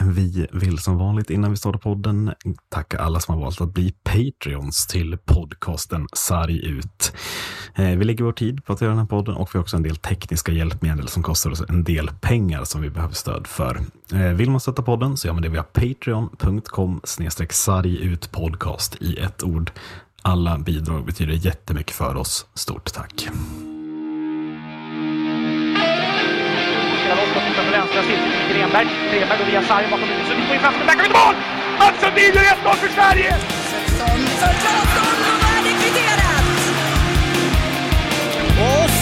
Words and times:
Vi 0.00 0.46
vill 0.52 0.78
som 0.78 0.98
vanligt 0.98 1.30
innan 1.30 1.50
vi 1.50 1.56
startar 1.56 1.78
podden 1.78 2.32
tacka 2.68 2.98
alla 2.98 3.20
som 3.20 3.34
har 3.34 3.42
valt 3.42 3.60
att 3.60 3.74
bli 3.74 3.94
Patreons 4.02 4.86
till 4.86 5.18
podcasten 5.24 6.06
Sarg 6.12 6.66
ut. 6.66 7.12
Eh, 7.74 7.98
vi 7.98 8.04
lägger 8.04 8.24
vår 8.24 8.32
tid 8.32 8.64
på 8.64 8.72
att 8.72 8.80
göra 8.80 8.90
den 8.90 8.98
här 8.98 9.06
podden 9.06 9.34
och 9.34 9.50
vi 9.52 9.58
har 9.58 9.62
också 9.62 9.76
en 9.76 9.82
del 9.82 9.96
tekniska 9.96 10.52
hjälpmedel 10.52 11.08
som 11.08 11.22
kostar 11.22 11.50
oss 11.50 11.62
en 11.68 11.84
del 11.84 12.10
pengar 12.20 12.64
som 12.64 12.80
vi 12.80 12.90
behöver 12.90 13.14
stöd 13.14 13.46
för. 13.46 13.80
Eh, 14.12 14.20
vill 14.20 14.50
man 14.50 14.60
stötta 14.60 14.82
podden 14.82 15.16
så 15.16 15.26
gör 15.26 15.34
man 15.34 15.42
det 15.42 15.48
via 15.48 15.62
patreon.com 15.62 17.00
sargutpodcast 17.50 18.96
i 19.00 19.16
ett 19.16 19.42
ord. 19.42 19.70
Alla 20.22 20.58
bidrag 20.58 21.06
betyder 21.06 21.32
jättemycket 21.32 21.96
för 21.96 22.16
oss. 22.16 22.46
Stort 22.54 22.92
tack! 22.92 23.28
Spelar 27.04 27.16
loss 27.16 27.32
foten 27.34 27.64
på 27.66 27.70
vänstra 27.70 28.02
till 28.02 28.20
Grenberg. 28.50 28.86
Grenberg 29.10 29.38
går 29.38 29.46
via 29.46 29.62
sarg 29.62 29.84
bakom 29.90 30.08
huvudet. 30.08 30.28
Sundin 30.28 30.46
får 30.46 30.54
in 30.56 30.60
framför 30.60 30.86
backar 30.86 31.04
ut 31.04 31.12
mål! 31.20 31.34
Mats 31.78 31.96
Sundin 32.00 32.32
gör 32.36 32.42
1-0 32.42 32.76
för 32.82 32.88
Sverige! 32.98 33.30
Svensson 33.70 34.20
för 34.40 34.54
Claesson 34.62 35.18
och 35.32 35.64
kvitterat! 35.80 36.46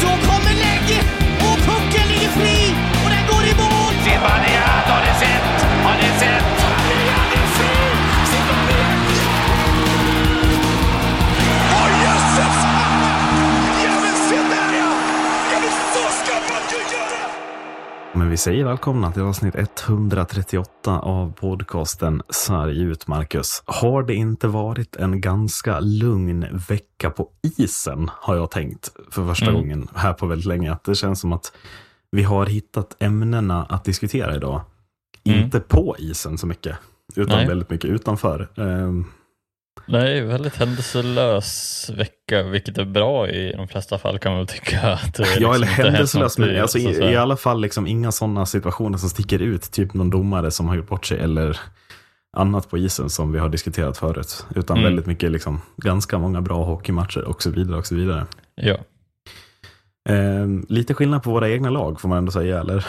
Så 0.01 0.11
kommer 0.29 0.55
läge 0.65 0.99
och 1.47 1.59
pucken 1.69 2.07
ligger 2.13 2.33
fri 2.39 2.59
och 3.03 3.11
den 3.15 3.25
går 3.31 3.45
i 3.51 3.55
mål! 3.63 3.95
Zibanejad 4.05 4.85
har 4.93 5.01
ni 5.07 5.13
sett! 5.23 5.45
Har 5.85 5.95
ni 6.03 6.09
sett? 6.21 6.52
Men 18.15 18.31
vi 18.31 18.37
säger 18.37 18.65
välkomna 18.65 19.13
till 19.13 19.23
avsnitt 19.23 19.55
138 19.55 21.01
av 21.01 21.33
podcasten 21.33 22.23
Sarg 22.29 22.83
ut, 22.83 23.07
Marcus. 23.07 23.63
Har 23.67 24.03
det 24.03 24.15
inte 24.15 24.49
varit 24.49 24.97
en 24.97 25.21
ganska 25.21 25.81
lugn 25.81 26.47
vecka 26.69 27.11
på 27.11 27.29
isen, 27.59 28.11
har 28.15 28.37
jag 28.37 28.51
tänkt 28.51 28.91
för 29.11 29.27
första 29.27 29.47
Mm. 29.51 29.61
gången 29.61 29.89
här 29.95 30.13
på 30.13 30.27
väldigt 30.27 30.47
länge. 30.47 30.73
Att 30.73 30.85
det 30.85 30.95
känns 30.95 31.21
som 31.21 31.33
att 31.33 31.53
vi 32.11 32.23
har 32.23 32.47
hittat 32.47 32.97
ämnena 33.03 33.65
att 33.65 33.85
diskutera 33.85 34.37
idag. 34.37 34.61
Mm. 35.25 35.41
Inte 35.45 35.61
på 35.61 35.97
isen 35.99 36.39
så 36.39 36.47
mycket, 36.47 36.77
utan 37.17 37.37
Nej. 37.37 37.47
väldigt 37.47 37.71
mycket 37.71 37.91
utanför. 37.91 38.49
Ehm, 38.57 39.05
Nej, 39.87 40.21
väldigt 40.21 40.57
händelselös 40.57 41.91
vecka, 41.97 42.43
vilket 42.43 42.79
är 42.79 42.85
bra 42.85 43.29
i 43.29 43.53
de 43.57 43.69
flesta 43.69 43.99
fall 43.99 44.19
kan 44.19 44.33
man 44.33 44.39
väl 44.39 44.47
tycka. 44.49 44.81
Att 44.93 45.15
det 45.15 45.27
Ja, 45.41 45.57
liksom 45.57 45.85
eller 45.85 46.21
något 46.21 46.39
men 46.39 46.61
alltså, 46.63 46.79
så- 46.79 46.95
så- 46.95 47.03
i, 47.03 47.13
i 47.13 47.17
alla 47.17 47.37
fall 47.37 47.61
liksom 47.61 47.87
inga 47.87 48.13
sådana 48.13 48.47
situationer 48.47 48.99
som 48.99 49.09
sticker 49.09 49.39
ut. 49.43 49.63
Typ 49.73 49.95
någon 49.95 50.11
domare 50.11 50.51
som 50.51 50.69
har 50.69 50.77
gjort 50.77 50.89
bort 50.89 51.07
sig 51.07 51.19
eller 51.21 51.61
annat 52.37 52.71
på 52.71 52.79
isen 52.79 53.11
som 53.11 53.33
vi 53.33 53.39
har 53.39 53.49
diskuterat 53.49 53.99
förut. 53.99 54.47
Utan 54.55 54.77
Mm. 54.77 54.85
väldigt 54.85 55.07
mycket, 55.07 55.31
liksom, 55.33 55.61
ganska 55.77 56.19
många 56.19 56.41
bra 56.41 56.65
hockeymatcher 56.65 57.25
och 57.25 57.43
så 57.43 57.51
vidare. 57.51 57.77
och 57.79 57.87
så 57.87 57.95
vidare. 57.95 58.27
Ja, 58.55 58.77
Ehm, 60.09 60.67
lite 60.69 60.95
skillnad 60.95 61.23
på 61.23 61.31
våra 61.31 61.49
egna 61.51 61.71
lag 61.71 62.01
får 62.01 62.09
man 62.09 62.19
ändå 62.19 62.33
säga, 62.33 62.61
eller? 62.61 62.87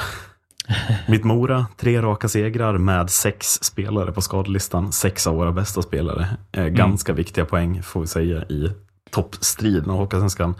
Mitt 1.07 1.23
Mora, 1.23 1.65
tre 1.77 2.01
raka 2.01 2.27
segrar 2.27 2.77
med 2.77 3.09
sex 3.09 3.47
spelare 3.47 4.11
på 4.11 4.21
skadelistan. 4.21 4.91
Sex 4.91 5.27
av 5.27 5.35
våra 5.35 5.51
bästa 5.51 5.81
spelare. 5.81 6.27
Eh, 6.51 6.65
ganska 6.65 7.13
viktiga 7.13 7.45
poäng 7.45 7.83
får 7.83 8.01
vi 8.01 8.07
säga 8.07 8.43
i 8.43 8.71
toppstriden 9.09 9.89
av 9.89 9.97
Hockeyallsvenskan. 9.97 10.55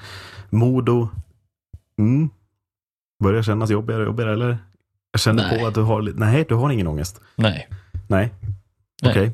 Modo, 0.49 1.09
mm, 1.99 2.29
börjar 3.23 3.43
kännas 3.43 3.69
jobbigare 3.69 4.01
och 4.01 4.07
jobbigare, 4.07 4.33
eller? 4.33 4.57
Jag 5.11 5.21
känner 5.21 5.43
Nej. 5.43 5.59
på 5.59 5.67
att 5.67 5.73
du 5.73 5.81
har 5.81 6.01
nej, 6.15 6.45
du 6.49 6.55
har 6.55 6.69
ingen 6.71 6.87
ångest. 6.87 7.21
nej. 7.35 7.69
Nej, 8.07 8.33
okej. 9.05 9.25
Ser 9.25 9.33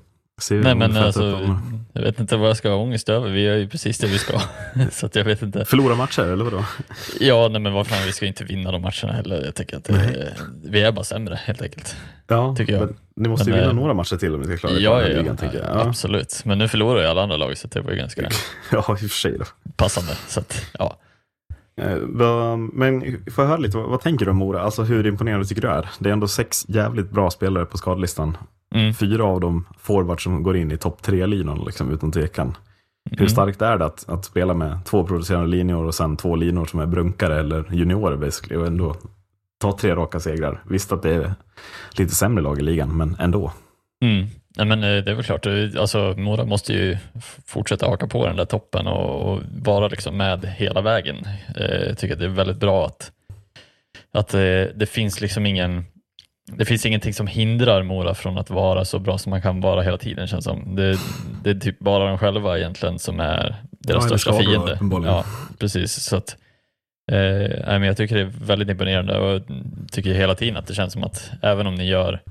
Nej, 0.51 0.75
men 0.75 0.97
alltså, 0.97 1.49
jag 1.93 2.01
vet 2.01 2.19
inte 2.19 2.37
vad 2.37 2.49
jag 2.49 2.57
ska 2.57 2.69
ha 2.69 2.75
ångest 2.75 3.09
över. 3.09 3.29
Vi 3.29 3.41
gör 3.41 3.55
ju 3.55 3.67
precis 3.69 3.97
det 3.97 4.07
vi 4.07 4.17
ska. 4.17 4.41
så 4.91 5.05
att 5.05 5.15
jag 5.15 5.23
vet 5.23 5.41
inte. 5.41 5.65
Förlora 5.65 5.95
matcher, 5.95 6.21
eller 6.21 6.43
vadå? 6.43 6.65
Ja, 7.19 7.47
nej, 7.51 7.61
men 7.61 7.73
vad 7.73 7.87
fan, 7.87 8.05
vi 8.05 8.11
ska 8.11 8.25
inte 8.25 8.43
vinna 8.43 8.71
de 8.71 8.81
matcherna 8.81 9.13
heller. 9.13 9.45
Jag 9.45 9.55
tycker 9.55 9.77
att 9.77 9.83
det, 9.83 10.33
vi 10.63 10.81
är 10.81 10.91
bara 10.91 11.03
sämre 11.03 11.35
helt 11.35 11.61
enkelt. 11.61 11.95
Ja, 12.27 12.55
Tycker 12.57 12.73
jag. 12.73 12.95
Ni 13.15 13.29
måste 13.29 13.49
ju 13.49 13.51
Men, 13.51 13.59
vinna 13.59 13.71
eh, 13.71 13.75
några 13.75 13.93
matcher 13.93 14.15
till 14.15 14.35
om 14.35 14.41
ni 14.41 14.47
ska 14.47 14.57
klara 14.57 14.73
Ja, 14.73 15.01
ja, 15.01 15.07
ja, 15.07 15.35
jag. 15.41 15.53
Ja. 15.53 15.81
absolut. 15.87 16.41
Men 16.45 16.57
nu 16.57 16.67
förlorar 16.67 17.01
ju 17.01 17.07
alla 17.07 17.23
andra 17.23 17.37
lag, 17.37 17.57
så 17.57 17.67
det 17.67 17.81
var 17.81 17.91
ju 17.91 17.97
ganska 17.97 18.21
ja, 18.71 18.79
i 18.79 18.91
och 18.93 18.99
för 18.99 19.07
sig 19.07 19.37
då. 19.37 19.45
passande. 19.75 20.11
Så 20.27 20.39
att, 20.39 20.65
ja. 20.79 20.97
Eh, 21.81 21.97
Men 22.73 23.01
får 23.31 23.43
jag 23.43 23.49
höra 23.49 23.57
lite, 23.57 23.77
vad, 23.77 23.89
vad 23.89 24.01
tänker 24.01 24.25
du 24.25 24.31
om 24.31 24.37
Mora? 24.37 24.61
Alltså 24.61 24.83
hur 24.83 25.07
imponerande 25.07 25.45
tycker 25.45 25.61
du 25.61 25.67
är? 25.67 25.89
Det 25.99 26.09
är 26.09 26.13
ändå 26.13 26.27
sex 26.27 26.65
jävligt 26.67 27.11
bra 27.11 27.29
spelare 27.31 27.65
på 27.65 27.77
skadelistan. 27.77 28.37
Mm. 28.75 28.93
Fyra 28.93 29.23
av 29.23 29.39
dem 29.41 29.65
forwards 29.79 30.23
som 30.23 30.43
går 30.43 30.57
in 30.57 30.71
i 30.71 30.77
topp 30.77 31.01
tre-linan, 31.01 31.63
liksom, 31.65 31.91
utan 31.93 32.11
tvekan. 32.11 32.57
Hur 33.11 33.17
Mm. 33.19 33.29
starkt 33.29 33.61
är 33.61 33.77
det 33.77 33.85
att, 33.85 34.09
att 34.09 34.25
spela 34.25 34.53
med 34.53 34.85
två 34.85 35.03
producerande 35.03 35.47
linjer 35.47 35.75
och 35.77 35.95
sen 35.95 36.17
två 36.17 36.35
linor 36.35 36.65
som 36.65 36.79
är 36.79 36.85
brunkare 36.85 37.39
eller 37.39 37.63
juniorer 37.71 38.17
basically 38.17 38.55
och 38.61 38.67
ändå 38.67 38.95
ta 39.61 39.77
tre 39.77 39.95
raka 39.95 40.19
segrar? 40.19 40.63
Visst 40.69 40.91
att 40.91 41.01
det 41.01 41.13
är 41.15 41.33
lite 41.97 42.15
sämre 42.15 42.43
lag 42.43 42.59
i 42.59 42.61
ligan, 42.61 42.97
men 42.97 43.15
ändå. 43.19 43.51
Mm. 44.03 44.27
Nej, 44.57 44.65
men 44.65 44.83
eh, 44.83 45.03
det 45.03 45.11
är 45.11 45.15
väl 45.15 45.23
klart, 45.23 45.45
eh, 45.45 45.53
alltså, 45.79 46.13
Mora 46.17 46.45
måste 46.45 46.73
ju 46.73 46.97
fortsätta 47.45 47.87
haka 47.87 48.07
på 48.07 48.25
den 48.27 48.35
där 48.35 48.45
toppen 48.45 48.87
och, 48.87 49.33
och 49.33 49.41
vara 49.65 49.87
liksom 49.87 50.17
med 50.17 50.45
hela 50.45 50.81
vägen. 50.81 51.17
Eh, 51.55 51.87
Jag 51.87 51.97
tycker 51.97 52.13
att 52.13 52.19
det 52.19 52.25
är 52.25 52.29
väldigt 52.29 52.59
bra 52.59 52.85
att, 52.85 53.11
att 54.13 54.33
eh, 54.33 54.39
det 54.75 54.89
finns 54.89 55.21
liksom 55.21 55.45
ingen 55.45 55.85
det 56.57 56.65
finns 56.65 56.85
ingenting 56.85 57.13
som 57.13 57.27
hindrar 57.27 57.83
Mora 57.83 58.15
från 58.15 58.37
att 58.37 58.49
vara 58.49 58.85
så 58.85 58.99
bra 58.99 59.17
som 59.17 59.29
man 59.29 59.41
kan 59.41 59.61
vara 59.61 59.81
hela 59.81 59.97
tiden 59.97 60.27
känns 60.27 60.43
som. 60.45 60.75
Det, 60.75 60.97
det 61.43 61.49
är 61.49 61.55
typ 61.55 61.79
bara 61.79 62.07
de 62.07 62.17
själva 62.17 62.57
egentligen 62.57 62.99
som 62.99 63.19
är 63.19 63.55
deras 63.69 64.03
Ja, 64.03 64.07
största 64.07 64.31
då, 64.31 64.37
fiende. 64.37 64.79
Ja, 65.05 65.25
precis. 65.59 65.93
Så 65.93 66.15
att, 66.17 66.37
eh, 67.11 67.59
men 67.65 67.83
jag 67.83 67.97
tycker 67.97 68.15
det 68.15 68.21
är 68.21 68.33
väldigt 68.45 68.69
imponerande 68.69 69.17
och 69.19 69.29
jag 69.33 69.43
tycker 69.91 70.13
hela 70.13 70.35
tiden 70.35 70.57
att 70.57 70.67
det 70.67 70.73
känns 70.73 70.93
som 70.93 71.03
att 71.03 71.31
även 71.41 71.67
om 71.67 71.75
ni 71.75 71.85
gör 71.87 72.21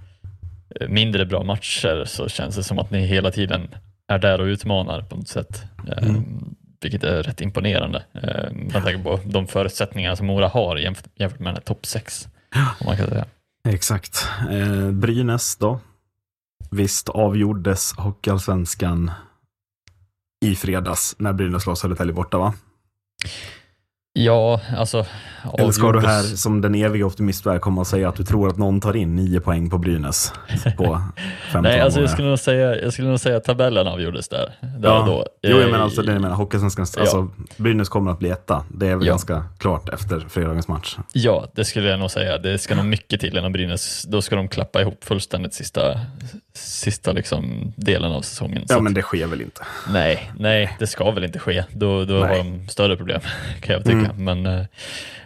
eh, 0.81 0.89
mindre 0.89 1.27
bra 1.27 1.43
matcher 1.43 2.05
så 2.07 2.29
känns 2.29 2.57
det 2.57 2.63
som 2.63 2.79
att 2.79 2.91
ni 2.91 3.07
hela 3.07 3.31
tiden 3.31 3.69
är 4.09 4.19
där 4.19 4.41
och 4.41 4.45
utmanar 4.45 5.03
på 5.03 5.17
något 5.17 5.29
sätt. 5.29 5.63
Eh, 5.89 6.09
Mm. 6.09 6.55
Vilket 6.81 7.05
är 7.05 7.23
rätt 7.23 7.41
imponerande. 7.41 8.03
Eh, 8.15 8.53
med 8.53 8.73
tanke 8.73 8.99
på 8.99 9.21
de 9.25 9.47
förutsättningar 9.47 10.15
som 10.15 10.27
Mora 10.27 10.49
har 10.49 10.77
jämfört, 10.77 11.11
jämfört 11.15 11.41
med 11.41 11.65
topp 11.65 11.87
6. 11.87 12.29
Om 12.81 12.87
man 12.87 12.97
kan 12.97 13.07
säga. 13.09 13.25
Exakt. 13.65 14.27
Eh, 14.51 14.91
Brynäs 14.91 15.57
då? 15.57 15.81
Visst 16.71 17.09
avgjordes 17.09 17.93
Hockeyallsvenskan 17.93 19.11
i 20.41 20.55
fredags 20.55 21.15
när 21.19 21.33
Brynäs 21.33 21.63
slår 21.63 21.75
Södertälje 21.75 22.13
borta 22.13 22.39
va? 22.39 22.55
Ja, 24.13 24.61
alltså. 24.77 25.07
Eller 25.59 25.71
ska 25.73 25.83
du 25.93 25.99
avgjordes- 25.99 26.07
här 26.07 26.23
som 26.23 26.61
den 26.61 26.75
eviga 26.75 27.07
optimist 27.07 27.45
komma 27.61 27.81
och 27.81 27.87
säga 27.87 28.09
att 28.09 28.17
du 28.17 28.25
tror 28.25 28.49
att 28.49 28.57
någon 28.59 28.81
tar 28.81 28.97
in 28.97 29.17
nio 29.17 29.41
poäng 29.41 29.71
på 29.71 29.79
Brynäs 29.79 30.33
på 30.77 31.01
15 31.53 31.63
Nej, 31.63 31.81
alltså 31.81 32.01
jag 32.01 32.11
skulle 32.11 32.29
nog 32.29 32.39
säga, 32.39 32.77
jag 32.83 32.93
skulle 32.93 33.09
nog 33.09 33.21
säga 33.21 33.37
att 33.37 33.45
tabellen 33.45 33.87
avgjordes 33.87 34.29
där. 34.29 34.55
där 34.61 34.89
Ja. 34.89 35.05
då. 35.07 35.27
Jo, 35.43 35.51
jag 35.57 35.61
Eh, 35.61 35.67
menar 35.71 35.85
alltså 35.85 36.03
det 36.03 36.13
jag 36.13 36.23
menar. 36.23 36.37
Hockeyallsvenskan, 36.37 36.87
Ja. 36.97 37.01
alltså 37.01 37.29
Brynäs 37.57 37.89
kommer 37.89 38.11
att 38.11 38.19
bli 38.19 38.31
etta. 38.31 38.65
Det 38.69 38.87
är 38.89 38.97
väl 38.97 39.07
Ja. 39.07 39.13
ganska 39.13 39.45
klart 39.59 39.89
efter 39.89 40.21
fredagens 40.29 40.69
match. 40.69 40.97
Ja, 41.13 41.47
det 41.55 41.65
skulle 41.65 41.89
jag 41.89 42.01
nog 42.01 42.11
säga. 42.11 42.39
Det 42.39 42.59
ska 42.59 42.75
nog 42.75 42.85
mycket 42.85 43.21
till 43.21 43.39
innan 43.39 43.53
Brynäs, 43.53 44.03
då 44.09 44.23
ska 44.23 44.37
de 44.37 44.49
klappa 44.49 44.81
ihop 44.81 45.05
fullständigt 45.05 45.55
sista, 45.55 46.01
sista 46.55 47.13
liksom 47.13 47.73
delen 47.77 48.13
av 48.13 48.23
säsongen. 48.23 48.63
Ja, 48.69 48.81
men 48.81 48.95
det 48.95 49.03
sker 49.03 49.27
väl 49.27 49.41
inte. 49.41 49.61
Nej, 49.93 50.31
nej, 50.39 50.77
det 50.79 50.87
ska 50.87 51.11
väl 51.11 51.25
inte 51.25 51.39
ske. 51.39 51.65
Då, 51.73 52.05
då 52.05 52.15
Nej. 52.15 52.23
har 52.23 52.45
de 52.45 52.69
större 52.69 52.97
problem, 52.97 53.21
kan 53.61 53.75
jag 53.75 53.85
tycka. 53.85 53.98
Mm. 54.05 54.25
Men 54.25 54.47
eh, 54.59 54.67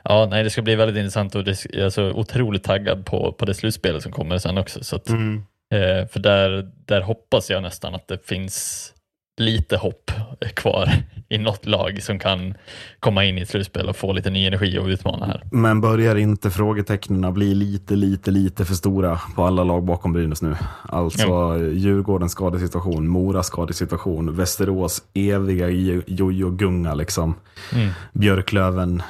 ja, 0.04 0.26
nej, 0.30 0.42
det 0.44 0.50
ska 0.50 0.62
bli 0.62 0.74
väldigt 0.74 0.96
intressant 0.96 1.34
och 1.34 1.44
det, 1.44 1.64
jag 1.70 1.86
är 1.86 1.90
så 1.90 2.10
otroligt 2.12 2.64
taggad 2.64 3.06
på, 3.06 3.32
på 3.32 3.44
det 3.44 3.54
slutspelet 3.54 4.02
som 4.02 4.12
kommer 4.12 4.38
sen 4.38 4.58
också. 4.58 4.84
Så 4.84 4.96
att, 4.96 5.08
Mm. 5.08 5.42
eh, 5.74 6.06
för 6.08 6.20
där, 6.20 6.70
där 6.86 7.00
hoppas 7.00 7.50
jag 7.50 7.62
nästan 7.62 7.94
att 7.94 8.08
det 8.08 8.26
finns 8.26 8.91
lite 9.36 9.76
hopp 9.76 10.10
kvar 10.54 10.88
i 11.28 11.38
något 11.38 11.66
lag 11.66 12.02
som 12.02 12.18
kan 12.18 12.54
komma 13.00 13.24
in 13.24 13.38
i 13.38 13.40
ett 13.40 13.48
slutspel 13.48 13.88
och 13.88 13.96
få 13.96 14.12
lite 14.12 14.30
ny 14.30 14.46
energi 14.46 14.78
och 14.78 14.86
utmana 14.86 15.26
här. 15.26 15.42
Men 15.52 15.80
börjar 15.80 16.16
inte 16.16 16.50
frågetecknen 16.50 17.34
bli 17.34 17.54
lite, 17.54 17.96
lite, 17.96 18.30
lite 18.30 18.64
för 18.64 18.74
stora 18.74 19.20
på 19.34 19.44
alla 19.44 19.64
lag 19.64 19.84
bakom 19.84 20.12
Brynäs 20.12 20.42
nu? 20.42 20.56
Alltså 20.88 21.58
Djurgårdens 21.72 22.32
skadesituation, 22.32 23.08
Moras 23.08 23.46
skadesituation, 23.46 24.36
Västerås 24.36 25.02
eviga 25.14 25.68
jo- 25.68 26.02
jojo-gunga 26.06 26.94
liksom. 26.94 27.34
Mm. 27.74 27.90
Björklöven, 28.12 29.02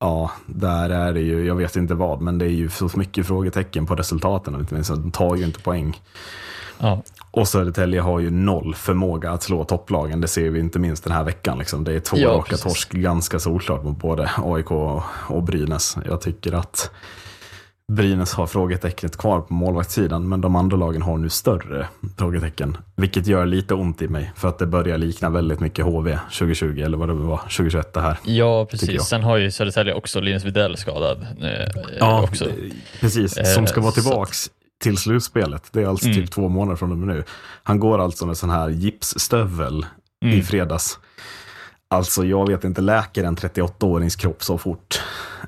ja, 0.00 0.30
där 0.46 0.90
är 0.90 1.12
det 1.12 1.20
ju, 1.20 1.46
jag 1.46 1.54
vet 1.54 1.76
inte 1.76 1.94
vad, 1.94 2.20
men 2.20 2.38
det 2.38 2.44
är 2.44 2.50
ju 2.50 2.68
så 2.68 2.90
mycket 2.94 3.26
frågetecken 3.26 3.86
på 3.86 3.94
resultaten. 3.94 4.66
De 4.88 5.10
tar 5.10 5.36
ju 5.36 5.44
inte 5.44 5.60
poäng. 5.60 6.00
Ja, 6.78 7.02
Och 7.30 7.48
Södertälje 7.48 8.00
har 8.00 8.20
ju 8.20 8.30
noll 8.30 8.74
förmåga 8.74 9.30
att 9.30 9.42
slå 9.42 9.64
topplagen. 9.64 10.20
Det 10.20 10.28
ser 10.28 10.50
vi 10.50 10.60
inte 10.60 10.78
minst 10.78 11.04
den 11.04 11.12
här 11.12 11.24
veckan. 11.24 11.58
Liksom. 11.58 11.84
Det 11.84 11.92
är 11.92 12.00
två 12.00 12.16
Ja, 12.16 12.28
raka 12.30 12.48
precis. 12.50 12.62
torsk 12.64 12.92
ganska 12.92 13.38
solklart 13.38 13.84
mot 13.84 13.98
både 13.98 14.30
AIK 14.36 14.70
och, 14.70 15.42
Brynäs. 15.42 15.96
Jag 16.06 16.20
tycker 16.20 16.52
att 16.52 16.90
Brynäs 17.92 18.32
har 18.34 18.46
frågetecknet 18.46 19.16
kvar 19.16 19.40
på 19.40 19.54
målvaktssidan, 19.54 20.28
men 20.28 20.40
de 20.40 20.56
andra 20.56 20.76
lagen 20.76 21.02
har 21.02 21.18
nu 21.18 21.28
större 21.28 21.88
frågetecken. 22.18 22.76
Vilket 22.96 23.26
gör 23.26 23.46
lite 23.46 23.74
ont 23.74 24.02
i 24.02 24.08
mig, 24.08 24.32
för 24.36 24.48
att 24.48 24.58
det 24.58 24.66
börjar 24.66 24.98
likna 24.98 25.30
väldigt 25.30 25.60
mycket 25.60 25.84
HV 25.84 26.18
2020, 26.38 26.80
eller 26.84 26.98
vad 26.98 27.08
det 27.08 27.14
var, 27.14 27.36
2021 27.36 27.92
det 27.92 28.00
här. 28.00 28.18
Ja, 28.24 28.66
precis. 28.70 29.02
Sen 29.02 29.22
har 29.22 29.36
ju 29.36 29.50
Södertälje 29.50 29.94
också 29.94 30.20
Linus 30.20 30.44
Widell 30.44 30.76
skadad. 30.76 31.26
Eh, 31.42 31.82
Ja, 31.98 32.22
också. 32.22 32.44
eh, 32.44 32.50
precis. 33.00 33.54
Som 33.54 33.66
ska 33.66 33.80
Eh, 33.80 33.82
vara 33.84 33.92
så- 33.94 34.00
tillbaks 34.00 34.50
till 34.82 34.96
slutspelet. 34.98 35.68
Det 35.72 35.82
är 35.82 35.86
alltså 35.86 36.06
Mm. 36.06 36.16
typ 36.20 36.30
två 36.30 36.48
månader 36.48 36.76
från 36.76 36.92
och 36.92 36.98
med 36.98 37.16
nu. 37.16 37.24
Han 37.62 37.80
går 37.80 37.98
alltså 37.98 38.26
med 38.26 38.36
sån 38.36 38.50
här 38.50 38.68
gipsstövel 38.68 39.86
i 40.24 40.32
Mm. 40.32 40.42
fredags. 40.42 40.98
Alltså, 41.90 42.24
jag 42.24 42.48
vet 42.48 42.64
inte, 42.64 42.80
läker 42.80 43.24
en 43.24 43.36
38-årings 43.36 44.16
kropp 44.16 44.42
så 44.42 44.58
fort 44.58 45.00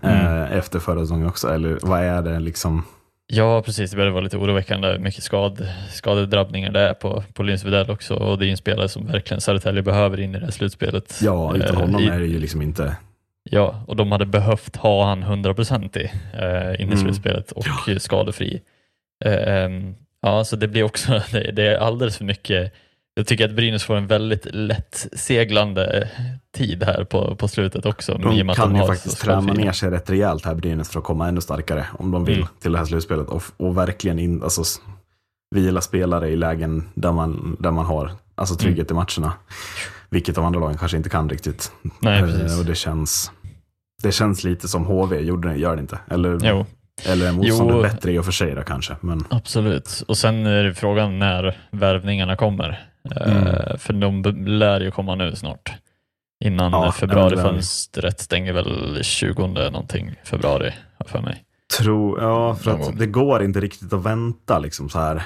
Mm. 0.02 0.26
eh, 0.42 0.52
efter 0.58 0.78
förra 0.78 1.00
säsongen 1.00 1.28
också? 1.28 1.48
Eller 1.54 1.78
vad 1.82 2.00
är 2.00 2.22
det 2.22 2.40
liksom? 2.40 2.84
Ja, 3.26 3.62
precis. 3.62 3.90
Det 3.90 3.96
börjar 3.96 4.10
vara 4.10 4.24
lite 4.24 4.36
oroväckande. 4.36 4.98
Mycket 4.98 5.24
skad, 5.24 5.68
skadedrabbningar 5.92 6.72
där 6.72 6.94
på, 6.94 7.24
på 7.34 7.42
Linus 7.42 7.64
Widell 7.64 7.90
också. 7.90 8.14
Och 8.14 8.38
det 8.38 8.46
är 8.46 8.50
en 8.50 8.56
spelare 8.56 8.88
som 8.88 9.06
verkligen 9.06 9.40
Södertälje 9.40 9.82
behöver 9.82 10.20
in 10.20 10.34
i 10.34 10.38
det 10.38 10.44
här 10.44 10.52
slutspelet. 10.52 11.18
Ja, 11.22 11.54
utan 11.56 11.74
Eh, 11.76 11.80
honom 11.80 12.00
i- 12.00 12.06
är 12.08 12.18
det 12.20 12.26
ju 12.26 12.38
liksom 12.38 12.62
inte... 12.62 12.96
Ja, 13.42 13.84
och 13.86 13.96
de 13.96 14.12
hade 14.12 14.26
behövt 14.26 14.76
ha 14.76 15.04
han 15.06 15.22
100% 15.22 15.96
i 15.96 16.04
eh, 16.32 16.80
in 16.80 16.88
i 16.88 16.92
Mm. 16.92 16.96
slutspelet 16.96 17.52
och 17.52 17.64
skadefri. 17.98 18.60
Eh, 19.24 19.54
ehm, 19.64 19.94
ja, 20.22 20.44
så 20.44 20.56
det 20.56 20.68
blir 20.68 20.82
också, 20.82 21.22
det, 21.32 21.66
är 21.66 21.76
alldeles 21.78 22.16
för 22.16 22.24
mycket. 22.24 22.72
Jag 23.14 23.26
tycker 23.26 23.44
att 23.44 23.54
Brynäs 23.56 23.84
får 23.84 23.96
en 23.96 24.06
väldigt 24.06 24.46
lätt 24.54 25.06
seglande 25.12 26.08
tid 26.56 26.82
här 26.84 27.04
på, 27.04 27.36
på 27.36 27.48
slutet 27.48 27.86
också. 27.86 28.12
De 28.14 28.48
kan 28.54 28.72
de 28.72 28.80
ju 28.80 28.86
faktiskt 28.86 29.20
träna 29.20 29.52
ner 29.52 29.72
sig 29.72 29.90
rätt 29.90 30.10
rejält 30.10 30.44
här 30.44 30.54
Brynäs 30.54 30.88
för 30.90 30.98
att 30.98 31.04
komma 31.04 31.28
ännu 31.28 31.40
starkare 31.40 31.86
om 31.98 32.10
de 32.10 32.24
vill 32.24 32.36
Mm. 32.36 32.48
till 32.60 32.72
det 32.72 32.78
här 32.78 32.84
slutspelet. 32.84 33.28
Och, 33.28 33.42
och 33.56 33.76
verkligen 33.76 34.18
in, 34.18 34.42
alltså, 34.42 34.62
vila 35.54 35.80
spelare 35.80 36.28
i 36.28 36.36
lägen 36.36 36.88
där 36.94 37.12
man, 37.12 37.56
där 37.60 37.70
man 37.70 37.86
har 37.86 38.12
alltså, 38.34 38.54
trygghet 38.54 38.90
i 38.90 38.94
matcherna. 38.94 39.32
Vilket 40.10 40.34
de 40.34 40.44
andra 40.44 40.60
lagen 40.60 40.78
kanske 40.78 40.96
inte 40.96 41.08
kan 41.08 41.28
riktigt. 41.30 41.72
Nej, 42.00 42.20
Eh, 42.20 42.26
precis. 42.26 42.58
och 42.58 42.64
det 42.64 42.74
känns, 42.74 43.30
det 44.02 44.12
känns 44.12 44.44
lite 44.44 44.68
som 44.68 44.84
HV, 44.84 45.20
gjorde 45.20 45.48
det, 45.48 45.56
gör 45.56 45.76
det 45.76 45.80
inte? 45.82 45.98
Eller, 46.10 46.38
Jo, 46.42 46.66
eller 47.06 47.28
är 47.28 47.32
motståndet 47.32 47.76
Jo. 47.76 47.82
bättre 47.82 48.12
i 48.12 48.18
och 48.18 48.24
för 48.24 48.32
sig 48.32 48.54
då 48.54 48.62
kanske. 48.62 48.96
Men 49.00 49.24
absolut. 49.30 50.02
Och 50.08 50.18
sen 50.18 50.46
är 50.46 50.64
det 50.64 50.74
frågan 50.74 51.18
när 51.18 51.58
värvningarna 51.70 52.36
kommer. 52.36 52.86
Eh, 53.16 53.32
Mm. 53.36 53.78
För 53.78 53.92
de 53.92 54.22
lär 54.46 54.80
ju 54.80 54.90
komma 54.90 55.14
nu 55.14 55.36
snart. 55.36 55.72
Innan 56.44 56.72
Ja, 56.72 56.92
februarifönstret 56.92 58.20
stänger 58.20 58.52
väl 58.52 58.98
20 59.02 59.46
någonting 59.48 60.14
februari, 60.24 60.72
för 61.06 61.20
mig. 61.20 61.44
Tro, 61.78 62.18
ja, 62.20 62.54
för 62.54 62.70
att 62.70 62.98
det 62.98 63.06
går 63.06 63.42
inte 63.42 63.60
riktigt 63.60 63.92
att 63.92 64.02
vänta 64.04 64.58
liksom 64.58 64.88
så 64.88 64.98
här. 64.98 65.22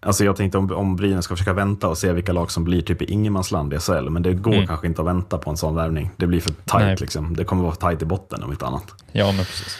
Alltså 0.00 0.24
jag 0.24 0.36
tänkte 0.36 0.58
om, 0.58 0.72
om 0.72 0.96
Brynäs 0.96 1.24
ska 1.24 1.34
försöka 1.36 1.52
vänta 1.52 1.88
och 1.88 1.98
se 1.98 2.12
vilka 2.12 2.32
lag 2.32 2.50
som 2.50 2.64
blir 2.64 2.82
typ 2.82 3.02
i 3.02 3.04
ingenmansland 3.12 3.74
i 3.74 3.78
SHL, 3.78 4.10
men 4.10 4.22
det 4.22 4.32
går 4.34 4.52
Mm. 4.54 4.66
kanske 4.66 4.86
inte 4.86 5.00
att 5.02 5.06
vänta 5.08 5.38
på 5.38 5.50
en 5.50 5.56
sån 5.56 5.74
värvning. 5.74 6.10
Det 6.16 6.26
blir 6.26 6.40
för 6.40 6.52
tajt 6.66 7.00
liksom. 7.00 7.36
Det 7.36 7.44
kommer 7.44 7.62
vara 7.62 7.74
tajt 7.74 8.02
i 8.02 8.04
botten 8.04 8.42
om 8.42 8.52
inte 8.52 8.66
annat. 8.66 8.84
Ja, 9.12 9.26
men 9.26 9.36
precis. 9.44 9.78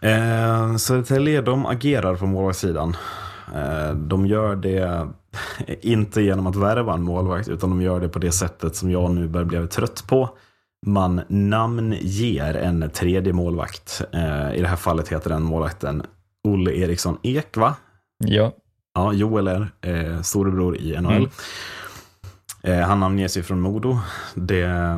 Eh, 0.00 0.76
Södertälje, 0.76 1.40
de 1.40 1.66
agerar 1.66 2.14
på 2.16 2.26
målvaktssidan. 2.26 2.96
Eh, 3.54 3.94
de 3.94 4.26
gör 4.26 4.56
det 4.56 5.08
inte 5.80 6.22
genom 6.22 6.46
att 6.46 6.56
värva 6.56 6.94
en 6.94 7.02
målvakt, 7.02 7.48
utan 7.48 7.70
de 7.70 7.82
gör 7.82 8.00
det 8.00 8.08
på 8.08 8.18
det 8.18 8.32
sättet 8.32 8.76
som 8.76 8.90
jag 8.90 9.10
nu 9.10 9.28
börjar 9.28 9.46
bli 9.46 9.66
trött 9.66 10.04
på. 10.08 10.28
Man 10.86 11.20
namnger 11.28 12.54
en 12.54 12.90
tredje 12.90 13.32
målvakt. 13.32 14.02
Eh, 14.12 14.54
I 14.54 14.60
det 14.60 14.68
här 14.68 14.76
fallet 14.76 15.08
heter 15.08 15.30
den 15.30 15.42
målvakten 15.42 16.02
Olle 16.44 16.72
Eriksson 16.72 17.18
Ek, 17.22 17.56
va? 17.56 17.74
Ja, 18.24 18.52
Ja, 18.94 19.12
Joel 19.12 19.48
är 19.48 19.70
eh, 19.80 20.20
storebror 20.20 20.76
i 20.76 21.00
NHL. 21.00 21.16
Mm. 21.16 21.30
Eh, 22.62 22.86
han 22.88 23.00
namnges 23.00 23.36
ju 23.36 23.42
från 23.42 23.60
Modo. 23.60 23.98
Det, 24.34 24.96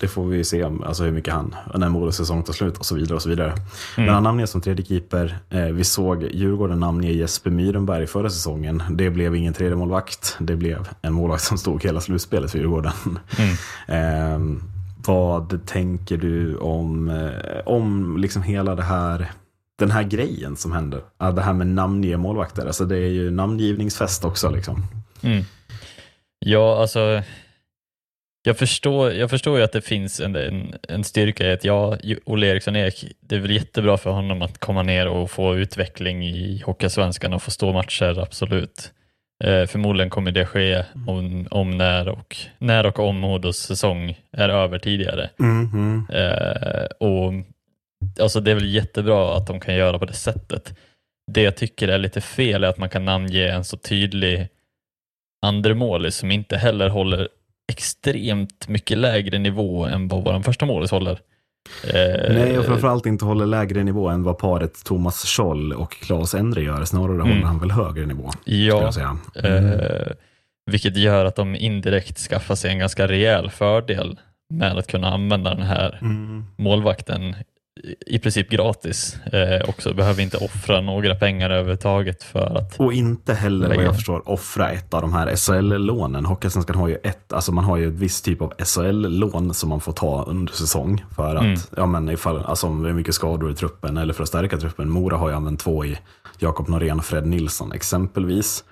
det 0.00 0.08
får 0.08 0.24
vi 0.26 0.44
se 0.44 0.62
alltså 0.62 1.04
hur 1.04 1.12
mycket 1.12 1.34
han, 1.34 1.54
när 1.74 1.88
Modos 1.88 2.16
säsong 2.16 2.42
tar 2.42 2.52
slut 2.52 2.78
och 2.78 2.86
så 2.86 2.94
vidare. 2.94 3.14
och 3.14 3.22
så 3.22 3.28
vidare. 3.28 3.54
Men 3.96 4.08
han 4.08 4.22
namnges 4.22 4.50
som 4.50 4.60
tredje 4.60 4.84
keeper. 4.84 5.38
Eh, 5.50 5.64
vi 5.64 5.84
såg 5.84 6.22
Djurgården 6.22 6.80
namnge 6.80 7.10
Jesper 7.10 7.50
Myrenberg 7.50 8.06
förra 8.06 8.30
säsongen. 8.30 8.82
Det 8.90 9.10
blev 9.10 9.36
ingen 9.36 9.54
tredje 9.54 9.76
målvakt. 9.76 10.36
Det 10.38 10.56
blev 10.56 10.88
en 11.02 11.12
målvakt 11.12 11.42
som 11.42 11.58
stod 11.58 11.84
hela 11.84 12.00
slutspelet 12.00 12.50
för 12.50 12.58
Djurgården. 12.58 12.92
Eh, 13.88 14.38
vad 15.06 15.66
tänker 15.66 16.16
du 16.16 16.56
om, 16.56 17.08
eh, 17.08 17.60
om 17.66 18.16
liksom 18.18 18.42
hela 18.42 18.74
det 18.74 18.82
här 18.82 19.30
den 19.78 19.90
här 19.90 20.02
grejen 20.02 20.56
som 20.56 20.72
händer. 20.72 21.00
Det 21.34 21.42
här 21.42 21.52
med 21.52 21.66
namnge 21.66 22.16
målvakter. 22.16 22.66
Alltså 22.66 22.84
det 22.84 22.96
är 22.96 23.08
ju 23.08 23.30
namngivningsfest 23.30 24.24
också 24.24 24.50
liksom. 24.50 24.82
Mm. 25.22 25.44
Ja, 26.38 26.80
alltså 26.80 27.22
jag 28.42 28.58
förstår, 28.58 29.12
jag 29.12 29.30
förstår 29.30 29.58
ju 29.58 29.64
att 29.64 29.72
det 29.72 29.80
finns 29.80 30.20
en, 30.20 30.36
en, 30.36 30.74
en 30.88 31.04
styrka 31.04 31.46
i 31.46 31.52
att 31.52 31.64
ja, 31.64 31.96
ju- 32.02 32.20
Olle 32.24 32.46
Eriksson 32.46 32.76
Ek, 32.76 33.04
det 33.20 33.34
är 33.34 33.40
väl 33.40 33.50
jättebra 33.50 33.96
för 33.96 34.10
honom 34.10 34.42
att 34.42 34.58
komma 34.58 34.82
ner 34.82 35.08
och 35.08 35.30
få 35.30 35.56
utveckling 35.56 36.24
i 36.24 36.62
Hockeysvenskan 36.66 37.32
och 37.32 37.42
få 37.42 37.50
stå 37.50 37.72
matcher, 37.72 38.18
absolut. 38.18 38.92
Eh, 39.44 39.66
förmodligen 39.66 40.10
kommer 40.10 40.30
det 40.32 40.46
ske 40.46 40.84
om, 41.06 41.48
om 41.50 41.70
när, 41.70 42.08
och, 42.08 42.36
när 42.58 42.86
och 42.86 42.98
om 42.98 43.16
Modos 43.20 43.56
säsong 43.56 44.18
är 44.32 44.48
över 44.48 44.78
tidigare. 44.78 45.30
Mhm. 45.38 46.06
Eh, 46.12 46.84
och 47.00 47.32
alltså 48.20 48.40
Det 48.40 48.50
är 48.50 48.54
väl 48.54 48.74
jättebra 48.74 49.36
att 49.36 49.46
de 49.46 49.60
kan 49.60 49.74
göra 49.74 49.98
på 49.98 50.04
det 50.04 50.12
sättet. 50.12 50.74
Det 51.32 51.42
jag 51.42 51.56
tycker 51.56 51.88
är 51.88 51.98
lite 51.98 52.20
fel 52.20 52.64
är 52.64 52.68
att 52.68 52.78
man 52.78 52.88
kan 52.88 53.04
namnge 53.04 53.48
en 53.48 53.64
så 53.64 53.76
tydlig 53.76 54.48
andremålis 55.46 56.16
som 56.16 56.30
inte 56.30 56.56
heller 56.56 56.88
håller 56.88 57.28
extremt 57.70 58.68
mycket 58.68 58.98
lägre 58.98 59.38
nivå 59.38 59.84
än 59.86 60.08
vad 60.08 60.24
vår 60.24 60.40
första 60.42 60.66
målis 60.66 60.90
håller. 60.90 61.18
Eh, 61.84 62.34
Nej, 62.34 62.58
och 62.58 62.64
framförallt 62.64 63.06
inte 63.06 63.24
håller 63.24 63.46
lägre 63.46 63.82
nivå 63.84 64.08
än 64.08 64.22
vad 64.22 64.38
paret 64.38 64.84
Thomas 64.84 65.24
Scholl 65.36 65.72
och 65.72 65.90
Claes 65.92 66.34
Endre 66.34 66.62
gör. 66.62 66.84
Snarare 66.84 67.22
håller 67.22 67.42
han 67.42 67.58
väl 67.60 67.70
högre 67.70 68.06
nivå, 68.06 68.30
Ja. 68.44 68.92
Mm. 69.44 69.66
eh, 69.72 70.06
vilket 70.70 70.96
gör 70.96 71.24
att 71.24 71.36
de 71.36 71.56
indirekt 71.56 72.18
skaffar 72.18 72.54
sig 72.54 72.70
en 72.70 72.78
ganska 72.78 73.08
rejäl 73.08 73.50
fördel 73.50 74.18
med 74.54 74.78
att 74.78 74.86
kunna 74.86 75.08
använda 75.14 75.54
den 75.54 75.66
här 75.66 75.98
Mm. 76.02 76.44
målvakten 76.56 77.34
i- 78.06 78.18
princip 78.18 78.50
gratis. 78.50 79.16
Eh, 79.32 79.68
också 79.68 79.94
behöver 79.94 80.22
inte 80.22 80.36
offra 80.36 80.80
några 80.80 81.14
pengar 81.14 81.50
överhuvudtaget 81.50 82.22
för 82.22 82.56
att 82.58 82.80
Och 82.80 82.92
inte 82.92 83.34
heller, 83.34 83.66
vad 83.68 83.76
Lägga. 83.76 83.88
jag 83.88 83.94
förstår, 83.96 84.28
offra 84.28 84.70
ett 84.70 84.94
av 84.94 85.00
de 85.02 85.12
här 85.12 85.36
SHL-lånen. 85.36 86.24
Hockeysvenskan 86.26 86.76
har 86.76 86.88
ju 86.88 86.96
ett, 87.02 87.32
alltså 87.32 87.52
man 87.52 87.64
har 87.64 87.76
ju 87.76 87.88
ett 87.88 87.94
visst 87.94 88.24
typ 88.24 88.42
av 88.42 88.52
SHL-lån 88.64 89.54
som 89.54 89.68
man 89.68 89.80
får 89.80 89.92
ta 89.92 90.24
under 90.24 90.52
säsong. 90.52 91.04
För 91.16 91.36
att, 91.36 91.42
Mm. 91.44 91.58
ja 91.76 91.86
men 91.86 92.08
ifall, 92.08 92.44
alltså 92.44 92.66
om 92.66 92.82
det 92.82 92.88
är 92.88 92.92
mycket 92.92 93.14
skador 93.14 93.50
i 93.50 93.54
truppen 93.54 93.96
eller 93.96 94.14
för 94.14 94.22
att 94.22 94.28
stärka 94.28 94.56
truppen. 94.56 94.90
Mora 94.90 95.16
har 95.16 95.28
ju 95.28 95.34
använt 95.34 95.60
två 95.60 95.84
i 95.84 95.98
Jakob 96.38 96.68
Norén 96.68 96.98
och 96.98 97.04
Fred 97.04 97.26
Nilsson 97.26 97.72
exempelvis. 97.72 98.64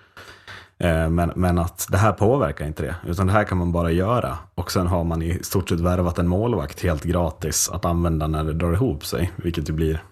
Eh, 0.81 1.09
Men, 1.09 1.33
men 1.37 1.59
att 1.59 1.87
det 1.91 1.99
här 1.99 2.13
påverkar 2.13 2.67
inte 2.67 2.83
det, 2.83 2.97
utan 3.07 3.27
det 3.27 3.33
här 3.33 3.45
kan 3.45 3.59
man 3.59 3.73
bara 3.73 3.91
göra. 3.91 4.39
Och 4.55 4.73
sen 4.73 4.87
har 4.87 5.05
man 5.05 5.23
i 5.23 5.39
stort 5.43 5.69
sett 5.69 5.81
värvat 5.81 6.19
en 6.19 6.29
målvakt 6.29 6.83
helt 6.83 7.05
gratis 7.05 7.71
att 7.73 7.85
använda 7.85 8.27
när 8.27 8.45
det 8.45 8.53
drar 8.53 8.73
ihop 8.73 9.05
sig. 9.05 9.33
Vilket 9.37 9.69
ju 9.69 9.73
blir, 9.73 10.03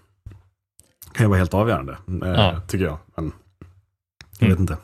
kan 1.13 1.25
ju 1.25 1.29
vara 1.29 1.39
helt 1.39 1.55
avgörande, 1.55 1.93
eh, 2.23 2.29
Ja. 2.31 2.61
tycker 2.69 2.85
jag. 2.85 2.99
Men 3.17 3.33
jag 4.39 4.49
vet 4.49 4.59
Mm. 4.59 4.63
inte. 4.63 4.77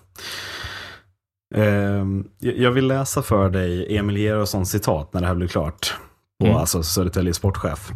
Eh, 1.55 2.05
jag- 2.53 2.71
vill 2.71 2.87
läsa 2.87 3.23
för 3.23 3.51
dig 3.51 3.97
Emil 3.97 4.17
Gerhardsons 4.17 4.71
citat 4.71 5.13
när 5.13 5.21
det 5.21 5.27
här 5.27 5.35
blir 5.35 5.49
klart. 5.49 5.95
På 6.41 6.47
Mm. 6.47 6.59
alltså 6.59 6.83
Södertälje 6.83 7.35
sportchef. 7.35 7.91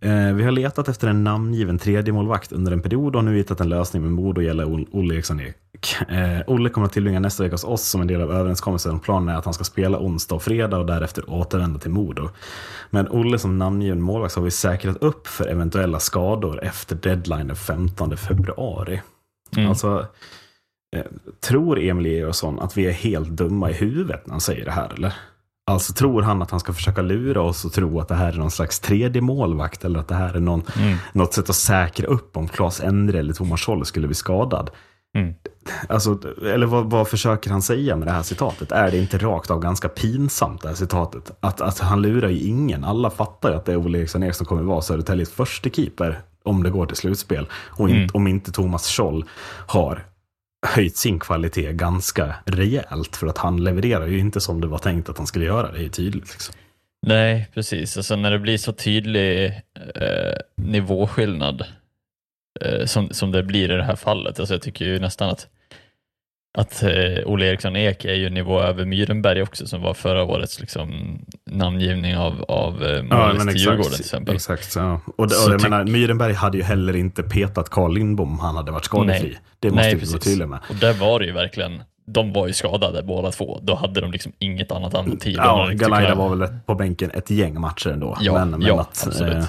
Eh, 0.00 0.34
vi 0.34 0.42
har 0.44 0.50
letat 0.50 0.88
efter 0.88 1.08
en 1.08 1.24
namngiven 1.24 1.78
tredje 1.78 2.12
målvakt 2.12 2.52
under 2.52 2.72
en 2.72 2.80
period 2.82 3.16
och 3.16 3.24
nu 3.24 3.36
hittat 3.36 3.60
en 3.60 3.68
lösning 3.68 4.02
med 4.02 4.12
Modo 4.12 4.40
gäller 4.40 4.64
Ol- 4.64 4.88
Olle 4.92 5.14
Eriksson. 5.14 5.40
Eh, 6.08 6.40
Olle 6.46 6.68
kommer 6.70 6.86
att 6.86 6.92
tillbringa 6.92 7.20
nästa 7.20 7.42
vecka 7.42 7.54
hos 7.54 7.64
oss 7.64 7.82
som 7.88 8.00
en 8.00 8.06
del 8.06 8.20
av 8.22 8.32
överenskommelsen. 8.32 9.00
Planen 9.00 9.28
är 9.34 9.38
att 9.38 9.44
han 9.44 9.54
ska 9.54 9.64
spela 9.64 9.98
onsdag 9.98 10.34
och 10.34 10.42
fredag 10.42 10.78
och 10.78 10.86
därefter 10.86 11.30
återvända 11.30 11.78
till 11.80 11.90
Modo. 11.90 12.28
Men 12.90 13.08
Olle 13.08 13.38
som 13.38 13.58
namngiven 13.58 14.00
målvakt 14.00 14.34
har 14.34 14.42
vi 14.42 14.50
säkrat 14.50 14.96
upp 14.96 15.26
för 15.26 15.46
eventuella 15.48 15.98
skador 16.00 16.64
efter 16.64 16.96
deadline 16.96 17.46
den 17.46 17.56
15 17.56 18.16
februari. 18.16 19.02
Mm. 19.56 19.68
Alltså, 19.68 20.06
eh, 20.96 21.02
tror 21.40 21.78
Emil 21.80 22.06
Georgsson 22.06 22.60
att 22.60 22.76
vi 22.76 22.86
är 22.86 22.92
helt 22.92 23.28
dumma 23.28 23.70
i 23.70 23.72
huvudet 23.72 24.26
när 24.26 24.32
han 24.32 24.40
säger 24.40 24.64
det 24.64 24.70
här 24.72 24.92
eller? 24.96 25.12
Alltså 25.70 25.92
tror 25.92 26.22
han 26.22 26.42
att 26.42 26.50
han 26.50 26.60
ska 26.60 26.72
försöka 26.72 27.02
lura 27.02 27.40
oss 27.42 27.64
och 27.64 27.72
tro 27.72 28.00
att 28.00 28.08
det 28.08 28.14
här 28.14 28.32
är 28.32 28.36
någon 28.36 28.50
slags 28.50 28.80
tredje 28.80 29.22
målvakt 29.22 29.84
eller 29.84 29.98
att 30.00 30.08
det 30.08 30.14
här 30.14 30.34
är 30.34 30.40
någon, 30.40 30.62
Mm. 30.78 30.96
något 31.12 31.34
sätt 31.34 31.50
att 31.50 31.56
säkra 31.56 32.06
upp 32.06 32.36
om 32.36 32.48
Claes 32.48 32.80
Endre 32.80 33.18
eller 33.18 33.34
Thomas 33.34 33.60
Scholl 33.60 33.84
skulle 33.84 34.06
bli 34.06 34.14
skadad. 34.14 34.70
Mm. 35.18 35.34
Alltså, 35.88 36.18
eller 36.44 36.66
vad, 36.66 36.90
vad 36.90 37.08
försöker 37.08 37.50
han 37.50 37.62
säga 37.62 37.96
med 37.96 38.08
det 38.08 38.12
här 38.12 38.22
citatet? 38.22 38.72
Är 38.72 38.90
det 38.90 38.98
inte 38.98 39.18
rakt 39.18 39.50
av 39.50 39.60
ganska 39.60 39.88
pinsamt 39.88 40.62
det 40.62 40.68
här 40.68 40.74
citatet? 40.74 41.30
Att, 41.40 41.60
att 41.60 41.78
han 41.78 42.02
lurar 42.02 42.28
ju 42.28 42.40
ingen. 42.40 42.84
Alla 42.84 43.10
fattar 43.10 43.50
ju 43.50 43.56
att 43.56 43.64
det 43.64 43.72
är 43.72 43.76
Olle 43.86 43.98
Eriksson 43.98 44.22
Ek 44.22 44.34
som 44.34 44.46
kommer 44.46 44.62
vara 44.62 44.80
Södertäljes 44.82 45.30
första 45.30 45.70
keeper 45.70 46.18
om 46.42 46.62
det 46.62 46.70
går 46.70 46.86
till 46.86 46.96
slutspel. 46.96 47.46
Och 47.52 47.88
in, 47.88 47.96
Mm. 47.96 48.08
om 48.12 48.26
inte 48.26 48.52
Thomas 48.52 48.86
Scholl 48.96 49.24
har 49.66 50.04
höjt 50.66 50.96
sin 50.96 51.18
kvalitet 51.18 51.72
ganska 51.72 52.34
rejält. 52.44 53.16
För 53.16 53.26
att 53.26 53.38
han 53.38 53.64
levererar 53.64 54.06
ju 54.06 54.18
inte 54.18 54.40
som 54.40 54.60
det 54.60 54.66
var 54.66 54.78
tänkt 54.78 55.08
att 55.08 55.18
han 55.18 55.26
skulle 55.26 55.44
göra. 55.44 55.72
Det 55.72 55.78
är 55.78 55.82
ju 55.82 55.88
tydligt. 55.88 56.32
Liksom. 56.32 56.54
Nej, 57.06 57.50
precis. 57.54 57.96
Alltså 57.96 58.16
när 58.16 58.30
det 58.30 58.38
blir 58.38 58.58
så 58.58 58.72
tydlig 58.72 59.46
eh, 59.94 60.38
nivåskillnad 60.56 61.64
som, 62.86 63.10
som 63.10 63.32
det 63.32 63.42
blir 63.42 63.72
i 63.72 63.76
det 63.76 63.82
här 63.82 63.96
fallet. 63.96 64.40
Alltså 64.40 64.54
jag 64.54 64.62
tycker 64.62 64.84
ju 64.84 64.98
nästan 64.98 65.30
att, 65.30 65.46
att 66.58 66.82
eh, 66.82 66.90
Olle 67.26 67.46
Eriksson 67.46 67.76
Ek 67.76 68.04
är 68.04 68.14
ju 68.14 68.30
nivå 68.30 68.60
över 68.60 68.84
Myrenberg 68.84 69.42
också 69.42 69.66
som 69.66 69.82
var 69.82 69.94
förra 69.94 70.24
årets 70.24 70.60
liksom, 70.60 71.18
namngivning 71.50 72.16
av, 72.16 72.44
av 72.48 72.84
eh, 72.84 73.02
målis 73.02 73.46
till 73.46 73.56
Djurgården 73.56 73.92
till 73.92 74.00
exempel. 74.00 74.34
Exakt, 74.34 74.76
ja. 74.76 75.00
Och, 75.06 75.24
och 75.24 75.30
jag 75.52 75.62
menar, 75.62 75.84
Myrenberg 75.84 76.32
hade 76.32 76.56
ju 76.56 76.62
heller 76.62 76.96
inte 76.96 77.22
petat 77.22 77.70
Carl 77.70 77.94
Lindbom 77.94 78.32
om 78.32 78.38
han 78.38 78.56
hade 78.56 78.72
varit 78.72 78.84
skadefri. 78.84 79.28
Nej. 79.28 79.38
Det 79.60 79.70
måste 79.70 79.82
Nej, 79.82 79.94
vi 79.94 80.06
vara 80.06 80.20
tydliga 80.20 80.46
med. 80.46 80.58
Och 80.68 80.74
där 80.74 80.92
var 80.92 81.20
det 81.20 81.26
ju 81.26 81.32
verkligen, 81.32 81.82
de 82.06 82.32
var 82.32 82.46
ju 82.46 82.52
skadade 82.52 83.02
båda 83.02 83.30
två. 83.30 83.60
Då 83.62 83.74
hade 83.74 84.00
de 84.00 84.12
liksom 84.12 84.32
inget 84.38 84.72
annat 84.72 84.94
alternativ. 84.94 85.34
Ja, 85.36 85.70
Galaida 85.72 86.14
var 86.14 86.36
väl 86.36 86.48
på 86.66 86.74
bänken 86.74 87.10
ett 87.10 87.30
gäng 87.30 87.60
matcher 87.60 87.88
ändå. 87.90 88.18
Ja, 88.20 88.32
men, 88.32 88.50
men 88.50 88.62
ja, 88.62 88.80
att, 88.80 89.06
absolut. 89.06 89.34
eh, 89.34 89.44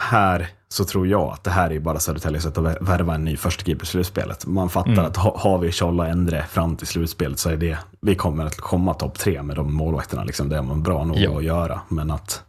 här 0.00 0.48
så 0.68 0.84
tror 0.84 1.06
jag 1.06 1.22
att 1.32 1.44
det 1.44 1.50
här 1.50 1.72
är 1.72 1.80
bara 1.80 1.98
Södertäljes 2.00 2.42
sätt 2.42 2.58
att 2.58 2.64
vä- 2.64 2.84
värva 2.84 3.14
en 3.14 3.24
ny 3.24 3.36
förstekeeper 3.36 3.84
i 3.84 3.86
slutspelet. 3.86 4.46
Man 4.46 4.70
fattar 4.70 4.92
Mm. 4.92 5.04
att 5.04 5.16
ha, 5.16 5.38
har 5.38 5.58
vi 5.58 5.72
Scholl 5.72 6.00
och 6.00 6.06
Endre 6.06 6.44
fram 6.50 6.76
till 6.76 6.86
slutspelet 6.86 7.38
så 7.38 7.50
är 7.50 7.56
det, 7.56 7.78
vi 8.00 8.14
kommer 8.14 8.44
att 8.46 8.56
komma 8.56 8.94
topp 8.94 9.18
tre 9.18 9.42
med 9.42 9.56
de 9.56 9.74
målvakterna. 9.74 10.24
Liksom. 10.24 10.48
Det 10.48 10.56
är 10.56 10.62
man 10.62 10.82
bra 10.82 11.04
nog 11.04 11.16
Ja. 11.18 11.38
att 11.38 11.44
göra. 11.44 11.80
Men 11.88 12.10
att 12.10 12.42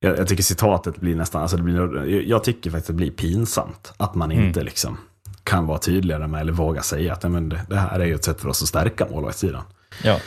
jag, 0.00 0.18
jag 0.18 0.28
tycker 0.28 0.42
citatet 0.42 0.96
blir 1.00 1.16
nästan, 1.16 1.42
alltså 1.42 1.56
det 1.56 1.62
blir, 1.62 2.06
jag- 2.28 2.44
tycker 2.44 2.70
faktiskt 2.70 2.90
att 2.90 2.96
det 2.96 3.04
blir 3.04 3.10
pinsamt 3.10 3.92
att 3.96 4.14
man 4.14 4.30
Mm. 4.32 4.46
inte 4.46 4.62
liksom 4.62 4.98
kan 5.44 5.66
vara 5.66 5.78
tydligare 5.78 6.26
med 6.26 6.40
eller 6.40 6.52
våga 6.52 6.82
säga 6.82 7.12
att 7.12 7.22
men 7.22 7.48
det, 7.48 7.60
det 7.68 7.76
här 7.76 8.00
är 8.00 8.04
ju 8.04 8.14
ett 8.14 8.24
sätt 8.24 8.40
för 8.40 8.48
oss 8.48 8.62
att 8.62 8.68
stärka 8.68 9.06
målvaktssidan. 9.10 9.62
Ja. 10.04 10.18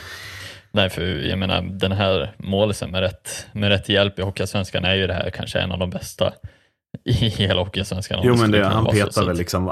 Nej, 0.74 0.90
för 0.90 1.02
jag 1.02 1.38
menar 1.38 1.62
den 1.62 1.92
här 1.92 2.34
målisen 2.38 2.90
med 2.90 3.00
rätt, 3.00 3.46
med 3.52 3.68
rätt 3.68 3.88
hjälp 3.88 4.18
i 4.18 4.22
Hockeyallsvenskan 4.22 4.84
är 4.84 4.94
ju 4.94 5.06
det 5.06 5.14
här 5.14 5.30
kanske 5.30 5.58
en 5.60 5.72
av 5.72 5.78
de 5.78 5.90
bästa 5.90 6.32
i 7.04 7.12
hela 7.12 7.62
Hockeyallsvenskan. 7.62 8.20
Jo 8.22 8.36
men 8.36 8.50
det, 8.50 8.64
han 8.66 8.86
petar 8.86 9.10
Så 9.10 9.24
väl 9.24 9.36
liksom, 9.36 9.68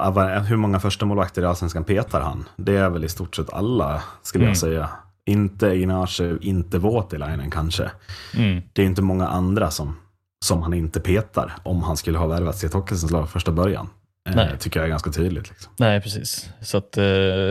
hur 0.49 0.57
många 0.57 0.81
första 0.81 1.07
målvakter 1.07 1.43
i 1.43 1.45
Allsvenskan 1.45 1.85
petar 1.85 2.21
han? 2.21 2.49
Det 2.57 2.77
är 2.77 2.91
väl 2.91 3.05
i 3.05 3.09
stort 3.09 3.37
sett 3.37 3.53
alla, 3.53 4.03
skulle 4.23 4.45
Mm. 4.45 4.51
jag 4.51 4.57
säga. 4.57 4.91
Inte 5.27 5.67
Ignace, 5.67 6.39
inte 6.41 6.79
Voutilainen 6.79 7.51
kanske. 7.51 7.91
Mm. 8.37 8.63
Det 8.73 8.83
är 8.83 8.87
inte 8.87 9.03
många 9.03 9.29
andra 9.29 9.71
som, 9.71 9.97
som 10.45 10.63
han 10.63 10.75
inte 10.75 11.01
petar 11.01 11.53
om 11.63 11.83
han 11.83 11.97
skulle 11.97 12.19
ha 12.19 12.27
värvats 12.27 12.61
till 12.61 12.67
ett 12.67 12.75
Hockeyallsvenskt 12.75 13.13
lag 13.13 13.31
första 13.31 13.53
början. 13.53 13.89
Eh, 14.29 14.37
Nej. 14.37 14.49
tycker 14.61 14.81
jag 14.81 14.85
är 14.87 14.91
ganska 14.91 15.11
tydligt. 15.11 15.49
Liksom. 15.51 15.73
Nej, 15.79 16.01
precis. 16.01 16.51
Så 16.61 16.79
att, 16.79 16.99
eh, 16.99 17.05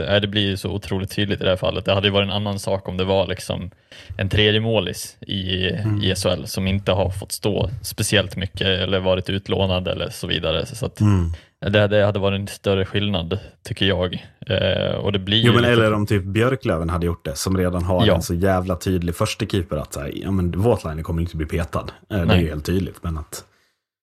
nej, 0.07 0.21
det 0.21 0.27
blir 0.27 0.41
ju 0.41 0.57
så 0.57 0.69
otroligt 0.69 1.11
tydligt 1.15 1.41
i 1.41 1.43
det 1.43 1.49
här 1.49 1.57
fallet. 1.57 1.85
Det 1.85 1.93
hade 1.93 2.07
ju 2.07 2.13
varit 2.13 2.25
en 2.27 2.35
annan 2.35 2.59
sak 2.59 2.87
om 2.87 2.97
det 2.97 3.03
var 3.03 3.27
liksom 3.27 3.71
en 4.17 4.29
tredje 4.29 4.59
målis 4.59 5.17
i, 5.21 5.69
Mm. 5.69 6.01
i 6.03 6.15
SHL 6.15 6.45
som 6.45 6.67
inte 6.67 6.91
har 6.91 7.09
fått 7.09 7.31
stå 7.31 7.69
speciellt 7.81 8.35
mycket 8.35 8.67
eller 8.67 8.99
varit 8.99 9.29
utlånad 9.29 9.87
eller 9.87 10.09
så 10.09 10.27
vidare. 10.27 10.65
Så 10.65 10.85
att, 10.85 10.99
Mm. 11.01 11.31
det, 11.71 11.87
det 11.87 12.05
hade 12.05 12.19
varit 12.19 12.39
en 12.39 12.47
större 12.47 12.85
skillnad, 12.85 13.39
tycker 13.63 13.85
jag. 13.85 14.25
Eh, 14.47 14.95
och 14.95 15.11
det 15.11 15.19
blir 15.19 15.37
Jo 15.45 15.53
men 15.53 15.61
lite- 15.61 15.73
eller 15.73 15.93
om 15.93 16.05
typ 16.05 16.23
Björklöven 16.23 16.89
hade 16.89 17.05
gjort 17.05 17.25
det, 17.25 17.35
som 17.35 17.57
redan 17.57 17.83
har 17.83 18.05
Ja. 18.07 18.15
en 18.15 18.21
så 18.21 18.33
jävla 18.33 18.75
tydlig 18.75 19.15
första 19.15 19.45
keeper 19.45 19.77
att 19.77 19.93
så 19.93 19.99
här, 19.99 20.11
ja 20.15 20.31
men 20.31 20.51
Voutilainen 20.51 21.03
kommer 21.03 21.21
inte 21.21 21.37
bli 21.37 21.45
petad. 21.45 21.85
Eh, 22.11 22.21
Det 22.25 22.33
är 22.33 22.39
ju 22.39 22.47
helt 22.49 22.65
tydligt. 22.65 23.03
Men 23.03 23.17
att 23.17 23.43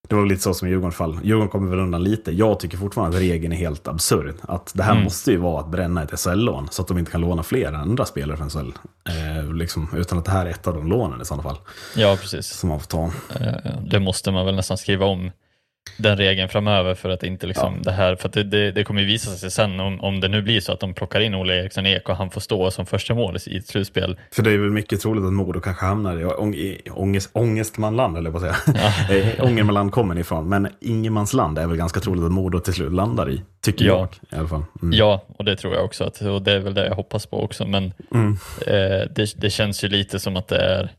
det 0.09 0.15
var 0.15 0.27
lite 0.27 0.43
så 0.43 0.55
som 0.55 0.69
i 0.69 0.71
Djurgårdens 0.71 0.95
fall. 0.97 1.19
Djurgården 1.23 1.49
kommer 1.49 1.71
väl 1.71 1.79
undan 1.79 2.05
lite. 2.05 2.33
Jag 2.33 2.61
tycker 2.61 2.77
fortfarande 2.77 3.17
att 3.17 3.23
regeln 3.23 3.53
är 3.53 3.57
helt 3.57 3.89
absurd. 3.89 4.35
Att 4.43 4.73
det 4.75 4.83
här 4.83 4.93
Mm. 4.93 5.05
måste 5.05 5.31
ju 5.31 5.37
vara 5.37 5.61
att 5.61 5.69
bränna 5.69 6.03
ett 6.03 6.21
SHL-lån 6.21 6.69
så 6.71 6.83
att 6.83 6.89
de 6.89 6.99
inte 6.99 7.11
kan 7.11 7.21
låna 7.21 7.43
fler 7.43 7.73
andra 7.73 8.05
spelare 8.05 8.37
från 8.37 8.51
SHL. 8.51 8.73
Eh, 9.09 9.53
liksom, 9.55 9.89
utan 9.97 10.19
att 10.19 10.25
det 10.25 10.31
här 10.31 10.47
är 10.47 10.51
ett 10.51 10.67
av 10.67 10.75
de 10.75 10.87
lånen 10.89 11.21
i 11.23 11.25
sådana 11.25 11.43
fall. 11.43 11.57
Ja, 11.97 12.17
precis. 12.21 12.47
Som 12.47 12.69
man 12.69 12.81
får 12.81 12.87
ta. 12.87 13.05
Eh, 13.41 13.73
Det 13.91 14.01
måste 14.01 14.31
man 14.31 14.47
väl 14.47 14.55
nästan 14.55 14.79
skriva 14.79 15.07
om 15.07 15.31
den 15.97 16.17
regeln 16.17 16.49
framöver 16.49 16.95
för 16.95 17.09
att 17.09 17.23
inte 17.23 17.47
liksom 17.47 17.83
det 17.83 17.93
här, 17.93 18.17
för 18.17 18.29
att 18.29 18.35
det, 18.35 18.43
det, 18.45 18.73
det 18.73 18.85
kommer 18.85 19.01
ju 19.01 19.07
visa 19.07 19.31
sig 19.31 19.51
sen 19.51 19.81
om, 19.81 20.01
om 20.01 20.21
det 20.21 20.29
nu 20.29 20.43
blir 20.43 20.61
så 20.61 20.73
att 20.73 20.81
de 20.81 20.95
plockar 20.95 21.21
in 21.21 21.35
Olle 21.35 21.55
Eriksson 21.61 21.87
Ek 21.87 22.09
och 22.09 22.17
han 22.17 22.31
får 22.31 22.41
stå 22.41 22.71
som 22.71 22.87
första 22.87 23.15
målis 23.15 23.49
i 23.49 23.57
ett 23.57 23.67
slutspel. 23.67 24.19
För 24.33 24.43
det 24.43 24.51
är 24.51 24.59
väl 24.59 24.71
mycket 24.71 25.01
troligt 25.01 25.25
att 25.25 25.33
Modo 25.33 25.61
kanske 25.61 25.85
hamnar 25.87 26.21
i, 26.21 26.25
ång, 26.25 26.55
i 26.55 26.81
ångest, 26.91 27.31
ångestmanland, 27.33 28.17
eller 28.17 28.31
på 28.31 28.37
att 28.37 28.43
säga. 28.43 28.57
Eh, 29.19 29.45
Ångermanland 29.45 29.93
kommer 29.93 30.15
ni 30.15 30.21
ifrån, 30.21 30.49
men 30.49 30.69
ingenmansland 30.81 31.59
är 31.59 31.67
väl 31.67 31.77
ganska 31.77 32.01
troligt 32.01 32.25
att 32.25 32.33
Modo 32.33 32.61
till 32.61 32.75
slut 32.75 32.93
landar 32.93 33.31
i. 33.31 33.43
Tycker 33.63 33.85
Ja. 33.85 34.09
jag 34.31 34.39
i 34.39 34.41
alla 34.41 34.49
fall. 34.49 34.65
Mm. 34.83 34.99
Ja, 34.99 35.23
och 35.37 35.45
det 35.45 35.57
tror 35.57 35.75
jag 35.75 35.85
också, 35.85 36.05
att, 36.05 36.21
och 36.21 36.43
det 36.43 36.53
är 36.53 36.59
väl 36.59 36.75
det 36.75 36.87
jag 36.87 36.95
hoppas 36.95 37.27
på 37.27 37.43
också, 37.43 37.67
men 37.67 37.93
Mm. 38.15 38.33
eh, 38.67 39.09
det, 39.15 39.35
det 39.37 39.51
känns 39.51 39.85
ju 39.85 39.89
lite 39.89 40.19
som 40.21 40.37
att 40.37 40.49
det 40.49 40.57
är, 40.59 40.91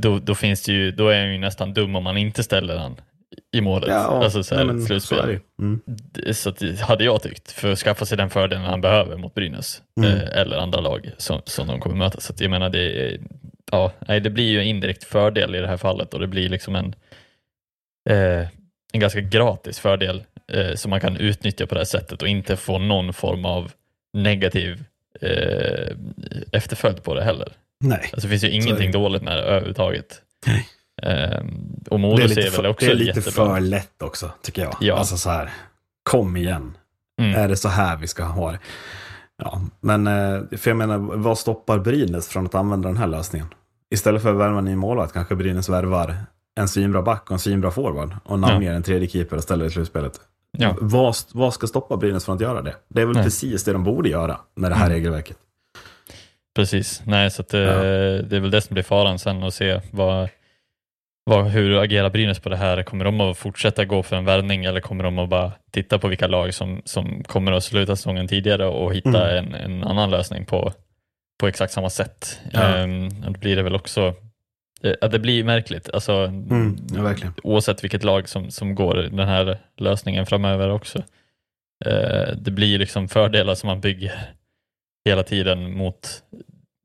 då, 0.00 0.18
då 0.18 0.34
finns 0.34 0.62
det 0.62 0.72
ju, 0.72 0.90
då 0.92 1.08
är 1.08 1.18
jag 1.18 1.32
ju 1.32 1.38
nästan 1.38 1.74
dum 1.74 1.96
om 1.96 2.04
man 2.04 2.16
inte 2.16 2.42
ställer 2.42 2.76
han 2.76 2.96
i 3.52 3.60
målet. 3.60 3.88
Ja, 3.88 4.24
alltså 4.24 4.42
så 4.42 4.54
här, 4.54 4.64
nej, 4.64 4.74
men 4.74 4.86
slutspel. 4.86 5.38
så. 5.56 5.62
Mm. 5.62 5.80
Så 6.34 6.48
att, 6.48 6.58
det 6.58 6.80
hade 6.80 7.04
jag 7.04 7.22
tyckt, 7.22 7.52
för 7.52 7.72
att 7.72 7.78
skaffa 7.78 8.04
sig 8.06 8.16
den 8.18 8.30
fördelen 8.30 8.64
han 8.64 8.80
behöver 8.80 9.16
mot 9.16 9.34
Brynäs 9.34 9.82
Mm. 10.00 10.10
eh, 10.16 10.22
eller 10.40 10.56
andra 10.56 10.80
lag 10.80 11.10
som, 11.18 11.40
som 11.44 11.66
de 11.66 11.80
kommer 11.80 11.96
möta. 11.96 12.20
Så 12.20 12.32
att 12.32 12.40
jag 12.40 12.50
menar, 12.50 12.70
det, 12.70 13.16
ja, 13.72 13.92
nej, 14.08 14.20
det 14.20 14.30
blir 14.30 14.50
ju 14.50 14.58
en 14.60 14.66
indirekt 14.66 15.04
fördel 15.04 15.54
i 15.54 15.58
det 15.60 15.66
här 15.68 15.76
fallet 15.76 16.14
och 16.14 16.20
det 16.20 16.26
blir 16.26 16.48
liksom 16.48 16.76
en, 16.76 16.94
eh, 18.10 18.46
en 18.92 19.00
ganska 19.00 19.20
gratis 19.20 19.78
fördel 19.78 20.24
eh, 20.52 20.74
som 20.74 20.90
man 20.90 21.00
kan 21.00 21.16
utnyttja 21.16 21.66
på 21.66 21.74
det 21.74 21.80
här 21.80 21.84
sättet 21.84 22.22
och 22.22 22.28
inte 22.28 22.56
få 22.56 22.78
någon 22.78 23.12
form 23.12 23.44
av 23.44 23.72
negativ 24.12 24.84
eh, 25.20 25.96
efterföljd 26.52 27.02
på 27.02 27.14
det 27.14 27.24
heller. 27.24 27.52
Nej. 27.84 28.10
Alltså, 28.12 28.28
det 28.28 28.28
finns 28.28 28.44
ju 28.44 28.50
ingenting 28.50 28.92
dåligt 28.92 29.22
med 29.22 29.36
det 29.36 29.42
överhuvudtaget. 29.42 30.22
Nej. 30.46 30.66
Ehm, 31.02 31.74
och 31.90 31.98
Det 32.18 32.22
är 32.24 32.28
ser 32.28 32.56
väl 32.56 32.66
också 32.66 32.86
det 32.86 32.92
är 32.92 32.96
lite 32.96 33.18
jättebra. 33.20 33.54
för 33.54 33.60
lätt 33.60 34.02
också, 34.02 34.30
tycker 34.42 34.62
jag. 34.62 34.76
Ja. 34.80 34.94
Alltså 34.98 35.16
så 35.16 35.30
här, 35.30 35.50
kom 36.02 36.36
igen. 36.36 36.76
Mm. 37.20 37.34
Är 37.40 37.48
det 37.48 37.56
så 37.56 37.68
här 37.68 37.96
vi 37.96 38.06
ska 38.06 38.24
ha 38.24 38.52
det? 38.52 38.58
Ja, 39.42 39.60
men 39.80 40.06
eh, 40.06 40.40
för 40.58 40.70
jag 40.70 40.76
menar, 40.76 40.98
vad 40.98 41.38
stoppar 41.38 41.78
Brynäs 41.78 42.28
från 42.28 42.46
att 42.46 42.54
använda 42.54 42.88
den 42.88 42.96
här 42.98 43.06
lösningen? 43.06 43.46
Istället 43.94 44.22
för 44.22 44.30
att 44.30 44.36
värva 44.36 44.58
en 44.58 44.64
ny 44.64 44.76
målvakt 44.76 45.12
kanske 45.12 45.34
Brynäs 45.34 45.68
värvar 45.68 46.16
en 46.60 46.68
svinbra 46.68 47.02
back 47.02 47.22
och 47.26 47.32
en 47.32 47.38
svinbra 47.38 47.70
forward 47.70 48.14
och 48.24 48.38
namnger 48.38 48.72
en 48.72 48.82
tredje 48.82 49.08
keeper 49.08 49.36
och 49.36 49.42
ställer 49.42 49.64
i 49.66 49.70
slutspelet. 49.70 50.20
Ja. 50.58 50.76
Vad, 50.80 51.14
vad 51.32 51.54
ska 51.54 51.66
stoppa 51.66 51.96
Brynäs 51.96 52.24
från 52.24 52.34
att 52.34 52.40
göra 52.42 52.62
det? 52.62 52.74
Det 52.88 53.00
är 53.02 53.06
väl 53.06 53.14
Nej. 53.14 53.24
precis 53.24 53.64
det 53.64 53.72
de 53.72 53.84
borde 53.84 54.08
göra 54.08 54.38
med 54.54 54.70
det 54.70 54.74
här 54.74 54.86
Mm. 54.86 54.96
regelverket. 54.96 55.36
Precis, 56.56 57.02
nej 57.06 57.30
så 57.30 57.42
att, 57.42 57.54
eh, 57.54 57.60
Ja. 57.60 57.82
det 58.22 58.36
är 58.36 58.40
väl 58.40 58.50
det 58.50 58.60
som 58.60 58.74
blir 58.74 58.82
faran 58.84 59.18
sen 59.18 59.42
att 59.42 59.54
se 59.54 59.80
vad, 59.90 60.28
vad, 61.28 61.46
hur 61.46 61.82
agerar 61.82 62.10
Brynäs 62.10 62.40
på 62.40 62.48
det 62.48 62.56
här? 62.56 62.82
Kommer 62.82 63.04
de 63.04 63.20
att 63.20 63.38
fortsätta 63.38 63.84
gå 63.84 64.02
för 64.02 64.16
en 64.16 64.24
värvning 64.24 64.64
eller 64.64 64.80
kommer 64.80 65.04
de 65.04 65.18
att 65.18 65.28
bara 65.28 65.52
titta 65.70 65.98
på 65.98 66.08
vilka 66.08 66.26
lag 66.26 66.54
som, 66.54 66.82
som 66.84 67.24
kommer 67.24 67.52
att 67.52 67.64
sluta 67.64 67.96
säsongen 67.96 68.28
tidigare 68.28 68.66
och 68.66 68.94
hitta 68.94 69.38
en, 69.38 69.54
en 69.54 69.84
annan 69.84 70.10
lösning 70.10 70.44
på, 70.44 70.72
på 71.40 71.48
exakt 71.48 71.72
samma 71.72 71.90
sätt? 71.90 72.40
Ja. 72.52 72.82
Och 73.26 73.32
då 73.32 73.40
blir 73.40 73.56
det 73.56 73.62
väl 73.62 73.74
också 73.74 74.14
eh, 74.82 74.94
att 75.00 75.10
det 75.10 75.18
blir 75.18 75.44
märkligt, 75.44 75.90
alltså, 75.94 76.12
Mm, 76.24 76.76
ja, 76.96 77.14
oavsett 77.42 77.84
vilket 77.84 78.04
lag 78.04 78.28
som, 78.28 78.50
som 78.50 78.74
går 78.74 78.94
den 78.94 79.28
här 79.28 79.58
lösningen 79.76 80.26
framöver 80.26 80.70
också. 80.70 80.98
Eh, 81.84 82.36
det 82.36 82.50
blir 82.50 82.78
liksom 82.78 83.08
fördelar 83.08 83.54
som 83.54 83.66
man 83.66 83.80
bygger 83.80 84.12
hela 85.04 85.22
tiden 85.22 85.76
mot, 85.76 86.22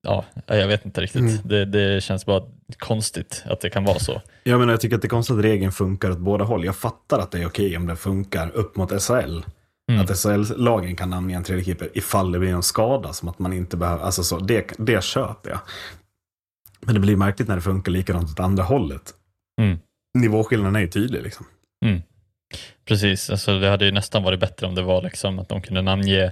ja, 0.03 0.25
jag 0.47 0.67
vet 0.67 0.85
inte 0.85 1.01
riktigt. 1.01 1.21
Mm. 1.21 1.37
Det, 1.43 1.65
det 1.65 2.03
känns 2.03 2.25
bara 2.25 2.43
konstigt 2.77 3.43
att 3.45 3.61
det 3.61 3.69
kan 3.69 3.83
vara 3.83 3.99
så. 3.99 4.21
Jag 4.43 4.59
menar, 4.59 4.73
jag 4.73 4.81
tycker 4.81 4.95
att 4.95 5.01
det 5.01 5.05
är 5.05 5.09
konstigt 5.09 5.37
att 5.37 5.43
regeln 5.43 5.71
funkar 5.71 6.11
åt 6.11 6.17
båda 6.17 6.45
håll. 6.45 6.65
Jag 6.65 6.75
fattar 6.75 7.19
att 7.19 7.31
det 7.31 7.39
är 7.39 7.45
okej 7.45 7.77
om 7.77 7.87
den 7.87 7.97
funkar 7.97 8.49
upp 8.49 8.75
mot 8.75 9.03
SHL. 9.03 9.41
Mm. 9.91 10.01
Att 10.01 10.17
SHL-lagen 10.17 10.95
kan 10.95 11.09
namnge 11.09 11.35
en 11.35 11.43
tredje 11.43 11.65
keeper 11.65 11.89
ifall 11.93 12.31
det 12.31 12.39
blir 12.39 12.53
en 12.53 12.63
skada 12.63 13.13
som 13.13 13.29
att 13.29 13.39
man 13.39 13.53
inte 13.53 13.77
behöver, 13.77 14.03
alltså 14.03 14.23
så, 14.23 14.39
det, 14.39 14.73
det 14.77 15.03
köper 15.03 15.49
jag. 15.49 15.59
Men 16.79 16.93
det 16.93 17.01
blir 17.01 17.15
märkligt 17.15 17.47
när 17.47 17.55
det 17.55 17.61
funkar 17.61 17.91
likadant 17.91 18.31
åt 18.31 18.39
andra 18.39 18.63
hållet. 18.63 19.13
Mm. 19.61 19.79
Nivåskillnaden 20.17 20.75
är 20.75 20.79
ju 20.79 20.87
tydlig 20.87 21.23
liksom. 21.23 21.45
Precis, 22.85 23.29
alltså 23.29 23.59
det 23.59 23.69
hade 23.69 23.85
ju 23.85 23.91
nästan 23.91 24.23
varit 24.23 24.39
bättre 24.39 24.67
om 24.67 24.75
det 24.75 24.81
var 24.81 25.01
liksom 25.01 25.39
att 25.39 25.49
de 25.49 25.61
kunde 25.61 25.81
namnge 25.81 26.31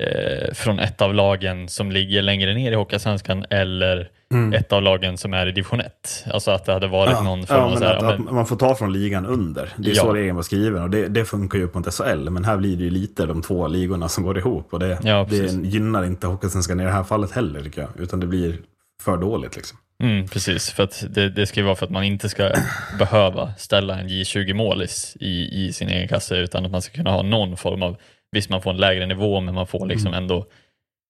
eh, 0.00 0.54
från 0.54 0.78
ett 0.78 1.02
av 1.02 1.14
lagen 1.14 1.68
som 1.68 1.92
ligger 1.92 2.22
längre 2.22 2.54
ner 2.54 2.72
i 2.72 2.74
Hockeyallsvenskan 2.74 3.44
eller 3.50 4.10
ett 4.54 4.72
av 4.72 4.82
lagen 4.82 5.18
som 5.18 5.34
är 5.34 5.46
i 5.46 5.52
division 5.52 5.80
1. 5.80 6.24
Alltså 6.32 6.50
att 6.50 6.64
det 6.64 6.72
hade 6.72 6.86
varit 6.86 7.12
Ja, 7.12 7.22
någon 7.22 7.46
form 7.46 7.58
ja, 7.58 7.64
av 7.64 7.76
så 7.76 7.84
här, 7.84 7.94
att, 7.94 8.02
ja, 8.02 8.12
att 8.12 8.18
man 8.32 8.46
får 8.46 8.56
ta 8.56 8.74
från 8.74 8.92
ligan 8.92 9.26
under. 9.26 9.68
Det 9.76 9.90
är 9.90 9.94
Ja. 9.96 10.02
så 10.02 10.12
regeln 10.12 10.36
var 10.36 10.42
skriven 10.42 10.82
och 10.82 10.90
det, 10.90 11.08
det 11.08 11.24
funkar 11.24 11.58
ju 11.58 11.64
upp 11.64 11.74
mot 11.74 11.94
SHL. 11.94 12.30
Men 12.30 12.44
här 12.44 12.56
blir 12.56 12.76
det 12.76 12.84
ju 12.84 12.90
lite 12.90 13.26
de 13.26 13.42
två 13.42 13.66
ligorna 13.68 14.08
som 14.08 14.24
går 14.24 14.38
ihop 14.38 14.72
och 14.72 14.78
det, 14.78 14.98
Ja, 15.02 15.26
det 15.30 15.36
gynnar 15.68 16.04
inte 16.04 16.26
Hockeysvenskan 16.26 16.80
i 16.80 16.84
det 16.84 16.90
här 16.90 17.04
fallet 17.04 17.32
heller 17.32 17.60
tycker 17.62 17.80
jag. 17.80 17.90
Utan 17.98 18.20
det 18.20 18.26
blir 18.26 18.56
för 19.02 19.16
dåligt 19.16 19.56
liksom. 19.56 19.78
Mm, 20.02 20.28
precis, 20.28 20.70
för 20.70 20.82
att 20.82 21.04
det, 21.10 21.28
det 21.30 21.46
ska 21.46 21.60
ju 21.60 21.66
vara 21.66 21.76
för 21.76 21.86
att 21.86 21.92
man 21.92 22.04
inte 22.04 22.28
ska 22.28 22.50
behöva 22.98 23.52
ställa 23.58 23.98
en 24.00 24.08
J20-målis 24.08 25.16
i, 25.20 25.64
i 25.66 25.72
sin 25.72 25.88
egen 25.88 26.08
kasse 26.08 26.36
utan 26.36 26.64
att 26.64 26.70
man 26.70 26.82
ska 26.82 26.94
kunna 26.96 27.10
ha 27.10 27.22
någon 27.22 27.56
form 27.56 27.82
av, 27.82 27.96
visst 28.32 28.50
man 28.50 28.62
får 28.62 28.70
en 28.70 28.76
lägre 28.76 29.06
nivå 29.06 29.40
men 29.40 29.54
man 29.54 29.66
får 29.66 29.86
liksom 29.86 30.14
ändå 30.14 30.46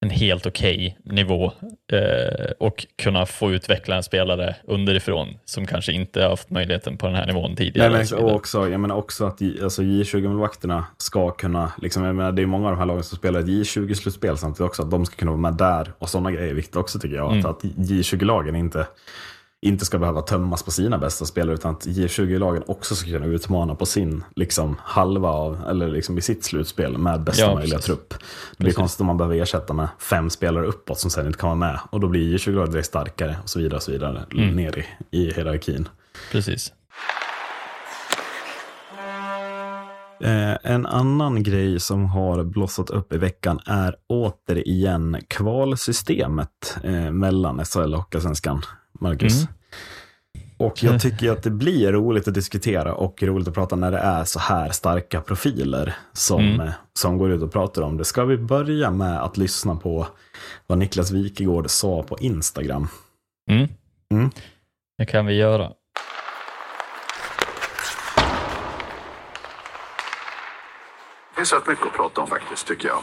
en 0.01 0.11
helt 0.11 0.47
okej 0.47 0.99
nivå 1.05 1.53
eh, 1.93 2.51
och 2.59 2.87
kunna 3.03 3.27
få 3.27 3.53
utveckla 3.53 3.97
en 3.97 4.03
spelare 4.03 4.57
underifrån 4.65 5.29
som 5.45 5.67
kanske 5.67 5.93
inte 5.93 6.23
har 6.23 6.31
haft 6.31 6.51
möjligheten 6.51 6.99
på 6.99 7.07
den 7.07 7.17
här 7.17 7.27
nivån 7.27 7.57
tidigare. 7.57 7.93
Nej, 7.93 8.07
men, 8.13 8.25
och 8.25 8.35
också, 8.35 8.69
jag 8.69 8.81
menar 8.81 8.97
också 8.97 9.27
att 9.27 9.43
alltså, 9.63 9.83
J20-målvakterna 9.83 10.85
ska 10.97 11.31
kunna, 11.31 11.73
liksom, 11.83 12.05
jag 12.05 12.15
menar, 12.15 12.33
det 12.33 12.43
är 12.43 12.47
många 12.47 12.67
av 12.67 12.73
de 12.73 12.79
här 12.79 12.87
lagen 12.87 13.03
som 13.03 13.19
spelar 13.19 13.41
ett 13.41 13.47
J20-slutspel 13.47 14.37
samtidigt 14.37 14.71
också, 14.71 14.83
att 14.83 14.91
de 14.91 15.07
ska 15.07 15.17
kunna 15.17 15.31
vara 15.31 15.41
med 15.41 15.55
där 15.55 15.93
och 15.99 16.09
sådana 16.09 16.31
grejer 16.31 16.51
är 16.51 16.55
viktigt 16.55 16.77
också 16.77 16.99
tycker 16.99 17.17
jag. 17.17 17.33
Mm. 17.33 17.47
Att, 17.47 17.47
att 17.47 17.63
J20-lagen 17.63 18.57
inte, 18.57 18.87
inte 19.63 19.85
ska 19.85 19.99
behöva 19.99 20.23
tömmas 20.23 20.63
på 20.63 20.71
sina 20.71 20.99
bästa 20.99 21.25
spelare 21.25 21.55
utan 21.55 21.73
att 21.75 21.87
J20-lagen 21.87 22.63
också 22.67 22.95
ska 22.95 23.11
kunna 23.11 23.27
utmana 23.27 23.75
på 23.75 23.87
sin 23.87 24.25
liksom, 24.37 24.77
halva 24.83 25.29
av, 25.29 25.59
eller 25.69 25.89
liksom 25.89 26.19
i 26.19 26.21
sitt 26.21 26.45
slutspel 26.45 26.99
med 26.99 27.23
bästa 27.25 27.43
Ja, 27.43 27.55
möjliga 27.55 27.77
precis. 27.79 27.87
trupp. 27.87 28.09
Det 28.11 28.17
blir 28.59 28.67
Precis. 28.67 28.77
konstigt 28.77 29.01
om 29.01 29.07
man 29.07 29.17
behöver 29.17 29.37
ersätta 29.37 29.73
med 29.75 29.89
fem 29.99 30.31
spelare 30.31 30.67
uppåt 30.67 30.99
som 30.99 31.11
sen 31.11 31.27
inte 31.27 31.39
kan 31.39 31.49
vara 31.49 31.71
med 31.71 31.81
och 31.91 32.01
då 32.01 32.09
blir 32.09 32.37
J20-laget 32.39 32.71
direkt 32.73 32.87
starkare 32.89 33.37
och 33.43 33.49
så 33.49 33.59
vidare 33.59 33.77
och 33.77 33.83
så 33.83 33.91
vidare 33.91 34.25
Mm. 34.33 34.57
ner 34.57 34.79
i, 34.79 34.85
i 35.11 35.33
hierarkin. 35.33 35.89
Precis. 36.33 36.73
Eh, 40.21 40.57
en 40.73 40.87
annan 40.87 41.43
grej 41.43 41.81
som 41.81 42.05
har 42.05 42.45
blossat 42.45 42.91
upp 42.91 43.13
i 43.13 43.19
veckan 43.19 43.61
är 43.67 43.95
återigen 44.07 45.17
kvalsystemet 45.29 46.77
eh, 46.85 47.11
mellan 47.11 47.65
SHL 47.65 47.95
och 47.95 47.99
Hockeyallsvenskan. 48.01 48.63
Marcus. 49.01 49.37
Mm. 49.43 49.53
Och 50.59 50.83
jag 50.83 51.01
tycker 51.01 51.33
att 51.33 51.43
det 51.43 51.51
blir 51.51 51.93
roligt 51.93 52.29
att 52.29 52.35
diskutera 52.35 52.95
och 52.95 53.23
roligt 53.23 53.49
att 53.49 53.55
prata 53.55 53.77
när 53.77 53.91
det 53.91 53.99
är 53.99 54.25
så 54.25 54.39
här 54.39 54.71
starka 54.71 55.21
profiler 55.21 55.95
som, 56.13 56.41
Mm. 56.41 56.61
eh, 56.61 56.73
som 56.99 57.19
går 57.19 57.31
ut 57.31 57.43
och 57.43 57.53
pratar 57.53 57.83
om 57.83 57.97
det. 57.97 58.05
Ska 58.05 58.25
vi 58.25 58.37
börja 58.37 58.91
med 58.91 59.23
att 59.23 59.37
lyssna 59.37 59.77
på 59.77 60.07
vad 60.67 60.79
Niklas 60.79 61.11
Wikegård 61.11 61.71
sa 61.71 62.03
på 62.03 62.19
Instagram? 62.19 62.89
Mm. 63.51 63.69
Mm. 64.15 64.31
Det 64.99 65.07
kan 65.07 65.27
vi 65.27 65.35
göra. 65.35 65.73
Det 71.31 71.37
finns 71.37 71.53
rätt 71.53 71.67
mycket 71.69 71.87
att 71.87 71.93
prata 71.93 72.21
om 72.21 72.27
faktiskt, 72.29 72.67
tycker 72.67 72.89
jag. 72.89 73.03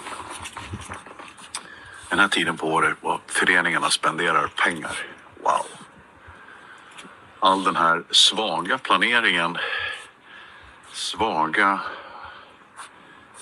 Den 2.09 2.19
här 2.19 2.27
tiden 2.27 2.57
på 2.57 2.67
året 2.67 2.97
och 3.01 3.19
föreningarna 3.27 3.89
spenderar 3.89 4.47
pengar. 4.65 4.97
Wow. 5.43 5.65
All 7.43 7.63
den 7.63 7.75
här 7.75 8.03
svaga 8.11 8.77
planeringen, 8.77 9.57
svaga 10.91 11.79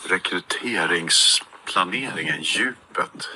rekryteringsplaneringen, 0.07 2.41
djupet. 2.41 3.29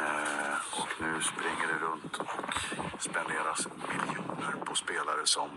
Eh, 0.00 0.54
och 0.70 0.88
nu 0.98 1.22
springer 1.22 1.66
det 1.68 1.78
runt 1.86 2.16
och 2.16 2.54
spenderas 3.02 3.66
miljoner 3.88 4.54
på 4.64 4.74
spelare 4.74 5.20
som 5.24 5.50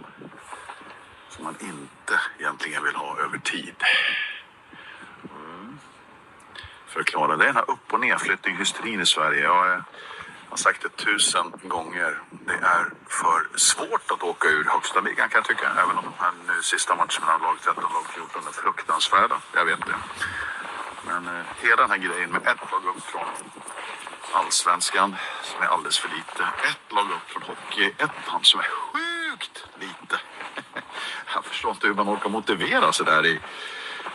som 1.30 1.44
man 1.44 1.56
inte 1.60 2.20
egentligen 2.40 2.84
vill 2.84 2.96
ha 2.96 3.20
över 3.20 3.38
tid. 3.38 3.76
Mm. 5.36 5.80
Förklara. 6.88 7.38
Det 7.38 7.44
är 7.44 7.48
den 7.48 7.56
här 7.56 7.72
upp 7.72 7.94
och 7.94 8.00
nedflyttning-hysterin 8.00 9.02
i 9.02 9.06
Sverige. 9.06 9.44
Jag 9.44 9.68
är, 9.68 9.76
eh, 9.76 9.82
har 10.50 10.58
sagt 10.58 10.82
det 10.82 10.90
tusen 11.06 11.54
gånger. 11.64 12.20
Det 12.30 12.54
är 12.54 12.86
för 13.10 13.58
svårt 13.58 14.12
att 14.12 14.24
åka 14.24 14.48
ur 14.48 14.64
högsta 14.64 15.00
ligan 15.00 15.30
kan 15.30 15.40
jag 15.40 15.46
tycka. 15.46 15.70
Även 15.70 15.98
om 15.98 16.04
de 16.06 16.14
här 16.24 16.32
nu 16.48 16.62
sista 16.64 16.96
matcherna 16.96 17.26
mellan 17.26 17.42
lag 17.42 17.58
13 17.64 17.84
och 17.84 17.92
lag 17.94 18.06
14 18.14 18.48
är 18.48 18.52
fruktansvärda. 18.52 19.38
Jag 19.54 19.66
vet 19.66 19.80
det. 19.86 19.96
Men 21.06 21.28
eh, 21.28 21.44
hela 21.62 21.76
den 21.82 21.90
här 21.92 21.98
grejen 21.98 22.30
med 22.30 22.42
ett 22.48 22.72
lag 22.72 22.86
upp 22.86 23.04
från 23.04 23.26
allsvenskan 24.34 25.16
som 25.44 25.62
är 25.62 25.68
alldeles 25.68 26.00
för 26.00 26.10
lite. 26.10 26.44
Ett 26.44 26.92
lag 26.96 27.06
upp 27.12 27.30
från 27.32 27.44
hockeyettan 27.44 28.40
som 28.44 28.60
är 28.60 28.64
sjukt 28.64 29.66
lite. 29.80 30.20
Jag 31.34 31.46
förstår 31.46 31.72
inte 31.72 31.88
hur 31.88 31.94
man 31.94 32.10
orkar 32.10 32.30
motivera 32.30 32.92
sig 32.94 33.06
där 33.06 33.26
i 33.26 33.40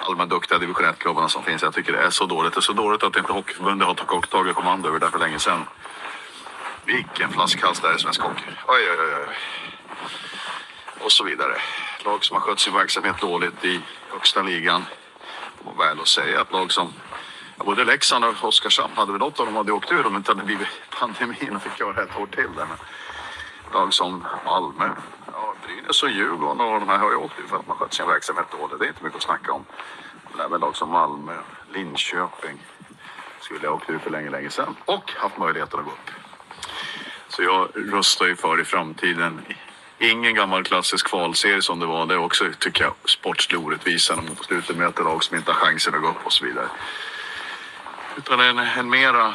alla 0.00 0.10
de 0.10 0.20
här 0.20 0.26
duktiga 0.26 0.58
division 0.58 0.84
1-klubbarna 0.86 1.28
som 1.28 1.42
finns. 1.42 1.62
Jag 1.62 1.74
tycker 1.74 1.92
det 1.92 1.98
är 1.98 2.10
så 2.10 2.26
dåligt. 2.26 2.52
Det 2.54 2.58
är 2.58 2.62
så 2.62 2.72
dåligt 2.72 3.02
att 3.02 3.16
inte 3.16 3.32
Hockeyförbundet 3.32 3.88
har 3.88 3.94
tagit- 3.94 4.30
tagit 4.30 4.54
kommando 4.54 4.88
över 4.88 4.98
det 4.98 5.10
för 5.10 5.18
länge 5.18 5.38
sedan. 5.38 5.66
Vilken 6.84 7.32
flaskhals 7.32 7.80
det 7.80 7.88
är 7.88 7.96
i 7.96 7.98
svensk 7.98 8.20
hockey. 8.20 8.50
Oj, 8.68 8.90
oj, 8.90 8.96
oj. 9.00 9.14
oj. 9.28 9.36
Och 11.04 11.12
så 11.12 11.24
vidare. 11.24 11.56
Lag 12.04 12.24
som 12.24 12.34
har 12.34 12.40
skött 12.40 12.60
sin 12.60 12.74
verksamhet 12.74 13.20
dåligt 13.20 13.64
i 13.64 13.80
högsta 14.10 14.42
ligan. 14.42 14.84
Och 15.64 15.80
väl 15.80 16.00
att 16.00 16.08
säga 16.08 16.40
att 16.40 16.52
lag 16.52 16.72
som 16.72 16.92
ja, 17.58 17.64
både 17.64 17.84
Leksand 17.84 18.24
och 18.24 18.44
Oskarshamn 18.44 18.96
hade 18.96 19.12
väl 19.12 19.20
något 19.20 19.40
av 19.40 19.46
dem 19.46 19.56
hade 19.56 19.72
åkt 19.72 19.92
ur 19.92 20.06
om 20.06 20.12
det 20.12 20.16
inte 20.16 20.30
hade 20.30 20.44
blivit 20.44 20.68
pandemin 20.98 21.56
och 21.56 21.62
fick 21.62 21.80
göra 21.80 22.02
ett 22.02 22.18
år 22.18 22.26
till 22.26 22.48
där. 22.56 22.66
Men 22.66 22.78
lag 23.72 23.94
som 23.94 24.24
Malmö, 24.44 24.90
ja, 25.32 25.54
Brynäs 25.66 26.02
och 26.02 26.10
Djurgården 26.10 26.60
och 26.60 26.80
de 26.80 26.88
här 26.88 26.98
har 26.98 27.10
ju 27.10 27.16
åkt 27.16 27.40
ur 27.40 27.48
för 27.48 27.56
att 27.56 27.68
man 27.68 27.76
skött 27.76 27.94
sin 27.94 28.06
verksamhet 28.06 28.46
dåligt. 28.50 28.78
Det 28.78 28.84
är 28.84 28.88
inte 28.88 29.04
mycket 29.04 29.16
att 29.16 29.22
snacka 29.22 29.52
om. 29.52 29.64
Men 30.32 30.46
även 30.46 30.60
lag 30.60 30.76
som 30.76 30.90
Malmö, 30.90 31.36
Linköping 31.72 32.58
skulle 33.40 33.68
ha 33.68 33.74
åkt 33.74 33.90
ur 33.90 33.98
för 33.98 34.10
länge, 34.10 34.30
länge 34.30 34.50
sedan 34.50 34.76
och 34.84 35.12
haft 35.16 35.38
möjligheten 35.38 35.78
att 35.78 35.84
gå 35.84 35.90
upp. 35.90 36.21
Så 37.36 37.42
jag 37.42 37.68
röstar 37.74 38.26
ju 38.26 38.36
för 38.36 38.60
i 38.60 38.64
framtiden. 38.64 39.40
Ingen 39.98 40.34
gammal 40.34 40.64
klassisk 40.64 41.06
kvalserie 41.06 41.62
som 41.62 41.80
det 41.80 41.86
var. 41.86 42.06
Det 42.06 42.14
är 42.14 42.18
också, 42.18 42.44
tycker 42.58 42.84
jag, 42.84 42.94
sportslig 43.04 43.60
orättvisa 43.60 44.14
när 44.16 44.22
man 44.22 44.34
på 44.34 44.44
slutet 44.44 44.76
möter 44.76 45.04
lag 45.04 45.24
som 45.24 45.36
inte 45.36 45.52
har 45.52 45.60
chansen 45.60 45.94
att 45.94 46.00
gå 46.00 46.08
upp 46.08 46.26
och 46.26 46.32
så 46.32 46.44
vidare. 46.44 46.68
Utan 48.16 48.40
en, 48.40 48.58
en 48.58 48.90
mera 48.90 49.34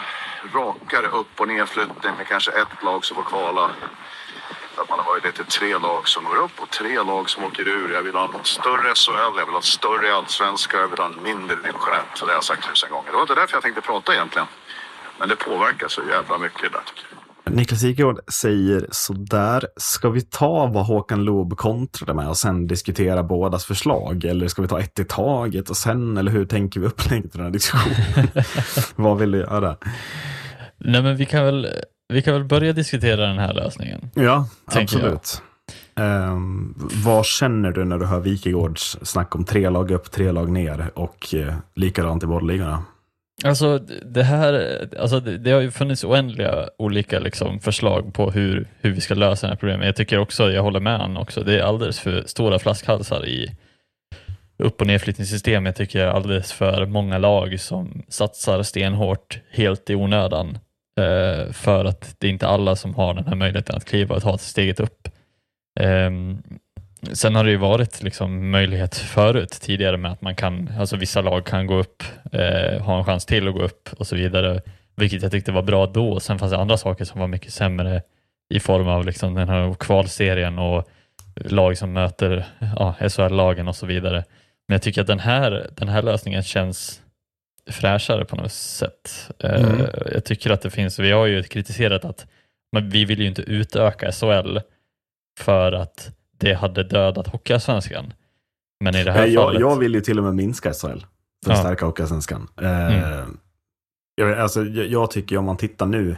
rakare 0.54 1.08
upp 1.08 1.40
och 1.40 1.48
nedflyttning 1.48 2.14
med 2.18 2.28
kanske 2.28 2.52
ett 2.52 2.84
lag 2.84 3.06
som 3.06 3.16
får 3.16 3.24
kvala. 3.24 3.72
Att 4.76 4.90
man 4.90 5.00
har 5.00 5.06
varit 5.06 5.36
till 5.36 5.46
tre 5.46 5.78
lag 5.78 6.08
som 6.08 6.24
går 6.24 6.38
upp 6.38 6.62
och 6.62 6.70
tre 6.70 7.04
lag 7.04 7.30
som 7.30 7.44
åker 7.44 7.68
ur. 7.68 7.94
Jag 7.94 8.02
vill 8.02 8.16
ha 8.16 8.24
en 8.24 8.44
större 8.44 8.96
SHL, 8.96 9.38
jag 9.38 9.46
vill 9.46 9.54
ha 9.54 9.58
en 9.58 9.62
större 9.62 10.16
allsvenska, 10.16 10.78
jag 10.78 10.88
vill 10.88 11.00
ha 11.00 11.06
en 11.06 11.24
mindre 11.24 11.56
division 11.56 11.94
1. 11.94 12.02
Så 12.14 12.26
det 12.26 12.32
har 12.32 12.38
jag 12.38 12.44
sagt 12.44 12.70
tusen 12.70 12.90
gånger. 12.90 13.12
Det 13.12 13.14
var 13.14 13.22
inte 13.22 13.36
därför 13.36 13.56
jag 13.56 13.64
tänkte 13.64 13.82
prata 13.82 14.14
egentligen. 14.14 14.48
Men 15.18 15.30
det 15.30 15.36
påverkar 15.36 15.88
så 15.88 16.02
jävla 16.10 16.38
mycket 16.38 16.72
där 16.72 16.82
tycker 16.86 17.06
jag. 17.10 17.17
Niklas 17.50 17.84
Wikegård 17.84 18.20
säger 18.28 18.88
sådär. 18.92 19.68
Ska 19.78 20.10
vi 20.10 20.22
ta 20.22 20.66
vad 20.66 20.86
Håkan 20.86 21.24
Loob 21.24 21.58
kontrade 21.58 22.14
med 22.14 22.30
och 22.30 22.38
sen 22.38 22.68
diskutera 22.68 23.24
bådas 23.24 23.66
förslag? 23.66 24.26
Eller 24.26 24.48
ska 24.48 24.62
vi 24.62 24.68
ta 24.68 24.80
ett 24.80 25.00
i 25.00 25.04
taget 25.04 25.70
och 25.70 25.78
sen, 25.78 26.18
eller 26.18 26.32
hur 26.32 26.46
tänker 26.46 26.80
vi 26.80 26.86
upplägget 26.86 27.36
i 27.36 27.38
den 27.38 27.46
här 27.46 27.52
diskussionen? 27.52 28.28
vad 28.96 29.18
vill 29.18 29.32
du 29.32 29.38
göra? 29.38 29.78
Nej, 30.78 31.02
men 31.02 31.16
vi 31.16 31.26
kan 31.26 31.46
väl, 31.46 31.68
vi 32.14 32.22
kan 32.22 32.34
väl 32.34 32.44
börja 32.44 32.74
diskutera 32.74 33.28
den 33.28 33.40
här 33.40 33.54
lösningen. 33.54 34.10
Ja, 34.14 34.48
absolut. 34.66 35.42
Um, 35.96 36.76
vad 37.06 37.26
känner 37.26 37.72
du 37.72 37.86
när 37.86 37.98
du 37.98 38.06
hör 38.06 38.20
Wikegårds 38.20 38.98
snack 39.02 39.36
om 39.36 39.44
tre 39.44 39.70
lag 39.70 39.92
upp, 39.92 40.12
tre 40.12 40.32
lag 40.32 40.50
ner 40.50 40.92
och 40.96 41.34
uh, 41.34 41.54
likadant 41.76 42.24
i 42.24 42.26
båda 42.26 42.46
ligorna? 42.46 42.84
Alltså 43.43 43.78
det 44.06 44.23
här, 44.23 44.80
alltså 45.00 45.19
det, 45.19 45.38
det 45.38 45.52
har 45.52 45.62
ju 45.62 45.71
funnits 45.71 46.04
oändliga 46.04 46.69
olika 46.78 47.19
liksom, 47.19 47.60
förslag 47.60 48.13
på 48.13 48.32
hur, 48.32 48.67
hur 48.82 48.91
vi 48.91 49.02
ska 49.02 49.13
lösa 49.13 49.47
det 49.47 49.52
här 49.52 49.58
problemet. 49.58 49.86
Jag 49.86 49.95
tycker 49.95 50.19
också, 50.19 50.52
jag 50.52 50.63
håller 50.63 50.80
med 50.80 51.00
han 51.00 51.17
också, 51.17 51.43
det 51.43 51.60
är 51.60 51.63
alldeles 51.63 52.00
för 52.00 52.23
stora 52.26 52.60
flaskhalsar 52.60 53.26
i 53.26 53.56
upp 54.58 54.82
och 54.82 54.88
nedflyttningssystemet 54.88 55.76
tycker 55.76 56.00
jag 56.00 56.08
är 56.08 56.12
alldeles 56.12 56.54
för 56.54 56.86
många 56.86 57.17
lag 57.17 57.60
som 57.60 58.04
satsar 58.08 58.63
stenhårt 58.63 59.39
helt 59.52 59.89
i 59.89 59.95
onödan. 59.95 60.58
Eh, 61.00 61.52
för 61.52 61.86
att 61.86 62.15
det 62.19 62.28
är 62.28 62.32
inte 62.32 62.47
alla 62.47 62.76
som 62.76 62.95
har 62.95 63.13
den 63.13 63.26
här 63.26 63.36
möjligheten 63.36 63.76
att 63.76 63.86
kliva 63.86 64.15
och 64.15 64.21
ta 64.21 64.38
steget 64.38 64.80
upp. 64.80 65.08
Ehm, 65.80 66.43
Sen 67.14 67.36
har 67.36 67.44
det 67.44 67.52
ju 67.52 67.58
varit 67.58 68.04
liksom 68.04 68.52
möjlighet 68.52 68.96
förut 68.96 69.50
tidigare 69.62 69.98
med 69.98 70.12
att 70.12 70.22
man 70.22 70.36
kan, 70.36 70.70
alltså 70.80 70.98
vissa 70.98 71.22
lag 71.22 71.46
kan 71.46 71.68
gå 71.68 71.76
upp, 71.76 72.04
eh, 72.32 72.82
ha 72.82 72.98
en 72.98 73.06
chans 73.06 73.26
till 73.26 73.48
att 73.48 73.54
gå 73.54 73.62
upp 73.62 73.90
och 73.98 74.08
så 74.08 74.16
vidare, 74.16 74.62
vilket 74.96 75.22
jag 75.22 75.32
tyckte 75.32 75.52
var 75.52 75.62
bra 75.62 75.86
då. 75.86 76.20
Sen 76.20 76.40
fanns 76.40 76.52
det 76.52 76.58
andra 76.58 76.78
saker 76.78 77.06
som 77.06 77.20
var 77.20 77.28
mycket 77.28 77.54
sämre 77.54 78.02
i 78.54 78.60
form 78.60 78.88
av 78.88 79.06
liksom 79.06 79.34
den 79.34 79.50
här 79.50 79.74
kvalserien 79.74 80.60
och 80.60 80.90
lag 81.36 81.78
som 81.78 81.94
möter 81.94 82.46
ja, 82.76 82.96
SHL-lagen 83.10 83.68
och 83.68 83.76
så 83.76 83.86
vidare. 83.86 84.24
Men 84.68 84.76
jag 84.76 84.82
tycker 84.82 85.02
att 85.02 85.08
den 85.08 85.20
här, 85.20 85.70
den 85.76 85.88
här 85.88 86.02
lösningen 86.02 86.44
känns 86.44 87.02
fräschare 87.70 88.26
på 88.26 88.36
något 88.36 88.52
sätt. 88.52 89.32
Eh, 89.40 89.64
Mm. 89.64 89.86
Jag 90.14 90.26
tycker 90.26 90.50
att 90.50 90.62
det 90.62 90.70
finns, 90.70 91.00
vi 91.00 91.12
har 91.12 91.26
ju 91.26 91.44
kritiserat 91.44 92.06
att 92.06 92.28
men 92.72 92.90
vi 92.90 93.06
vill 93.06 93.20
ju 93.20 93.28
inte 93.28 93.42
utöka 93.42 94.12
SHL 94.12 94.58
för 95.40 95.72
att 95.72 96.12
det 96.38 96.54
hade 96.54 96.84
dödat 96.84 97.28
Hockeyallsvenskan. 97.28 98.13
Men 98.84 98.95
i 98.95 99.04
det 99.04 99.12
här 99.12 99.19
Nej, 99.21 99.34
jag, 99.34 99.43
fallet... 99.47 99.62
jag 99.62 99.78
vill 99.80 99.93
ju 99.93 100.02
till 100.02 100.17
och 100.17 100.23
med 100.23 100.36
minska 100.36 100.73
SHL. 100.73 100.88
För 101.45 101.52
Ja. 101.52 101.54
att 101.54 101.60
stärka 101.60 101.86
Hockeyallsvenskan. 101.86 102.47
Uh, 102.62 102.67
Mm. 102.95 103.38
jag, 104.15 104.26
vet, 104.28 104.39
alltså, 104.39 104.63
jag, 104.65 104.88
jag 104.88 105.12
tycker 105.12 105.38
om 105.38 105.45
man 105.45 105.58
tittar 105.58 105.86
nu 105.86 106.17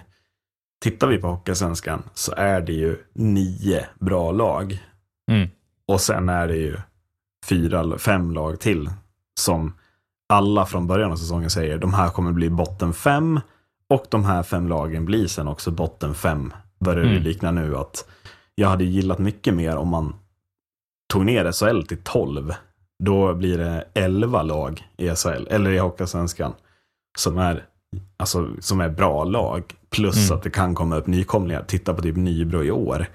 tittar 0.84 1.08
vi 1.08 1.18
på 1.18 1.28
Hockeysvenskan 1.28 2.04
så 2.14 2.34
är 2.38 2.62
det 2.62 2.74
ju 2.74 2.98
nio 3.14 3.86
bra 4.00 4.32
lag. 4.32 4.84
Mm. 5.32 5.50
Och 5.88 6.02
sen 6.02 6.30
är 6.30 6.48
det 6.48 6.56
ju 6.58 6.78
fyra, 7.50 7.98
fem 7.98 8.32
lag 8.32 8.60
till 8.60 8.90
som 9.40 9.74
alla 10.30 10.66
från 10.66 10.88
början 10.88 11.12
av 11.12 11.16
säsongen 11.16 11.50
säger 11.50 11.78
de 11.78 11.94
här 11.94 12.10
kommer 12.10 12.32
bli 12.32 12.50
botten 12.50 12.94
fem 12.94 13.40
och 13.90 14.06
de 14.10 14.26
här 14.26 14.44
fem 14.44 14.68
lagen 14.68 15.06
blir 15.06 15.28
sen 15.28 15.48
också 15.48 15.72
botten 15.72 16.16
fem. 16.16 16.54
Börjar 16.80 17.04
det 17.04 17.12
Mm. 17.12 17.24
likna 17.24 17.52
nu 17.52 17.78
att 17.78 18.08
jag 18.60 18.70
hade 18.70 18.84
gillat 18.84 19.20
mycket 19.20 19.54
mer 19.54 19.76
om 19.76 19.88
man 19.88 20.16
tog 21.14 21.26
ner 21.26 21.52
SHL 21.52 21.82
till 21.88 21.98
12. 22.04 22.54
Då 23.04 23.34
blir 23.34 23.58
det 23.58 23.86
11 23.94 24.42
lag 24.44 24.88
i 24.98 25.10
SHL, 25.10 25.48
eller 25.50 25.72
i 25.72 25.78
Hockeysvenskan, 25.78 26.54
som 27.18 27.38
är, 27.38 27.66
alltså, 28.18 28.50
som 28.60 28.82
är 28.82 28.90
bra 28.90 29.24
lag. 29.24 29.64
Plus 29.90 30.18
Mm. 30.30 30.38
att 30.38 30.44
det 30.44 30.50
kan 30.50 30.76
komma 30.76 30.96
upp 30.96 31.08
nykomlingar. 31.08 31.64
Titta 31.68 31.94
på 31.94 32.02
typ 32.02 32.16
Nybro 32.16 32.64
i 32.64 32.72
år. 32.72 33.06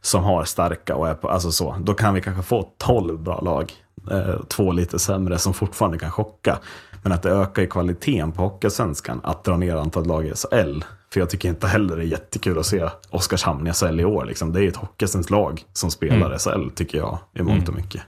Som 0.00 0.24
har 0.24 0.44
starka 0.44 0.96
och 0.96 1.08
är 1.08 1.14
på, 1.14 1.28
alltså 1.28 1.52
så. 1.52 1.76
Då 1.80 1.94
kan 1.94 2.14
vi 2.14 2.20
kanske 2.20 2.42
få 2.42 2.68
12 2.78 3.18
bra 3.18 3.40
lag. 3.40 3.72
Eh, 4.10 4.42
två 4.48 4.72
lite 4.72 4.98
sämre 4.98 5.38
som 5.38 5.54
fortfarande 5.54 5.98
kan 5.98 6.10
chocka. 6.10 6.58
Men 7.02 7.12
att 7.12 7.22
det 7.22 7.30
ökar 7.30 7.62
ju 7.62 7.68
kvaliteten 7.68 8.32
på 8.32 8.42
Hockeysvenskan 8.42 9.20
att 9.24 9.44
dra 9.44 9.56
ner 9.56 9.76
antalet 9.76 10.06
lag 10.08 10.26
i 10.26 10.32
SHL. 10.34 10.82
För 11.14 11.20
jag 11.20 11.30
tycker 11.30 11.48
inte 11.48 11.66
heller 11.66 11.96
det 11.96 12.02
är 12.02 12.06
jättekul 12.06 12.58
att 12.58 12.66
se 12.66 12.88
Oskarshamn 13.10 13.66
i 13.66 13.72
SHL 13.72 14.00
i 14.00 14.04
år. 14.04 14.24
Liksom. 14.24 14.52
Det 14.52 14.58
är 14.60 14.62
ju 14.62 14.68
ett 14.68 14.76
Hockeysvenskt 14.76 15.30
lag 15.30 15.60
som 15.72 15.90
spelar 15.90 16.16
Mm. 16.26 16.38
SHL 16.38 16.70
tycker 16.74 16.98
jag 16.98 17.18
i 17.38 17.42
mångt 17.42 17.68
och 17.68 17.74
mycket. 17.74 18.02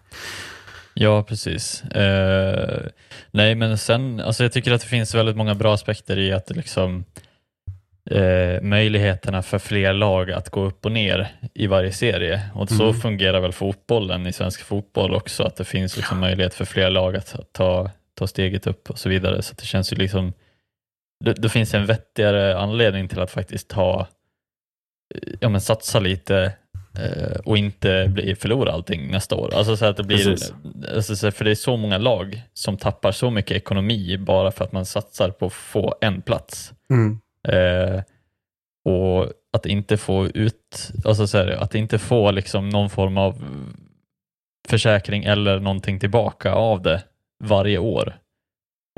Ja, 0.94 1.22
precis. 1.22 1.82
Eh, 1.82 2.86
nej, 3.30 3.54
men 3.54 3.78
sen, 3.78 4.20
alltså 4.20 4.42
jag 4.42 4.52
tycker 4.52 4.72
att 4.72 4.80
det 4.80 4.86
finns 4.86 5.14
väldigt 5.14 5.36
många 5.36 5.54
bra 5.54 5.74
aspekter 5.74 6.18
i 6.18 6.32
att 6.32 6.50
liksom 6.50 7.04
eh, 8.10 8.62
möjligheterna 8.62 9.42
för 9.42 9.58
fler 9.58 9.92
lag 9.92 10.30
att 10.32 10.50
gå 10.50 10.64
upp 10.64 10.84
och 10.86 10.92
ner 10.92 11.28
i 11.54 11.66
varje 11.66 11.92
serie. 11.92 12.42
Och 12.54 12.68
så 12.68 12.82
Mm. 12.84 12.94
fungerar 13.00 13.40
väl 13.40 13.52
fotbollen 13.52 14.26
i 14.26 14.32
svensk 14.32 14.62
fotboll 14.62 15.14
också, 15.14 15.42
att 15.42 15.56
det 15.56 15.64
finns 15.64 15.96
liksom 15.96 16.20
möjlighet 16.20 16.54
för 16.54 16.64
fler 16.64 16.90
lag 16.90 17.16
att 17.16 17.36
ta, 17.52 17.90
ta 18.18 18.26
steget 18.26 18.66
upp 18.66 18.90
och 18.90 18.98
så 18.98 19.08
vidare. 19.08 19.42
Så 19.42 19.54
det 19.58 19.64
känns 19.64 19.92
ju 19.92 19.96
liksom, 19.96 20.32
det, 21.24 21.32
det 21.32 21.48
finns 21.48 21.74
en 21.74 21.86
vettigare 21.86 22.58
anledning 22.58 23.08
till 23.08 23.20
att 23.20 23.30
faktiskt 23.30 23.68
ta, 23.68 24.06
ja 25.40 25.48
men 25.48 25.60
satsa 25.60 26.00
lite 26.00 26.52
eh, 26.98 27.40
och 27.44 27.58
inte 27.58 28.08
bli, 28.08 28.34
förlora 28.34 28.72
allting 28.72 29.10
nästa 29.10 29.36
år. 29.36 29.54
Alltså 29.54 29.76
så 29.76 29.84
att 29.84 29.96
det 29.96 30.02
blir, 30.02 30.36
alltså 30.94 31.16
så, 31.16 31.30
för 31.30 31.44
det 31.44 31.50
är 31.50 31.54
så 31.54 31.76
många 31.76 31.98
lag 31.98 32.42
som 32.52 32.76
tappar 32.76 33.12
så 33.12 33.30
mycket 33.30 33.56
ekonomi 33.56 34.18
bara 34.18 34.50
för 34.50 34.64
att 34.64 34.72
man 34.72 34.86
satsar 34.86 35.30
på 35.30 35.46
att 35.46 35.52
få 35.52 35.94
en 36.00 36.22
plats. 36.22 36.72
Eh, 37.48 38.02
och 38.84 39.32
att 39.52 39.66
inte 39.66 39.96
få 39.96 40.26
ut, 40.26 40.92
alltså 41.04 41.26
så 41.26 41.38
här, 41.38 41.48
att 41.48 41.74
inte 41.74 41.98
få 41.98 42.30
liksom 42.30 42.68
någon 42.68 42.90
form 42.90 43.18
av 43.18 43.42
försäkring 44.68 45.24
eller 45.24 45.60
någonting 45.60 46.00
tillbaka 46.00 46.52
av 46.52 46.82
det 46.82 47.02
varje 47.44 47.78
år. 47.78 48.16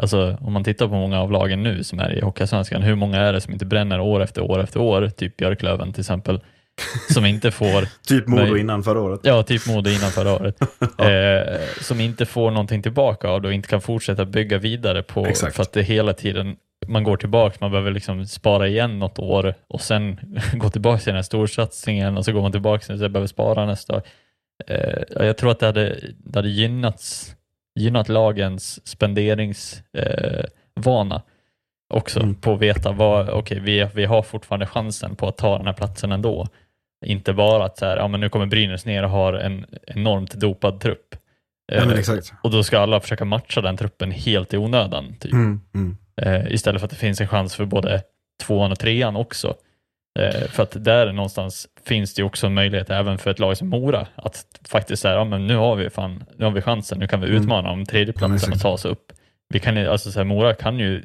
Alltså 0.02 0.36
om 0.40 0.52
man 0.52 0.64
tittar 0.64 0.88
på 0.88 0.94
många 0.94 1.20
av 1.20 1.32
lagen 1.32 1.62
nu 1.62 1.84
som 1.84 1.98
är 1.98 2.18
i 2.18 2.20
Hockeysvenskan, 2.20 2.82
hur 2.82 2.94
många 2.94 3.20
är 3.20 3.32
det 3.32 3.40
som 3.40 3.52
inte 3.52 3.66
bränner 3.66 4.00
år 4.00 4.22
efter 4.22 4.42
år 4.42 4.60
efter 4.60 4.80
år, 4.80 5.08
typ 5.08 5.36
Björklöven 5.36 5.92
till 5.92 6.00
exempel, 6.00 6.40
som 7.10 7.24
inte 7.26 7.50
får 7.50 7.88
Typ 8.08 8.26
Modo 8.26 8.56
innan 8.56 8.82
förra 8.82 9.00
året. 9.00 9.20
Ja, 9.22 9.42
typ 9.42 9.66
Modo 9.66 9.90
innan 9.90 10.10
förra 10.10 10.32
året. 10.32 10.60
eh, 10.98 11.58
som 11.80 12.00
inte 12.00 12.26
får 12.26 12.50
någonting 12.50 12.82
tillbaka 12.82 13.28
av 13.28 13.42
det 13.42 13.48
och 13.48 13.54
inte 13.54 13.68
kan 13.68 13.80
fortsätta 13.80 14.24
bygga 14.24 14.58
vidare 14.58 15.02
på 15.02 15.26
Exakt. 15.26 15.56
för 15.56 15.62
att 15.62 15.72
det 15.72 15.82
hela 15.82 16.12
tiden 16.12 16.56
man 16.86 17.04
går 17.04 17.16
tillbaka, 17.16 17.56
man 17.60 17.70
behöver 17.70 17.90
liksom 17.90 18.26
spara 18.26 18.68
igen 18.68 18.98
något 18.98 19.18
år 19.18 19.54
och 19.68 19.80
sen 19.80 20.20
gå 20.52 20.70
tillbaka 20.70 20.98
till 20.98 21.06
den 21.06 21.14
här 21.14 21.22
storsatsningen 21.22 22.16
och 22.16 22.24
så 22.24 22.32
går 22.32 22.42
man 22.42 22.52
tillbaka 22.52 22.92
och 22.92 22.98
behöver 22.98 23.26
spara 23.26 23.66
nästa 23.66 23.96
år. 23.96 24.02
Eh, 24.66 25.02
ja, 25.10 25.24
jag 25.24 25.36
tror 25.36 25.50
att 25.50 25.60
det 25.60 25.66
hade, 25.66 25.98
det 26.18 26.38
hade 26.38 26.48
gynnats, 26.48 27.34
gynnat 27.78 28.08
lagens 28.08 28.86
spenderingsvana 28.88 31.14
eh, 31.14 31.20
också 31.94 32.20
Mm. 32.20 32.34
på 32.34 32.52
att 32.52 32.60
veta 32.60 32.92
vad, 32.92 33.28
okej 33.28 33.60
vi, 33.60 33.88
vi 33.94 34.04
har 34.04 34.22
fortfarande 34.22 34.66
chansen 34.66 35.16
på 35.16 35.28
att 35.28 35.36
ta 35.36 35.56
den 35.58 35.66
här 35.66 35.72
platsen 35.72 36.12
ändå. 36.12 36.46
Inte 37.06 37.32
bara 37.32 37.64
att 37.64 37.78
så 37.78 37.86
här, 37.86 37.96
ja, 37.96 38.08
men 38.08 38.20
nu 38.20 38.28
kommer 38.28 38.46
Brynäs 38.46 38.86
ner 38.86 39.02
och 39.02 39.10
har 39.10 39.32
en 39.32 39.66
enormt 39.86 40.34
dopad 40.34 40.80
trupp. 40.80 41.14
Ja, 41.72 41.76
Eh, 41.76 41.88
och 42.42 42.50
då 42.50 42.62
ska 42.62 42.78
alla 42.78 43.00
försöka 43.00 43.24
matcha 43.24 43.60
den 43.60 43.76
truppen 43.76 44.10
helt 44.10 44.54
i 44.54 44.56
onödan. 44.56 45.14
Typ. 45.20 45.32
Mm, 45.32 45.60
mm. 45.74 45.96
Eh, 46.22 46.52
istället 46.52 46.80
för 46.80 46.86
att 46.86 46.90
det 46.90 46.96
finns 46.96 47.20
en 47.20 47.28
chans 47.28 47.54
för 47.54 47.64
både 47.64 48.02
tvåan 48.42 48.72
och 48.72 48.78
trean 48.78 49.16
också. 49.16 49.54
Eh, 50.18 50.48
för 50.48 50.62
att 50.62 50.84
där 50.84 51.12
någonstans 51.12 51.68
finns 51.86 52.14
det 52.14 52.20
ju 52.22 52.26
också 52.26 52.46
en 52.46 52.54
möjlighet 52.54 52.90
även 52.90 53.18
för 53.18 53.30
ett 53.30 53.38
lag 53.38 53.56
som 53.56 53.68
Mora 53.68 54.06
att 54.14 54.44
faktiskt 54.68 55.02
säga, 55.02 55.14
ja 55.14 55.24
men 55.24 55.46
nu 55.46 55.56
har 55.56 55.76
vi 55.76 55.90
fan, 55.90 56.24
nu 56.36 56.44
har 56.44 56.52
vi 56.52 56.62
chansen, 56.62 56.98
nu 56.98 57.06
kan 57.08 57.20
vi 57.20 57.26
Mm. 57.28 57.42
utmana 57.42 57.70
om 57.70 57.86
tredjeplatsen 57.86 58.52
och 58.52 58.60
ta 58.60 58.68
oss 58.68 58.84
upp. 58.84 59.12
Vi 59.48 59.60
kan 59.60 59.76
ju, 59.76 59.86
alltså 59.86 60.10
så 60.12 60.18
här, 60.18 60.24
Mora 60.24 60.54
kan 60.54 60.78
ju, 60.78 61.02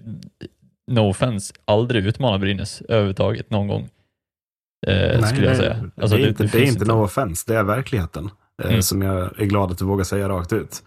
no 0.91 0.99
offense, 1.09 1.53
aldrig 1.65 2.05
utmana 2.05 2.37
Brynäs 2.39 2.81
överhuvudtaget 2.81 3.49
någon 3.49 3.67
gång. 3.67 3.89
Eh, 4.87 4.95
Nej, 5.19 5.23
skulle 5.23 5.47
jag 5.47 5.57
säga. 5.57 5.89
Alltså, 6.01 6.17
det 6.17 6.23
är 6.23 6.27
inte, 6.27 6.43
det 6.43 6.47
är 6.47 6.59
finns 6.59 6.75
inte 6.75 6.85
no 6.85 7.03
offense, 7.03 7.43
det 7.51 7.57
är 7.57 7.63
verkligheten. 7.63 8.29
eh, 8.63 8.69
Mm. 8.69 8.81
Som 8.81 9.01
jag 9.01 9.39
är 9.41 9.45
glad 9.45 9.71
att 9.71 9.77
du 9.77 9.85
vågar 9.85 10.03
säga 10.03 10.29
rakt 10.29 10.53
ut. 10.53 10.83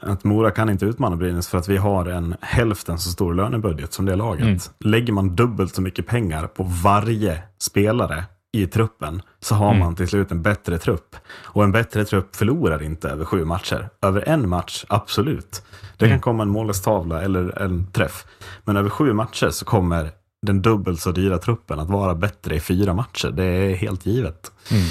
Att 0.00 0.24
Mora 0.24 0.50
kan 0.50 0.70
inte 0.70 0.84
utmana 0.86 1.16
Brynäs 1.16 1.48
för 1.48 1.58
att 1.58 1.68
vi 1.68 1.76
har 1.76 2.06
en 2.06 2.34
hälften 2.40 2.98
så 2.98 3.10
stor 3.10 3.34
lönebudget 3.34 3.92
som 3.92 4.04
det 4.06 4.16
laget. 4.16 4.42
Mm. 4.46 4.58
Lägger 4.80 5.12
man 5.12 5.36
dubbelt 5.36 5.74
så 5.74 5.82
mycket 5.82 6.06
pengar 6.06 6.46
på 6.46 6.62
varje 6.82 7.42
spelare 7.58 8.24
i 8.52 8.66
truppen 8.66 9.22
så 9.40 9.54
har 9.54 9.68
Mm. 9.68 9.78
man 9.78 9.94
till 9.96 10.08
slut 10.08 10.30
en 10.30 10.42
bättre 10.42 10.78
trupp. 10.78 11.16
Och 11.44 11.64
en 11.64 11.72
bättre 11.72 12.04
trupp 12.04 12.36
förlorar 12.36 12.82
inte 12.82 13.08
över 13.08 13.24
sju 13.24 13.44
matcher. 13.44 13.88
Över 14.02 14.28
en 14.28 14.48
match, 14.48 14.84
absolut. 14.88 15.62
Det 15.96 16.04
kan 16.04 16.08
Mm. 16.08 16.20
komma 16.20 16.42
en 16.42 16.48
målstavla 16.48 17.22
eller 17.22 17.62
en 17.62 17.86
träff. 17.92 18.24
Men 18.64 18.76
över 18.76 18.90
sju 18.90 19.12
matcher 19.12 19.50
så 19.50 19.64
kommer 19.64 20.10
den 20.42 20.62
dubbelt 20.62 21.00
så 21.00 21.12
dyra 21.12 21.38
truppen 21.38 21.78
att 21.80 21.88
vara 21.88 22.14
bättre 22.14 22.54
i 22.56 22.60
fyra 22.60 22.94
matcher. 22.94 23.28
Det 23.30 23.44
är 23.44 23.74
helt 23.76 24.06
givet. 24.06 24.52
Mm. 24.70 24.82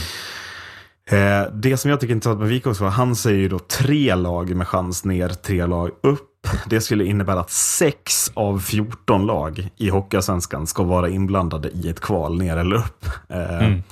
Eh, 1.09 1.41
det 1.53 1.77
som 1.77 1.91
jag 1.91 1.99
tycker 1.99 2.11
är 2.11 2.15
intressant 2.15 2.39
med 2.39 2.49
Wikås 2.49 2.79
var, 2.79 2.89
han 2.89 3.15
säger 3.15 3.37
ju 3.39 3.47
då 3.49 3.59
tre 3.59 4.15
lag 4.15 4.55
med 4.55 4.67
chans 4.67 5.05
ner, 5.05 5.29
tre 5.29 5.65
lag 5.65 5.91
upp. 6.03 6.47
Det 6.69 6.81
skulle 6.81 7.05
innebära 7.05 7.39
att 7.39 7.51
sex 7.51 8.31
av 8.33 8.59
14 8.59 9.25
lag 9.25 9.69
i 9.77 9.89
Hockeyallsvenskan 9.89 10.67
ska 10.67 10.83
vara 10.83 11.09
inblandade 11.09 11.69
i 11.69 11.89
ett 11.89 11.99
kval 11.99 12.37
ner 12.37 12.57
eller 12.57 12.75
upp. 12.75 13.05
Eh, 13.29 13.57
Mm. 13.65 13.83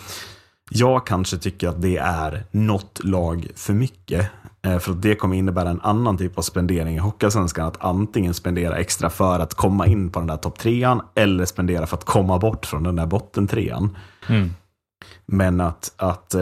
Jag 0.70 1.06
kanske 1.08 1.38
tycker 1.38 1.68
att 1.68 1.82
det 1.82 1.98
är 1.98 2.44
något 2.52 3.02
lag 3.04 3.48
för 3.56 3.74
mycket. 3.74 4.28
Eh, 4.62 4.80
För 4.80 4.92
att 4.92 5.02
det 5.02 5.16
kommer 5.16 5.36
innebära 5.36 5.70
en 5.70 5.82
annan 5.82 6.18
typ 6.18 6.38
av 6.38 6.42
spendering 6.42 6.96
i 6.96 7.00
Hockeyallsvenskan. 7.00 7.68
Att 7.68 7.78
antingen 7.86 8.34
spendera 8.34 8.78
extra 8.78 9.10
för 9.10 9.40
att 9.40 9.54
komma 9.54 9.88
in 9.88 10.10
på 10.10 10.20
den 10.20 10.28
där 10.28 10.38
topp 10.38 10.60
trean 10.60 11.02
eller 11.16 11.46
spendera 11.46 11.86
för 11.88 11.98
att 11.98 12.04
komma 12.06 12.40
bort 12.40 12.66
från 12.66 12.84
den 12.84 12.96
där 12.96 13.06
bottentrean. 13.06 13.98
Mm. 14.30 14.50
Men 15.26 15.62
att, 15.62 15.94
att 15.98 16.36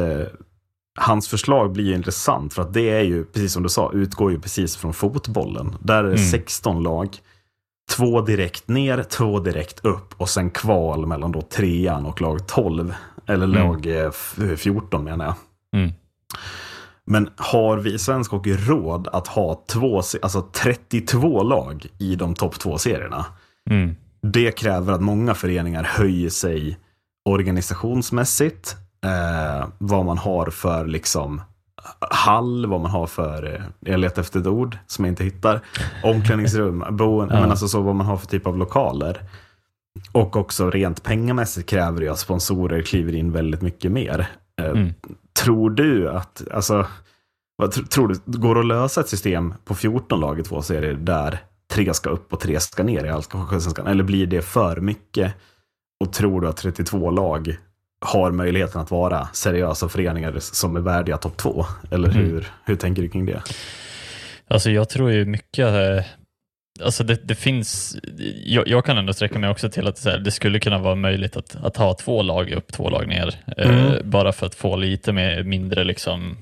hans 1.00 1.28
förslag 1.28 1.72
blir 1.74 1.86
ju 1.86 1.96
intressant 1.96 2.54
för 2.54 2.62
att 2.62 2.74
det 2.74 2.90
är 2.90 3.02
ju, 3.02 3.26
precis 3.26 3.54
som 3.54 3.64
du 3.64 3.70
sa, 3.70 3.92
utgår 3.94 4.32
ju 4.32 4.40
precis 4.40 4.76
från 4.78 4.94
fotbollen. 4.94 5.76
Där 5.82 5.98
är 5.98 6.04
det 6.04 6.10
Mm. 6.16 6.30
16 6.30 6.84
lag. 6.84 7.18
Två 7.92 8.22
direkt 8.22 8.68
ner, 8.68 9.04
två 9.04 9.40
direkt 9.40 9.86
upp 9.86 10.14
och 10.18 10.30
sen 10.30 10.50
kval 10.50 11.06
mellan 11.06 11.32
då 11.32 11.42
trean 11.42 12.06
och 12.06 12.22
lag 12.22 12.48
12. 12.48 12.94
Eller 13.28 13.46
Mm. 13.46 13.60
lag 13.68 13.86
eh, 13.88 14.08
f- 14.10 14.40
14 14.58 15.04
menar 15.04 15.26
jag. 15.26 15.36
Mm. 15.82 15.94
Men 17.06 17.30
har 17.38 17.78
vi 17.78 18.00
svensk 18.00 18.32
hockey 18.32 18.54
råd 18.54 19.08
att 19.08 19.28
ha 19.28 19.64
två, 19.68 19.98
alltså 20.22 20.42
32 20.54 21.44
lag 21.44 21.86
i 22.00 22.16
de 22.16 22.34
topp 22.36 22.60
två 22.60 22.78
serierna? 22.78 23.26
Mm. 23.70 23.96
Det 24.22 24.52
kräver 24.52 24.94
att 24.94 25.02
många 25.02 25.34
föreningar 25.36 25.84
höjer 25.84 26.30
sig 26.30 26.78
organisationsmässigt. 27.30 28.76
Eh, 29.04 29.68
vad 29.78 30.06
man 30.06 30.18
har 30.18 30.46
för 30.46 30.86
liksom 30.86 31.42
hall, 32.12 32.66
vad 32.66 32.82
man 32.82 32.92
har 32.92 33.08
för, 33.08 33.56
eh, 33.56 33.62
jag 33.92 34.00
letar 34.00 34.22
efter 34.22 34.40
ett 34.40 34.48
ord 34.48 34.78
som 34.88 35.06
jag 35.06 35.12
inte 35.12 35.24
hittar, 35.24 35.62
omklädningsrum, 36.04 36.84
boende, 36.92 37.34
Ja. 37.36 37.42
men 37.42 37.50
alltså 37.50 37.68
så 37.68 37.82
vad 37.82 37.96
man 37.96 38.06
har 38.06 38.18
för 38.18 38.28
typ 38.28 38.48
av 38.48 38.58
lokaler. 38.58 39.22
Och 40.12 40.36
också 40.36 40.70
rent 40.70 41.04
pengamässigt 41.04 41.70
kräver 41.70 42.02
det 42.02 42.08
att 42.10 42.20
sponsorer 42.20 42.82
kliver 42.82 43.16
in 43.16 43.32
väldigt 43.32 43.62
mycket 43.62 43.92
mer. 43.92 44.28
Eh, 44.62 44.66
Mm. 44.70 44.94
Tror 45.44 45.70
du 45.70 46.10
att, 46.10 46.42
alltså, 46.54 46.86
vad 47.56 47.70
tr- 47.74 47.88
tror 47.88 48.08
du, 48.08 48.38
går 48.40 48.56
det 48.56 48.62
att 48.62 48.68
lösa 48.68 49.02
ett 49.02 49.10
system 49.10 49.54
på 49.66 49.76
14 49.76 50.20
lag 50.20 50.40
i 50.40 50.44
två 50.44 50.62
serier 50.62 50.94
där 50.94 51.38
tre 51.72 51.94
ska 51.94 52.10
upp 52.10 52.34
och 52.34 52.40
tre 52.40 52.60
ska 52.60 52.84
ner 52.84 53.06
i 53.06 53.10
Allsvenskan? 53.10 53.88
Eller 53.88 54.04
blir 54.04 54.28
det 54.28 54.42
för 54.42 54.82
mycket? 54.82 55.34
Och 56.04 56.14
tror 56.14 56.42
du 56.42 56.48
att 56.48 56.58
32 56.58 57.12
lag 57.12 57.58
har 58.04 58.32
möjligheten 58.32 58.82
att 58.82 58.92
vara 58.92 59.28
seriösa 59.34 59.90
föreningar 59.90 60.36
som 60.40 60.76
är 60.76 60.80
värdiga 60.80 61.18
topp 61.18 61.38
två? 61.38 61.66
Eller 61.92 62.10
Mm. 62.10 62.22
hur, 62.26 62.48
hur 62.66 62.76
tänker 62.76 63.02
du 63.02 63.10
kring 63.10 63.26
det? 63.26 63.42
Alltså 64.48 64.70
jag 64.72 64.90
tror 64.90 65.12
ju 65.12 65.26
mycket, 65.26 65.68
eh, 65.68 66.04
alltså 66.84 67.04
det, 67.04 67.28
det 67.28 67.36
finns, 67.36 67.98
jag, 68.46 68.68
jag 68.68 68.86
kan 68.86 68.98
ändå 68.98 69.14
sträcka 69.14 69.40
mig 69.40 69.50
också 69.50 69.70
till 69.70 69.88
att 69.88 70.06
här, 70.06 70.18
det 70.20 70.32
skulle 70.32 70.60
kunna 70.60 70.78
vara 70.78 70.96
möjligt 70.96 71.38
att, 71.38 71.56
att 71.64 71.78
ha 71.78 71.94
två 71.94 72.22
lag 72.22 72.52
upp, 72.52 72.72
två 72.74 72.90
lag 72.90 73.08
ner. 73.08 73.36
Eh, 73.58 73.70
Mm. 73.70 74.10
bara 74.10 74.32
för 74.32 74.46
att 74.46 74.56
få 74.56 74.76
lite 74.76 75.12
mer, 75.14 75.44
mindre 75.44 75.84
liksom, 75.84 76.38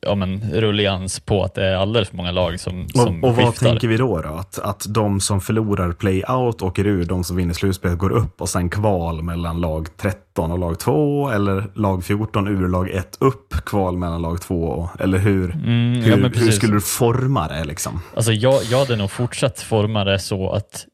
ja, 0.00 0.14
men, 0.14 0.40
rullians 0.52 1.20
på 1.20 1.42
att 1.44 1.54
det 1.54 1.64
är 1.66 1.76
alldeles 1.76 2.08
för 2.08 2.16
många 2.16 2.30
lag 2.30 2.60
som, 2.60 2.88
som 2.88 3.24
Och, 3.24 3.30
och 3.30 3.36
vad 3.36 3.46
skiftar. 3.46 3.66
tänker 3.70 3.88
vi 3.88 3.96
då? 3.96 4.20
då? 4.20 4.28
Att, 4.28 4.58
att 4.58 4.86
de 4.88 5.20
som 5.20 5.40
förlorar 5.40 5.92
play-out 5.92 6.62
åker 6.62 6.86
ur, 6.86 7.04
de 7.04 7.24
som 7.24 7.36
vinner 7.36 7.54
slutspelet 7.54 7.98
går 7.98 8.12
upp 8.12 8.40
och 8.40 8.48
sen 8.48 8.70
kval 8.70 9.22
mellan 9.22 9.60
lag 9.60 9.96
13 9.96 10.52
och 10.52 10.58
lag 10.58 10.78
2 10.78 11.30
eller 11.30 11.64
lag 11.74 12.04
14 12.04 12.48
ur 12.48 12.68
lag 12.68 12.90
1 12.90 13.16
upp, 13.20 13.54
kval 13.66 13.96
mellan 13.96 14.22
lag 14.22 14.40
2 14.40 14.62
och, 14.64 15.00
eller 15.00 15.18
hur? 15.18 15.50
Mm, 15.54 15.94
ja, 15.94 16.00
hur, 16.14 16.22
men 16.22 16.32
hur 16.34 16.50
skulle 16.50 16.72
du 16.74 16.80
forma 16.80 17.48
det 17.48 17.64
liksom? 17.64 18.00
Alltså 18.16 18.32
jag, 18.32 18.62
jag 18.70 18.78
hade 18.78 18.96
nog 18.96 19.10
fortsatt 19.10 19.60
forma 19.60 20.04
det 20.04 20.18
så 20.18 20.50
att 20.50 20.86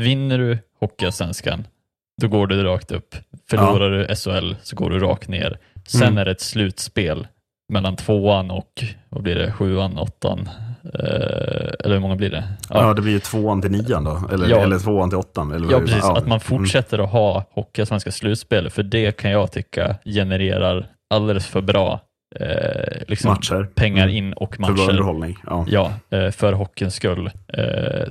vinner 0.00 0.38
du 0.38 0.58
Hockeyallsvenskan, 0.80 1.66
då 2.22 2.28
går 2.28 2.46
du 2.46 2.62
rakt 2.62 2.92
upp. 2.92 3.14
Förlorar 3.50 3.90
du 3.90 4.14
SHL 4.16 4.54
så 4.62 4.76
går 4.76 4.90
du 4.90 4.98
rakt 4.98 5.28
ner. 5.28 5.58
Sen 5.86 6.02
Mm. 6.02 6.18
är 6.18 6.24
det 6.24 6.30
ett 6.30 6.40
slutspel 6.40 7.26
mellan 7.68 7.96
tvåan 7.96 8.50
och, 8.50 8.84
vad 9.08 9.22
blir 9.22 9.34
det, 9.34 9.52
sjuan, 9.52 9.98
åttan? 9.98 10.48
Eh, 10.94 11.70
eller 11.84 11.90
hur 11.92 11.98
många 11.98 12.16
blir 12.16 12.30
det? 12.30 12.44
Ja, 12.70 12.94
det 12.94 13.02
blir 13.02 13.12
ju 13.12 13.18
tvåan 13.20 13.62
till 13.62 13.70
nian 13.70 14.04
då, 14.04 14.22
eller, 14.32 14.48
Ja. 14.48 14.56
eller 14.62 14.78
tvåan 14.78 15.08
till 15.10 15.18
åttan. 15.18 15.52
Eller 15.52 15.72
Ja, 15.72 15.80
precis. 15.80 16.04
Att 16.04 16.14
man 16.14 16.26
mm. 16.26 16.40
fortsätter 16.40 16.98
att 16.98 17.10
ha 17.10 17.44
Hockeyallsvenska 17.50 18.12
slutspel, 18.12 18.70
för 18.70 18.82
det 18.82 19.16
kan 19.16 19.30
jag 19.30 19.52
tycka 19.52 19.96
genererar 20.04 20.86
alldeles 21.14 21.46
för 21.46 21.60
bra 21.60 22.00
eh, 22.40 23.02
liksom 23.08 23.30
Matcher. 23.30 23.68
pengar 23.74 24.02
Mm. 24.04 24.16
in 24.16 24.32
och 24.32 24.54
För 24.54 24.60
matcher. 24.60 24.90
underhållning. 24.90 25.36
Ja. 25.46 25.66
Ja, 25.68 25.92
eh, 26.18 26.30
för 26.30 26.52
hockeyns 26.52 26.94
skull. 26.94 27.30
Eh, 27.48 28.08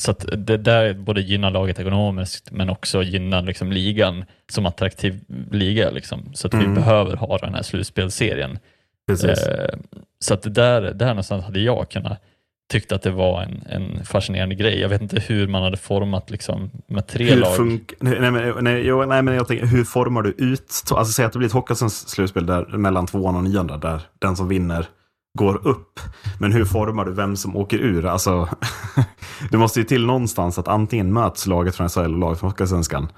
Så 0.00 0.10
att 0.10 0.24
det 0.36 0.56
där 0.56 0.94
både 0.94 1.20
gynnar 1.20 1.50
laget 1.50 1.78
ekonomiskt 1.80 2.50
men 2.50 2.70
också 2.70 3.02
gynnar 3.02 3.42
liksom 3.42 3.72
ligan 3.72 4.24
som 4.52 4.66
attraktiv 4.66 5.20
liga. 5.50 5.90
Liksom. 5.90 6.30
Så 6.34 6.46
att 6.46 6.54
vi 6.54 6.58
Mm. 6.58 6.74
behöver 6.74 7.16
ha 7.16 7.38
den 7.38 7.54
här 7.54 7.62
slutspelserien. 7.62 8.58
Precis. 9.10 9.46
Eh, 9.46 9.78
Så 10.18 10.34
att 10.34 10.42
det 10.42 10.50
där, 10.50 10.80
där 10.82 11.06
någonstans 11.08 11.44
hade 11.44 11.60
jag 11.60 11.90
kunnat 11.90 12.18
tyckt 12.72 12.92
att 12.92 13.02
det 13.02 13.10
var 13.10 13.42
en, 13.42 13.62
en 13.66 14.04
fascinerande 14.04 14.54
grej. 14.54 14.80
Jag 14.80 14.88
vet 14.88 15.02
inte 15.02 15.20
hur 15.20 15.46
man 15.48 15.62
hade 15.62 15.76
format 15.76 16.30
liksom, 16.30 16.70
med 16.86 17.06
tre 17.06 17.30
Hur, 17.30 17.36
lag. 17.40 17.56
funk- 17.56 17.92
nej, 18.00 18.30
men, 18.30 18.64
nej, 18.64 18.82
jo, 18.86 19.04
nej, 19.04 19.22
men 19.22 19.34
jag 19.34 19.48
tänker, 19.48 19.66
hur 19.66 19.84
formar 19.84 20.22
du 20.22 20.30
ut? 20.30 20.72
Alltså 20.90 21.12
säg 21.12 21.24
att 21.24 21.32
det 21.32 21.38
blir 21.38 21.48
ett 21.48 21.54
Hockeyallsvenskt 21.54 22.08
slutspel 22.08 22.46
där, 22.46 22.64
mellan 22.66 23.06
tvåan 23.06 23.36
och 23.36 23.44
nian, 23.44 23.66
där, 23.66 24.00
den 24.18 24.36
som 24.36 24.48
vinner 24.48 24.86
går 25.38 25.66
upp. 25.68 26.00
Men 26.40 26.52
hur 26.52 26.64
formar 26.64 27.04
du 27.04 27.12
vem 27.12 27.36
som 27.36 27.56
åker 27.56 27.78
ur? 27.78 28.06
Alltså, 28.06 28.48
det 29.50 29.58
måste 29.58 29.80
ju 29.80 29.84
till 29.84 30.06
någonstans 30.06 30.58
att 30.58 30.68
antingen 30.68 31.12
möts 31.12 31.46
laget 31.46 31.74
från 31.76 31.88
SHL 31.88 32.00
och 32.00 32.18
laget 32.18 32.38
från 32.40 32.50
Hockeyallsvenskan. 32.50 33.08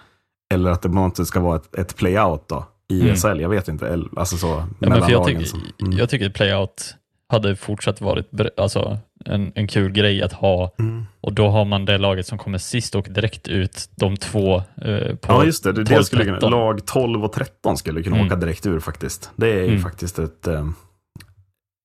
Eller 0.54 0.70
att 0.70 1.14
det 1.16 1.26
ska 1.26 1.40
vara 1.40 1.56
ett, 1.56 1.74
ett 1.78 1.96
playout 1.96 2.48
då 2.48 2.64
i 2.88 3.00
Mm. 3.00 3.40
Jag 3.40 3.48
vet 3.48 3.68
inte. 3.68 4.00
Alltså 4.16 4.36
så, 4.36 4.46
Ja, 4.46 4.88
men 4.88 5.02
för 5.02 5.10
jag, 5.10 5.26
tycker, 5.26 5.44
som, 5.44 5.60
mm. 5.80 5.98
jag 5.98 6.10
tycker 6.10 6.26
att 6.26 6.34
playout 6.34 6.94
hade 7.28 7.56
fortsatt 7.56 8.00
varit 8.00 8.30
alltså, 8.56 8.98
en, 9.24 9.52
en 9.54 9.68
kul 9.68 9.92
grej 9.92 10.22
att 10.22 10.32
ha. 10.32 10.74
Mm. 10.78 11.04
Och 11.20 11.32
då 11.32 11.48
har 11.48 11.64
man 11.64 11.84
det 11.84 11.98
laget 11.98 12.26
som 12.26 12.38
kommer 12.38 12.58
sist 12.58 12.94
och 12.94 13.06
direkt 13.10 13.48
ut, 13.48 13.88
de 13.96 14.16
två 14.16 14.56
eh, 14.56 15.14
på 15.16 15.26
Ja, 15.28 15.44
just 15.44 15.64
det. 15.64 15.72
det, 15.72 15.84
det 15.84 15.94
12, 15.94 16.02
skulle 16.02 16.24
kunna, 16.24 16.36
13. 16.36 16.50
lag 16.50 16.86
12 16.86 17.24
och 17.24 17.32
13 17.32 17.76
skulle 17.76 18.02
kunna 18.02 18.16
Mm. 18.16 18.26
åka 18.28 18.36
direkt 18.36 18.66
ur 18.66 18.80
faktiskt. 18.80 19.30
Det 19.36 19.50
är 19.52 19.62
ju 19.62 19.68
Mm. 19.68 19.80
faktiskt 19.82 20.18
ett, 20.18 20.46
eh, 20.46 20.66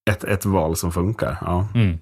ett, 0.10 0.24
ett 0.24 0.46
val 0.46 0.76
som 0.76 0.92
funkar. 0.92 1.38
Ja. 1.42 1.68
Mm. 1.76 2.00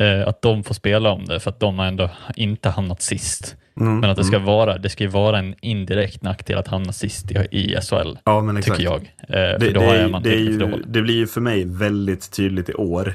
Eh, 0.00 0.28
att 0.28 0.42
de 0.42 0.64
får 0.64 0.74
spela 0.74 1.10
om 1.10 1.24
det 1.24 1.40
för 1.40 1.50
att 1.50 1.60
de 1.60 1.78
har 1.78 1.86
ändå 1.86 2.10
inte 2.36 2.68
hamnat 2.68 3.02
sist. 3.02 3.56
Mm, 3.80 3.98
Men 4.00 4.10
att 4.10 4.16
det 4.16 4.24
ska, 4.24 4.36
mm. 4.36 4.46
vara, 4.46 4.78
det 4.78 4.88
ska 4.88 5.04
ju 5.04 5.10
vara 5.10 5.38
en 5.38 5.54
indirekt 5.60 6.22
nackdel 6.22 6.58
att 6.58 6.68
hamna 6.68 6.92
sist 6.92 7.30
i, 7.30 7.34
i 7.50 7.76
SHL, 7.82 8.18
Ja, 8.24 8.40
men 8.40 8.56
exakt. 8.56 8.76
tycker 8.78 8.90
jag. 8.92 9.00
Eh, 9.28 9.58
Det, 9.58 9.66
för 9.66 9.72
då 9.74 9.80
det, 9.80 9.86
är 9.86 10.08
man 10.08 10.22
det, 10.22 10.28
är 10.28 10.36
tillräckligt 10.36 10.78
ju, 10.78 10.82
det 10.86 11.02
blir 11.02 11.14
ju 11.14 11.26
för 11.26 11.40
mig 11.40 11.64
väldigt 11.64 12.30
tydligt 12.32 12.68
i 12.68 12.74
år 12.74 13.14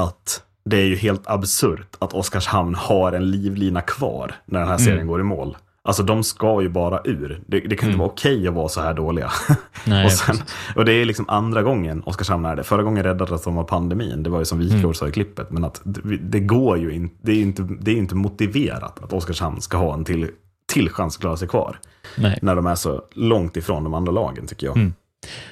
att 0.00 0.42
det 0.64 0.76
är 0.76 0.84
ju 0.86 0.96
helt 0.96 1.22
absurt 1.26 1.96
att 1.98 2.12
Oskarshamn 2.12 2.74
har 2.74 3.12
en 3.12 3.30
livlina 3.30 3.80
kvar 3.80 4.34
när 4.44 4.60
den 4.60 4.68
här 4.68 4.78
serien 4.78 4.96
Mm. 4.96 5.06
går 5.08 5.20
i 5.20 5.24
mål. 5.24 5.56
Alltså 5.84 6.02
de 6.02 6.24
ska 6.24 6.62
ju 6.62 6.68
bara 6.68 7.00
ur. 7.04 7.40
Det, 7.46 7.60
det 7.60 7.60
kan 7.60 7.70
inte 7.70 7.84
Mm. 7.86 7.98
vara 7.98 8.08
okej 8.08 8.48
att 8.48 8.54
vara 8.54 8.68
så 8.68 8.80
här 8.80 8.94
dåliga. 8.94 9.30
Nej, 9.86 10.04
och, 10.04 10.12
sen, 10.12 10.36
och 10.76 10.84
det 10.84 10.92
är 10.92 11.04
liksom 11.04 11.24
andra 11.28 11.62
gången 11.62 12.02
Oskarshamn 12.06 12.44
är 12.44 12.56
det. 12.56 12.62
Förra 12.64 12.82
gången 12.82 13.02
räddades 13.02 13.42
de 13.44 13.58
av 13.58 13.64
pandemin. 13.64 14.22
Det 14.22 14.30
var 14.30 14.38
ju 14.38 14.44
som 14.44 14.60
Mm. 14.60 14.72
Wiklund 14.74 14.96
sa 14.96 15.08
i 15.08 15.12
klippet. 15.12 15.50
Men 15.50 15.64
att 15.64 15.80
det, 15.84 16.16
det 16.16 16.40
går 16.40 16.78
ju 16.78 16.92
inte. 16.94 17.14
Det 17.22 17.32
är 17.32 17.36
ju 17.36 17.42
inte, 17.42 17.68
det 17.80 17.90
är 17.90 17.96
inte 17.96 18.14
motiverat 18.14 19.02
att 19.04 19.12
Oskarshamn 19.12 19.60
ska 19.60 19.76
ha 19.76 19.94
en 19.94 20.04
till, 20.04 20.28
till 20.72 20.88
chans 20.90 21.16
att 21.16 21.20
klara 21.20 21.36
sig 21.36 21.48
kvar. 21.48 21.78
Nej. 22.16 22.38
När 22.42 22.56
de 22.56 22.66
är 22.66 22.74
så 22.74 23.02
långt 23.12 23.56
ifrån 23.56 23.84
de 23.84 23.94
andra 23.94 24.12
lagen 24.12 24.46
tycker 24.46 24.66
jag. 24.66 24.76
Mm. 24.76 24.94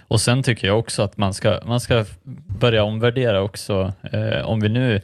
Och 0.09 0.21
sen 0.21 0.43
tycker 0.43 0.67
jag 0.67 0.79
också 0.79 1.03
att 1.03 1.17
man 1.17 1.35
ska, 1.35 1.61
man 1.67 1.81
ska 1.81 2.05
börja 2.61 2.85
omvärdera 2.85 3.43
också. 3.43 3.93
Eh, 4.13 4.45
om 4.47 4.61
vi 4.61 4.69
nu 4.69 5.01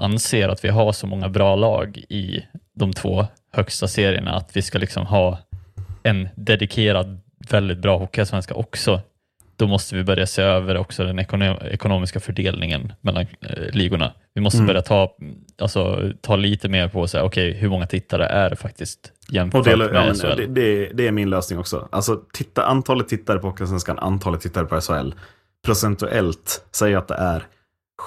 anser 0.00 0.48
att 0.48 0.64
vi 0.64 0.68
har 0.68 0.92
så 0.92 1.06
många 1.06 1.28
bra 1.28 1.56
lag 1.56 1.96
i 2.08 2.42
de 2.76 2.92
två 2.92 3.26
högsta 3.52 3.88
serierna, 3.88 4.32
att 4.34 4.56
vi 4.56 4.62
ska 4.62 4.78
liksom 4.78 5.06
ha 5.06 5.38
en 6.02 6.28
dedikerad, 6.34 7.20
väldigt 7.50 7.78
bra 7.78 7.98
hockeyallsvenska 7.98 8.54
också, 8.54 9.00
då 9.56 9.66
måste 9.66 9.96
vi 9.96 10.04
börja 10.04 10.26
se 10.26 10.42
över 10.42 10.76
också 10.76 11.04
den 11.04 11.18
ekono- 11.20 11.66
ekonomiska 11.70 12.20
fördelningen 12.20 12.92
mellan 13.00 13.22
eh, 13.40 13.70
ligorna. 13.72 14.12
Vi 14.34 14.40
måste 14.40 14.56
Mm. 14.58 14.66
börja 14.66 14.82
ta, 14.82 15.16
alltså, 15.62 16.12
ta 16.20 16.36
lite 16.36 16.68
mer 16.68 16.88
på 16.88 17.06
sig, 17.08 17.22
okej, 17.22 17.52
hur 17.52 17.68
många 17.68 17.86
tittare 17.86 18.26
är 18.26 18.50
det 18.50 18.56
faktiskt 18.56 19.12
jämfört 19.28 19.66
ja, 19.66 19.76
med 19.76 19.92
men, 19.92 20.14
SHL? 20.14 20.26
det, 20.36 20.46
det, 20.46 20.90
det 20.94 21.06
är 21.06 21.12
min 21.12 21.30
lösning 21.30 21.58
också. 21.58 21.88
Alltså, 21.92 22.20
titta, 22.32 22.64
antalet 22.64 23.08
tittare 23.08 23.38
på 23.38 23.46
Hockeyallsvenskan, 23.46 23.98
antalet 23.98 24.40
tittare 24.40 24.64
på 24.64 24.80
SHL. 24.80 25.10
Procentuellt, 25.64 26.64
säg 26.72 26.94
att 26.94 27.08
det 27.08 27.14
är 27.14 27.42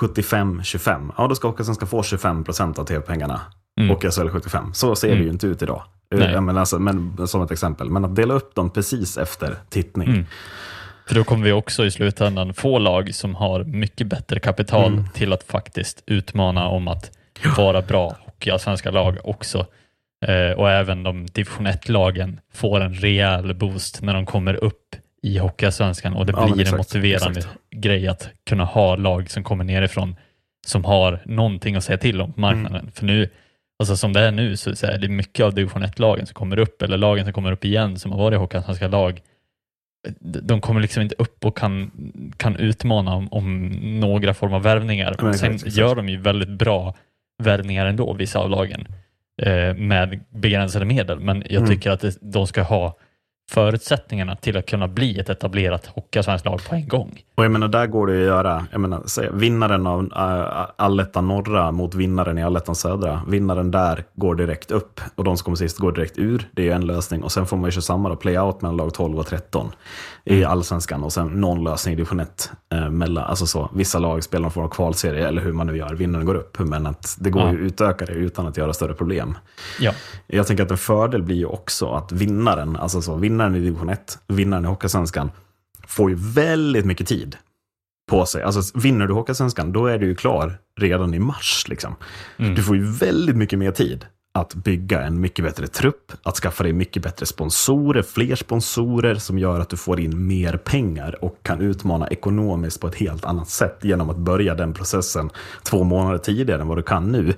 75-25. 0.01 1.11
Ja, 1.17 1.27
då 1.27 1.35
ska 1.35 1.47
Hockeyallsvenskan 1.47 1.87
få 1.87 2.03
25 2.03 2.43
procent 2.43 2.79
av 2.79 2.85
tv-pengarna. 2.85 3.41
Mm. 3.81 3.91
Och 3.91 4.03
SHL 4.13 4.27
75. 4.29 4.73
Så 4.73 4.95
ser 4.95 5.07
det 5.07 5.13
Mm. 5.13 5.25
ju 5.25 5.31
inte 5.31 5.47
ut 5.47 5.61
idag. 5.61 5.83
Nej. 6.11 6.31
Ja, 6.33 6.41
men, 6.41 6.57
alltså, 6.57 6.79
men, 6.79 7.27
som 7.27 7.41
ett 7.41 7.51
exempel. 7.51 7.89
Men 7.89 8.05
att 8.05 8.15
dela 8.15 8.33
upp 8.33 8.55
dem 8.55 8.69
precis 8.69 9.17
efter 9.17 9.55
tittning. 9.69 10.07
Mm. 10.09 10.25
För 11.07 11.15
då 11.15 11.23
kommer 11.23 11.45
vi 11.45 11.51
också 11.51 11.85
i 11.85 11.91
slutändan 11.91 12.53
få 12.53 12.79
lag 12.79 13.15
som 13.15 13.35
har 13.35 13.63
mycket 13.63 14.07
bättre 14.07 14.39
kapital 14.39 14.93
Mm. 14.93 15.05
till 15.13 15.33
att 15.33 15.43
faktiskt 15.43 16.03
utmana 16.05 16.67
om 16.67 16.87
att 16.87 17.11
vara 17.57 17.81
bra 17.81 18.15
hockeyallsvenska 18.25 18.91
lag 18.91 19.17
också. 19.23 19.65
Eh, 20.25 20.57
och 20.57 20.69
även 20.71 21.03
de 21.03 21.25
division 21.25 21.67
1-lagen 21.67 22.39
får 22.53 22.79
en 22.81 22.93
rejäl 22.93 23.53
boost 23.53 24.01
när 24.01 24.13
de 24.13 24.25
kommer 24.25 24.53
upp 24.63 24.95
i 25.23 25.37
hockeyallsvenskan 25.37 26.13
och 26.13 26.25
det 26.25 26.33
Ja, 26.37 26.43
blir 26.43 26.53
en 26.53 26.59
exakt, 26.59 26.77
motiverande 26.77 27.39
exakt. 27.39 27.57
grej 27.71 28.07
att 28.07 28.29
kunna 28.49 28.63
ha 28.65 28.95
lag 28.95 29.29
som 29.31 29.43
kommer 29.43 29.63
nerifrån 29.63 30.15
som 30.67 30.85
har 30.85 31.21
någonting 31.25 31.75
att 31.75 31.83
säga 31.83 31.97
till 31.97 32.21
om 32.21 32.33
på 32.33 32.39
marknaden. 32.41 32.79
Mm. 32.79 32.91
För 32.91 33.05
nu, 33.05 33.29
alltså 33.91 33.97
som 33.97 34.13
det 34.13 34.19
är 34.19 34.31
nu 34.31 34.57
så, 34.57 34.75
så 34.75 34.87
är 34.87 34.97
det 34.97 35.07
mycket 35.07 35.45
av 35.45 35.53
division 35.53 35.83
1-lagen 35.83 36.25
som 36.25 36.33
kommer 36.33 36.59
upp, 36.59 36.81
eller 36.81 36.97
lagen 36.97 37.25
som 37.25 37.33
kommer 37.33 37.51
upp 37.51 37.65
igen 37.65 37.99
som 37.99 38.11
har 38.11 38.19
varit 38.19 38.39
hockeyallsvenska 38.39 38.87
lag 38.87 39.21
de 40.19 40.61
kommer 40.61 40.81
liksom 40.81 41.01
inte 41.03 41.15
upp 41.17 41.45
och 41.45 41.57
kan, 41.57 41.91
kan 42.37 42.55
utmana 42.55 43.15
om, 43.15 43.27
om 43.31 43.67
några 43.99 44.33
former 44.33 44.55
av 44.55 44.63
värvningar. 44.63 45.15
Men 45.21 45.33
Sen 45.33 45.57
gör 45.65 45.95
de 45.95 46.09
ju 46.09 46.17
väldigt 46.17 46.49
bra 46.49 46.95
värvningar 47.43 47.85
ändå, 47.85 48.13
vissa 48.13 48.39
av 48.39 48.49
lagen, 48.49 48.87
eh, 49.41 49.73
med 49.73 50.19
begränsade 50.29 50.85
medel. 50.85 51.19
Men 51.19 51.43
jag 51.49 51.57
Mm. 51.63 51.69
tycker 51.69 51.91
att 51.91 51.99
det, 51.99 52.17
de 52.21 52.47
ska 52.47 52.61
ha 52.61 52.97
förutsättningarna 53.51 54.35
till 54.35 54.57
att 54.57 54.65
kunna 54.65 54.87
bli 54.87 55.19
ett 55.19 55.29
etablerat 55.29 55.85
hockeyallsvenskt 55.85 56.45
lag 56.45 56.61
på 56.69 56.75
en 56.75 56.87
gång. 56.87 57.19
Och 57.35 57.43
jag 57.43 57.51
menar, 57.51 57.67
där 57.67 57.87
går 57.87 58.07
det 58.07 58.13
att 58.13 58.25
göra, 58.25 58.65
jag 58.71 58.81
menar, 58.81 59.31
vinnaren 59.37 59.87
av 59.87 60.03
uh, 60.03 60.65
allettan 60.75 61.27
norra 61.27 61.71
mot 61.71 61.95
vinnaren 61.95 62.37
i 62.37 62.43
allettan 62.43 62.75
södra. 62.75 63.21
Vinnaren 63.27 63.71
där 63.71 64.03
går 64.15 64.35
direkt 64.35 64.71
upp 64.71 65.01
och 65.15 65.23
de 65.23 65.37
som 65.37 65.43
kommer 65.45 65.55
sist 65.55 65.77
går 65.77 65.91
direkt 65.91 66.17
ur. 66.17 66.49
Det 66.51 66.61
är 66.61 66.65
ju 66.65 66.71
en 66.71 66.85
lösning. 66.85 67.23
Och 67.23 67.31
sen 67.31 67.45
får 67.45 67.57
man 67.57 67.67
ju 67.67 67.71
köra 67.71 67.81
samma 67.81 68.09
då, 68.09 68.15
play-out 68.15 68.61
mellan 68.61 68.77
lag 68.77 68.93
12 68.93 69.19
och 69.19 69.27
13 69.27 69.71
i 70.25 70.43
allsvenskan. 70.43 71.03
Och 71.03 71.13
sen 71.13 71.27
någon 71.41 71.63
lösning 71.63 71.93
i 71.93 71.95
division 71.95 72.19
1. 72.19 72.51
Eh, 72.73 72.89
mellan, 72.89 73.23
alltså 73.23 73.45
så, 73.45 73.69
vissa 73.73 73.99
lag 73.99 74.23
spelar 74.23 74.41
någon 74.41 74.51
form 74.51 74.65
av 74.65 74.69
kvalserie 74.69 75.27
eller 75.27 75.41
hur 75.41 75.53
man 75.53 75.67
nu 75.67 75.77
gör. 75.77 75.93
Vinnaren 75.95 76.25
går 76.25 76.35
upp. 76.35 76.59
Men 76.59 76.87
att 76.87 77.15
det 77.19 77.29
går 77.29 77.41
Ja. 77.41 77.51
ju 77.51 77.55
att 77.55 77.71
utöka 77.71 78.05
det 78.05 78.13
utan 78.13 78.47
att 78.47 78.57
göra 78.57 78.73
större 78.73 78.93
problem. 78.93 79.37
Ja, 79.79 79.91
Jag 80.27 80.47
tänker 80.47 80.63
att 80.63 80.71
en 80.71 80.77
fördel 80.77 81.23
blir 81.23 81.35
ju 81.35 81.45
också 81.45 81.91
att 81.93 82.11
vinnaren, 82.11 82.75
alltså 82.75 83.01
så, 83.01 83.15
vinnaren 83.15 83.55
i 83.55 83.59
division 83.59 83.89
1, 83.89 84.17
vinnaren 84.27 84.65
i 84.65 84.67
Hockeysvenskan, 84.67 85.31
får 85.87 86.09
ju 86.09 86.15
väldigt 86.19 86.85
mycket 86.85 87.07
tid 87.07 87.37
på 88.09 88.25
sig. 88.25 88.43
Alltså 88.43 88.79
vinner 88.79 89.07
du 89.07 89.13
Hockeysvenskan, 89.13 89.71
då 89.71 89.85
är 89.85 89.97
du 89.97 90.05
ju 90.05 90.15
klar 90.15 90.57
redan 90.79 91.13
i 91.13 91.19
mars. 91.19 91.65
Liksom. 91.67 91.95
Mm. 92.37 92.55
Du 92.55 92.63
får 92.63 92.75
ju 92.75 92.91
väldigt 92.91 93.35
mycket 93.35 93.59
mer 93.59 93.71
tid 93.71 94.05
att 94.33 94.55
bygga 94.55 95.01
en 95.01 95.21
mycket 95.21 95.45
bättre 95.45 95.67
trupp, 95.67 96.11
att 96.23 96.35
skaffa 96.35 96.63
dig 96.63 96.73
mycket 96.73 97.03
bättre 97.03 97.25
sponsorer, 97.25 98.01
fler 98.01 98.35
sponsorer 98.35 99.15
som 99.15 99.39
gör 99.39 99.59
att 99.59 99.69
du 99.69 99.77
får 99.77 99.99
in 99.99 100.27
mer 100.27 100.57
pengar 100.57 101.23
och 101.23 101.37
kan 101.41 101.61
utmana 101.61 102.07
ekonomiskt 102.07 102.81
på 102.81 102.87
ett 102.87 102.95
helt 102.95 103.25
annat 103.25 103.49
sätt 103.49 103.79
genom 103.81 104.09
att 104.09 104.17
börja 104.17 104.55
den 104.55 104.73
processen 104.73 105.29
två 105.63 105.83
månader 105.83 106.17
tidigare 106.17 106.61
än 106.61 106.67
vad 106.67 106.77
du 106.77 106.83
kan 106.83 107.11
nu. 107.11 107.33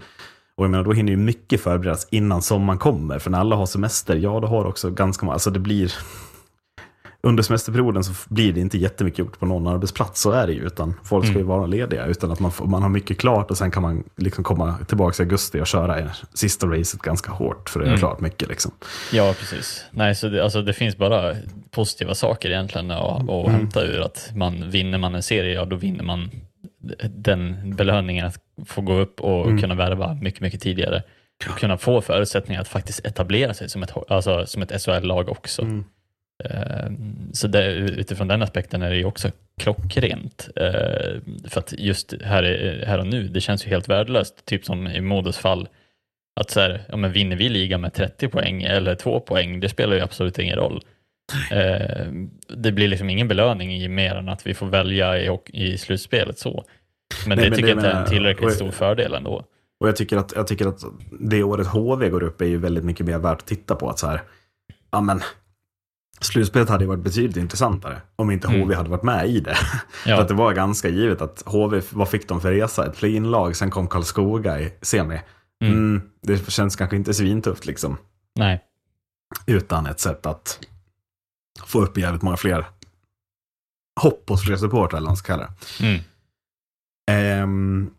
Och 0.58 0.64
jag 0.64 0.72
menar, 0.72 0.84
då 0.84 0.92
hinner 0.92 1.12
ju 1.12 1.18
mycket 1.18 1.62
förberedas 1.62 2.08
innan 2.12 2.42
sommaren 2.42 2.80
kommer. 2.80 3.20
För 3.20 3.30
när 3.30 3.40
alla 3.40 3.56
har 3.56 3.66
semester, 3.66 4.16
ja 4.16 4.40
då 4.40 4.48
har 4.48 4.66
också 4.66 4.90
ganska 4.90 5.26
många, 5.26 5.34
alltså 5.34 5.50
det 5.50 5.60
blir... 5.60 5.94
Under 7.26 7.44
semesterperioden 7.44 8.04
så 8.04 8.14
blir 8.30 8.54
det 8.54 8.60
inte 8.60 8.78
jättemycket 8.78 9.20
gjort 9.20 9.40
på 9.40 9.46
någon 9.46 9.68
arbetsplats, 9.68 10.22
så 10.22 10.32
är 10.32 10.48
det 10.48 10.54
ju. 10.54 10.66
Utan 10.66 10.94
folk 11.04 11.26
ska 11.26 11.38
ju 11.38 11.44
vara 11.44 11.66
lediga, 11.66 12.06
utan 12.06 12.32
att 12.32 12.40
man, 12.40 12.52
får, 12.52 12.66
man 12.66 12.82
har 12.82 12.90
mycket 12.90 13.20
klart 13.20 13.52
och 13.52 13.58
sen 13.58 13.72
kan 13.72 13.82
man 13.84 14.04
liksom 14.18 14.44
komma 14.44 14.76
tillbaka 14.88 15.24
i 15.24 15.26
augusti 15.26 15.62
och 15.62 15.68
köra 15.68 16.10
sista 16.34 16.68
racet 16.68 17.02
ganska 17.02 17.32
hårt 17.32 17.70
för 17.70 17.80
att 17.82 17.88
göra 17.88 17.98
klart 17.98 18.20
mycket. 18.20 18.50
Liksom. 18.50 18.72
Ja, 19.14 19.34
precis. 19.40 19.86
Nej, 19.92 20.16
så 20.16 20.28
det, 20.28 20.44
alltså, 20.44 20.62
det 20.62 20.74
finns 20.74 20.98
bara 20.98 21.36
positiva 21.72 22.16
saker 22.16 22.50
egentligen 22.50 22.92
att, 22.92 23.22
Mm. 23.30 23.52
hämta 23.52 23.84
ur 23.84 24.02
att 24.02 24.30
man 24.36 24.70
vinner 24.70 24.98
man 24.98 25.16
en 25.16 25.24
serie, 25.24 25.54
ja 25.54 25.66
då 25.66 25.76
vinner 25.76 26.04
man 26.04 26.30
den 27.10 27.76
belöningen 27.76 28.26
att 28.26 28.38
få 28.66 28.82
gå 28.82 28.94
upp 29.00 29.22
och 29.22 29.46
Mm. 29.46 29.62
kunna 29.62 29.76
värva 29.76 30.14
mycket, 30.22 30.42
mycket 30.42 30.62
tidigare. 30.62 31.04
Och 31.50 31.60
kunna 31.60 31.78
få 31.78 32.02
förutsättningar 32.02 32.62
att 32.62 32.68
faktiskt 32.68 33.06
etablera 33.06 33.54
sig 33.54 33.70
som 33.70 33.84
ett, 33.84 33.92
alltså, 34.10 34.46
som 34.46 34.62
ett 34.62 34.82
SHL-lag 34.82 35.30
också. 35.30 35.62
Mm. 35.62 35.84
Eh, 36.44 36.92
Så 37.34 37.48
det, 37.48 37.72
utifrån 37.74 38.28
den 38.28 38.42
aspekten 38.42 38.82
är 38.82 38.90
det 38.90 38.96
ju 38.98 39.06
också 39.06 39.32
klockrent. 39.62 40.50
Eh, 40.56 41.22
För 41.50 41.60
att 41.60 41.74
just 41.78 42.14
här, 42.24 42.44
här 42.88 43.00
och 43.00 43.08
nu, 43.08 43.28
det 43.28 43.42
känns 43.42 43.66
ju 43.66 43.70
helt 43.70 43.90
värdelöst. 43.90 44.46
Typ 44.46 44.66
som 44.66 44.88
i 44.88 45.02
Modos 45.02 45.38
fall, 45.38 45.68
att 46.40 46.50
så 46.50 46.60
här, 46.60 46.82
ja, 46.90 46.98
men 46.98 47.12
vinner 47.12 47.36
vi 47.36 47.50
ligan 47.50 47.82
med 47.82 47.94
30 47.94 48.28
poäng 48.28 48.64
eller 48.64 48.96
2 48.96 49.20
poäng, 49.20 49.60
det 49.60 49.70
spelar 49.70 49.96
ju 49.96 50.02
absolut 50.02 50.40
ingen 50.40 50.56
roll. 50.56 50.82
Eh, 51.52 52.06
Det 52.58 52.72
blir 52.72 52.88
liksom 52.88 53.10
ingen 53.10 53.28
belöning 53.28 53.76
i 53.76 53.88
mer 53.88 54.16
än 54.16 54.30
att 54.30 54.48
vi 54.48 54.54
får 54.54 54.68
välja 54.68 55.20
i, 55.20 55.40
i 55.54 55.78
slutspelet 55.78 56.40
så. 56.40 56.64
Men 57.28 57.38
Nej, 57.38 57.46
det 57.46 57.50
men 57.50 57.58
tycker 57.58 57.68
det 57.68 57.70
jag 57.72 57.78
inte 57.80 57.90
är 57.98 58.02
en 58.02 58.10
tillräckligt 58.10 58.54
stor 58.54 58.72
fördel 58.72 59.14
ändå. 59.14 59.46
Och 59.80 59.88
jag 59.88 59.96
tycker, 59.96 60.18
att, 60.18 60.34
jag 60.36 60.48
tycker 60.48 60.68
att 60.68 60.80
det 61.20 61.44
året 61.44 61.68
HV 61.68 62.10
går 62.10 62.24
upp 62.24 62.42
är 62.42 62.46
ju 62.46 62.58
väldigt 62.58 62.84
mycket 62.84 63.06
mer 63.06 63.18
värt 63.18 63.38
att 63.38 63.46
titta 63.48 63.76
på. 63.76 63.90
Att 63.90 64.00
så 64.00 64.08
här, 64.08 64.22
ja 64.92 65.02
men, 65.02 65.22
slutspelet 66.20 66.70
hade 66.70 66.84
ju 66.84 66.88
varit 66.88 67.04
betydligt 67.04 67.38
intressantare 67.38 68.02
om 68.16 68.32
inte 68.32 68.48
Mm. 68.48 68.62
HV 68.62 68.76
hade 68.76 68.90
varit 68.90 69.04
med 69.04 69.30
i 69.30 69.40
det. 69.40 69.58
Ja. 70.06 70.16
För 70.16 70.22
att 70.22 70.28
det 70.28 70.34
var 70.34 70.54
ganska 70.54 70.90
givet 70.90 71.22
att 71.22 71.44
HV, 71.46 71.82
vad 71.92 72.10
fick 72.10 72.28
de 72.30 72.42
för 72.42 72.52
resa? 72.52 72.86
Ett 72.86 72.98
play-in-lag, 72.98 73.56
sen 73.56 73.72
kom 73.72 73.88
Karlskoga 73.88 74.60
i 74.60 74.74
semi. 74.82 75.22
Mm. 75.64 75.74
Mm, 75.74 76.02
det 76.22 76.52
känns 76.52 76.76
kanske 76.76 76.96
inte 76.96 77.14
svintufft 77.14 77.66
liksom. 77.66 77.98
Nej, 78.40 78.62
Utan 79.46 79.86
ett 79.86 80.00
sätt 80.00 80.26
att 80.26 80.60
få 81.66 81.82
upp 81.82 81.98
jävligt 81.98 82.22
många 82.22 82.38
fler 82.38 82.66
hopp 84.02 84.30
hos 84.30 84.44
fler 84.46 84.58
supportrar, 84.58 84.98
eller 84.98 85.06
vad 85.06 85.10
man 85.10 85.18
ska 85.18 85.34
kalla 85.34 85.44
det. 85.80 85.86
mm. 85.88 86.02
Ehm, 87.12 87.90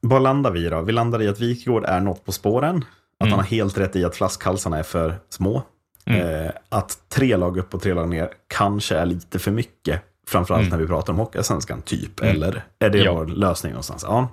vad 0.00 0.22
landar 0.22 0.50
vi 0.50 0.66
i 0.66 0.68
då? 0.70 0.82
Vi 0.82 0.92
landar 0.92 1.22
i 1.22 1.28
att 1.28 1.40
Wikegård 1.40 1.84
är 1.84 2.00
något 2.00 2.24
på 2.24 2.32
spåren. 2.32 2.76
Att 2.76 3.26
Mm. 3.26 3.30
han 3.30 3.38
har 3.40 3.46
helt 3.46 3.78
rätt 3.78 3.96
i 3.96 4.04
att 4.04 4.16
flaskhalsarna 4.16 4.78
är 4.78 4.82
för 4.82 5.14
små. 5.28 5.62
Mm. 6.10 6.44
Eh, 6.44 6.50
att 6.68 6.98
tre 7.08 7.36
lag 7.36 7.58
upp 7.58 7.74
och 7.74 7.82
tre 7.82 7.94
lag 7.94 8.08
ner 8.08 8.28
kanske 8.48 8.96
är 8.96 9.06
lite 9.06 9.38
för 9.38 9.50
mycket. 9.50 10.02
Framförallt 10.28 10.60
Mm. 10.66 10.70
när 10.70 10.78
vi 10.78 10.86
pratar 10.86 11.12
om 11.12 11.18
Hockeyallsvenskan, 11.18 11.82
typ. 11.82 12.20
Mm. 12.20 12.36
Eller 12.36 12.64
är 12.78 12.90
det 12.90 12.98
Ja. 12.98 13.14
vår 13.14 13.26
lösning 13.26 13.72
någonstans? 13.72 14.02
Ja. 14.08 14.28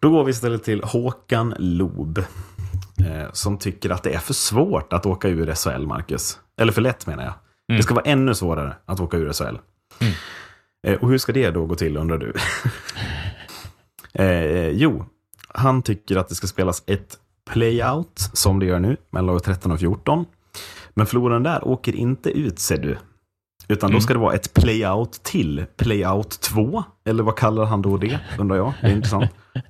Då 0.00 0.10
går 0.10 0.24
vi 0.24 0.30
istället 0.30 0.64
till 0.64 0.82
Håkan 0.82 1.54
Loob. 1.58 2.18
Eh, 2.18 3.32
som 3.32 3.58
tycker 3.58 3.90
att 3.90 4.02
det 4.02 4.12
är 4.14 4.18
för 4.18 4.34
svårt 4.34 4.92
att 4.92 5.06
åka 5.06 5.28
ur 5.28 5.54
SHL, 5.54 5.86
Marcus. 5.86 6.38
Eller 6.60 6.72
för 6.72 6.80
lätt 6.82 7.06
menar 7.06 7.22
jag. 7.24 7.34
Mm. 7.68 7.76
Det 7.76 7.82
ska 7.82 7.94
vara 7.94 8.04
ännu 8.04 8.34
svårare 8.34 8.76
att 8.86 9.00
åka 9.00 9.16
ur 9.16 9.32
SHL. 9.32 9.44
Mm. 10.00 10.12
Eh, 10.86 10.94
och 11.02 11.08
hur 11.10 11.18
ska 11.18 11.32
det 11.32 11.50
då 11.50 11.66
gå 11.66 11.74
till, 11.74 11.96
undrar 11.96 12.18
du? 12.18 12.32
eh, 14.24 14.68
jo, 14.68 15.04
han 15.48 15.82
tycker 15.82 16.16
att 16.16 16.28
det 16.28 16.34
ska 16.34 16.46
spelas 16.46 16.82
ett 16.86 17.18
playout, 17.50 18.30
som 18.32 18.58
det 18.60 18.66
gör 18.66 18.78
nu, 18.80 18.96
mellan 19.10 19.26
lag 19.26 19.42
13 19.44 19.72
och 19.72 19.78
14. 19.80 20.24
Men 20.94 21.06
förloraren 21.06 21.42
där 21.42 21.68
åker 21.68 21.96
inte 21.96 22.30
ut, 22.30 22.58
ser 22.58 22.78
du. 22.78 22.96
Utan 23.68 23.90
då 23.90 23.94
Mm. 23.94 24.00
ska 24.00 24.12
det 24.12 24.20
vara 24.20 24.34
ett 24.34 24.54
playout 24.54 25.12
till 25.12 25.64
playout 25.76 26.40
2. 26.40 26.84
Eller 27.04 27.22
vad 27.22 27.36
kallar 27.36 27.64
han 27.64 27.82
då 27.82 27.96
det, 27.96 28.18
undrar 28.38 28.56
jag. 28.56 28.72
Det 28.80 28.86
är 28.86 28.92
intressant. 28.92 29.30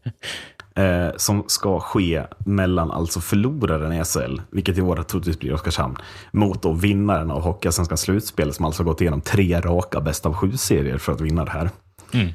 Eh, 0.76 1.08
som 1.16 1.44
ska 1.46 1.80
ske 1.80 2.22
mellan 2.38 2.90
alltså 2.90 3.20
förloraren 3.20 3.92
i 3.92 4.04
SHL, 4.04 4.40
vilket 4.50 4.78
i 4.78 4.82
år 4.82 4.96
troligtvis 5.02 5.38
blir 5.38 5.54
Oskarshamn, 5.54 5.96
mot 6.32 6.62
då 6.62 6.72
vinnaren 6.72 7.30
av 7.30 7.42
Hockeyallsvenskans 7.42 8.00
slutspel 8.00 8.52
som 8.52 8.64
alltså 8.64 8.84
gått 8.84 9.00
igenom 9.00 9.20
tre 9.20 9.60
raka 9.60 10.00
bäst 10.00 10.26
av 10.26 10.34
sju-serier 10.34 10.98
för 10.98 11.12
att 11.12 11.20
vinna 11.20 11.44
det 11.44 11.50
här. 11.50 11.70
Mm. 12.12 12.28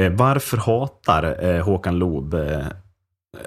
Eh, 0.00 0.12
varför 0.12 0.56
hatar 0.56 1.44
eh, 1.44 1.64
Håkan 1.64 1.98
Loob 1.98 2.34
eh, 2.34 2.66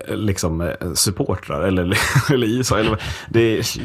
liksom 0.07 0.61
eh, 0.61 0.93
supportrar 0.93 1.61
eller, 1.61 1.97
eller 2.33 2.47
ishockey? 2.47 2.81
Eller, 2.81 3.01
det, 3.29 3.77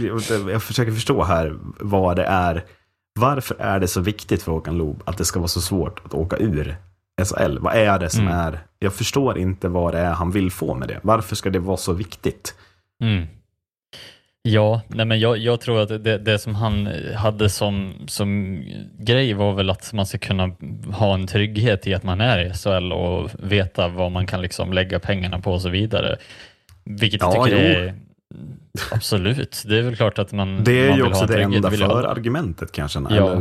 jag 0.53 0.63
försöker 0.63 0.93
förstå 0.93 1.23
här 1.25 1.57
vad 1.81 2.17
det 2.17 2.25
är. 2.25 2.65
Varför 3.21 3.57
är 3.59 3.81
det 3.81 3.89
så 3.89 4.01
viktigt 4.01 4.43
för 4.43 4.53
Håkan 4.53 4.79
Loob 4.79 5.03
att 5.07 5.19
det 5.19 5.25
ska 5.25 5.39
vara 5.41 5.49
så 5.49 5.61
svårt 5.61 6.01
att 6.05 6.15
åka 6.15 6.37
ur 6.37 6.77
SHL? 7.25 7.59
Vad 7.59 7.75
är 7.75 7.99
det 7.99 8.11
som 8.11 8.21
Mm. 8.27 8.39
är... 8.39 8.61
Jag 8.79 8.93
förstår 8.95 9.39
inte 9.39 9.69
vad 9.69 9.95
det 9.95 9.99
är 9.99 10.13
han 10.13 10.31
vill 10.31 10.51
få 10.51 10.75
med 10.75 10.89
det. 10.89 11.01
Varför 11.03 11.37
ska 11.37 11.51
det 11.51 11.59
vara 11.59 11.77
så 11.77 11.93
viktigt? 11.93 12.55
Mm. 13.03 13.27
Ja, 14.43 14.83
nej 14.89 15.07
men 15.07 15.21
jag, 15.21 15.39
jag 15.39 15.61
tror 15.61 15.81
att 15.83 15.89
det, 16.05 16.19
det 16.19 16.39
som 16.39 16.55
han 16.55 16.89
hade 17.17 17.49
som, 17.49 17.93
som 18.07 18.61
grej 18.99 19.33
var 19.35 19.53
väl 19.55 19.71
att 19.71 19.93
man 19.93 20.07
ska 20.07 20.19
kunna 20.19 20.51
ha 20.93 21.15
en 21.15 21.27
trygghet 21.27 21.87
i 21.87 21.95
att 21.95 22.03
man 22.03 22.21
är 22.21 22.39
i 22.47 22.53
SHL 22.55 22.93
och 22.93 23.31
veta 23.39 23.89
vad 23.89 24.13
man 24.13 24.27
kan 24.27 24.43
liksom 24.43 24.73
lägga 24.73 24.99
pengarna 25.01 25.41
på 25.41 25.53
och 25.53 25.63
så 25.63 25.69
vidare. 25.69 26.17
Vilket 26.85 27.21
jag 27.23 27.35
Ja, 27.37 27.45
tycker 27.45 27.59
jo. 27.75 27.81
är 27.81 27.95
absolut. 28.93 29.63
Det 29.67 29.79
är 29.79 29.83
väl 29.83 29.97
klart 29.97 30.19
att 30.19 30.33
man, 30.33 30.65
Det 30.65 30.73
är 30.85 30.89
man 30.89 30.99
ju 30.99 31.05
också 31.05 31.27
det 31.27 31.43
enda 31.43 31.69
vill 31.71 31.83
ha- 31.83 31.91
för-argumentet 31.91 32.73
kanske. 32.73 32.99
Ja. 33.11 33.41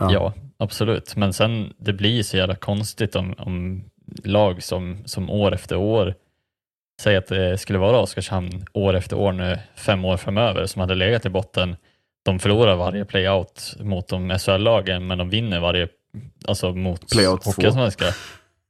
Ja. 0.00 0.12
Ja. 0.12 0.32
absolut. 0.58 1.16
Men 1.16 1.32
sen 1.32 1.72
det 1.78 1.92
blir 1.92 2.22
så 2.22 2.36
jävla 2.36 2.54
konstigt 2.54 3.16
om, 3.16 3.34
om 3.38 3.84
lag 4.24 4.62
som, 4.62 4.98
som 5.04 5.30
år 5.30 5.54
efter 5.54 5.76
år 5.76 6.14
säger 7.00 7.18
att 7.18 7.26
det 7.26 7.58
skulle 7.58 7.78
vara 7.78 7.98
Oskarshamn 7.98 8.66
år 8.72 8.94
efter 8.94 9.16
år 9.16 9.32
nu, 9.32 9.58
fem 9.74 10.04
år 10.04 10.16
framöver, 10.16 10.66
som 10.66 10.80
hade 10.80 10.94
legat 10.94 11.26
i 11.26 11.28
botten. 11.28 11.76
De 12.24 12.38
förlorar 12.38 12.76
varje 12.76 13.04
playout 13.04 13.74
mot 13.80 14.08
de 14.08 14.38
SHL-lagen, 14.38 15.06
men 15.06 15.18
de 15.18 15.30
vinner 15.30 15.60
varje, 15.60 15.88
alltså 16.48 16.72
mot 16.72 17.10
Playout 17.10 17.42
två. 17.42 17.50
Hockeyallsvenska. 17.50 18.04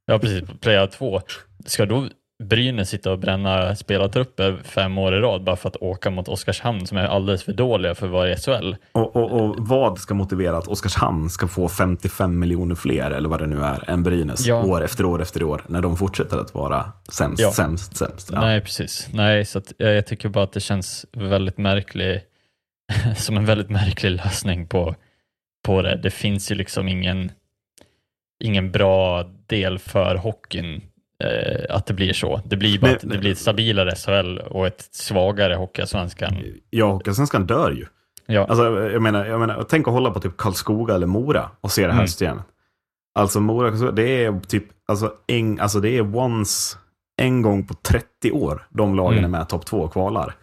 Ja, 0.07 0.19
precis. 0.19 0.43
Playout 0.61 0.93
två. 0.93 1.21
Ska 1.67 1.87
då 1.87 2.09
Brynäs 2.49 2.89
sitta 2.89 3.13
och 3.13 3.19
bränna 3.19 3.77
spelartrupper 3.77 4.57
fem 4.65 4.99
år 4.99 5.15
i 5.15 5.21
rad 5.21 5.45
bara 5.45 5.57
för 5.57 5.69
att 5.69 5.77
åka 5.77 6.11
mot 6.11 6.29
Oskarshamn 6.29 6.87
som 6.87 6.99
är 6.99 7.05
alldeles 7.07 7.43
för 7.45 7.53
dåliga 7.53 7.95
för 7.95 8.07
att 8.07 8.13
vara 8.13 8.31
i 8.33 8.37
SHL? 8.37 8.75
Och, 8.93 9.17
och, 9.17 9.33
och 9.33 9.55
vad 9.59 9.99
ska 9.99 10.15
motivera 10.15 10.57
att 10.57 10.69
Oskarshamn 10.69 11.31
ska 11.31 11.49
få 11.49 11.69
55 11.69 12.39
miljoner 12.39 12.75
fler, 12.75 13.11
eller 13.11 13.29
vad 13.29 13.41
det 13.41 13.47
nu 13.47 13.63
är, 13.65 13.91
än 13.91 14.03
Brynäs 14.03 14.47
Ja. 14.47 14.65
år 14.65 14.85
efter 14.85 15.05
år 15.05 15.23
efter 15.23 15.43
år, 15.43 15.63
när 15.69 15.81
de 15.83 15.97
fortsätter 15.97 16.39
att 16.39 16.55
vara 16.55 16.93
sämst, 17.13 17.43
Ja. 17.43 17.53
sämst, 17.53 17.97
sämst. 17.97 18.31
Ja. 18.33 18.41
Nej, 18.41 18.61
precis. 18.61 19.09
Nej, 19.13 19.45
så 19.45 19.59
att, 19.59 19.73
jag, 19.77 20.07
tycker 20.07 20.29
bara 20.29 20.45
att 20.45 20.53
det 20.53 20.61
känns 20.61 21.07
väldigt 21.13 21.59
märklig, 21.59 22.21
som 23.17 23.37
en 23.37 23.45
väldigt 23.45 23.71
märklig 23.71 24.11
lösning 24.11 24.67
på, 24.67 24.95
på 25.67 25.83
det. 25.83 25.97
Det 26.03 26.11
finns 26.11 26.51
ju 26.51 26.55
liksom 26.55 26.89
ingen, 26.89 27.33
ingen 28.45 28.71
bra 28.73 29.23
del 29.47 29.79
för 29.79 30.17
hockeyn 30.17 30.83
att 31.71 31.87
det 31.87 31.95
blir 31.95 32.13
så. 32.13 32.41
Det 32.45 32.57
blir 32.57 32.79
bara 32.79 32.91
att 32.93 33.01
det 33.01 33.19
blir 33.19 33.33
ett 33.33 33.39
stabilare 33.39 33.95
SHL 33.97 34.39
och 34.39 34.67
ett 34.67 34.89
svagare 34.91 35.55
Hockeyallsvenskan. 35.55 36.37
Ja, 36.71 36.93
Hockeyallsvenskan 36.93 37.47
dör 37.47 37.71
ju. 37.71 37.87
Ja, 38.27 38.47
Alltså, 38.49 38.65
jag 38.93 39.03
menar, 39.03 39.25
jag 39.27 39.41
menar, 39.41 39.67
tänk 39.69 39.89
att 39.89 39.95
hålla 39.95 40.11
på 40.11 40.21
typ 40.21 40.37
Karlskoga 40.37 40.95
eller 40.95 41.07
Mora 41.07 41.51
och 41.61 41.71
se 41.71 41.83
det 41.83 41.93
här 41.93 41.99
Mm. 41.99 42.07
systemet. 42.09 42.45
Alltså 43.19 43.41
Mora, 43.41 43.91
det 43.93 44.25
är 44.25 44.41
typ, 44.41 44.65
alltså, 44.89 45.13
en, 45.27 45.61
alltså 45.61 45.81
det 45.81 45.89
är 45.91 46.17
once, 46.17 46.77
en 47.23 47.43
gång 47.43 47.67
på 47.67 47.75
30 47.75 48.33
år 48.33 48.67
de 48.71 48.95
lagen 48.95 49.19
Mm. 49.19 49.35
är 49.35 49.39
med 49.39 49.49
topp 49.49 49.67
två 49.67 49.79
och 49.81 49.93
kvalar. 49.93 50.35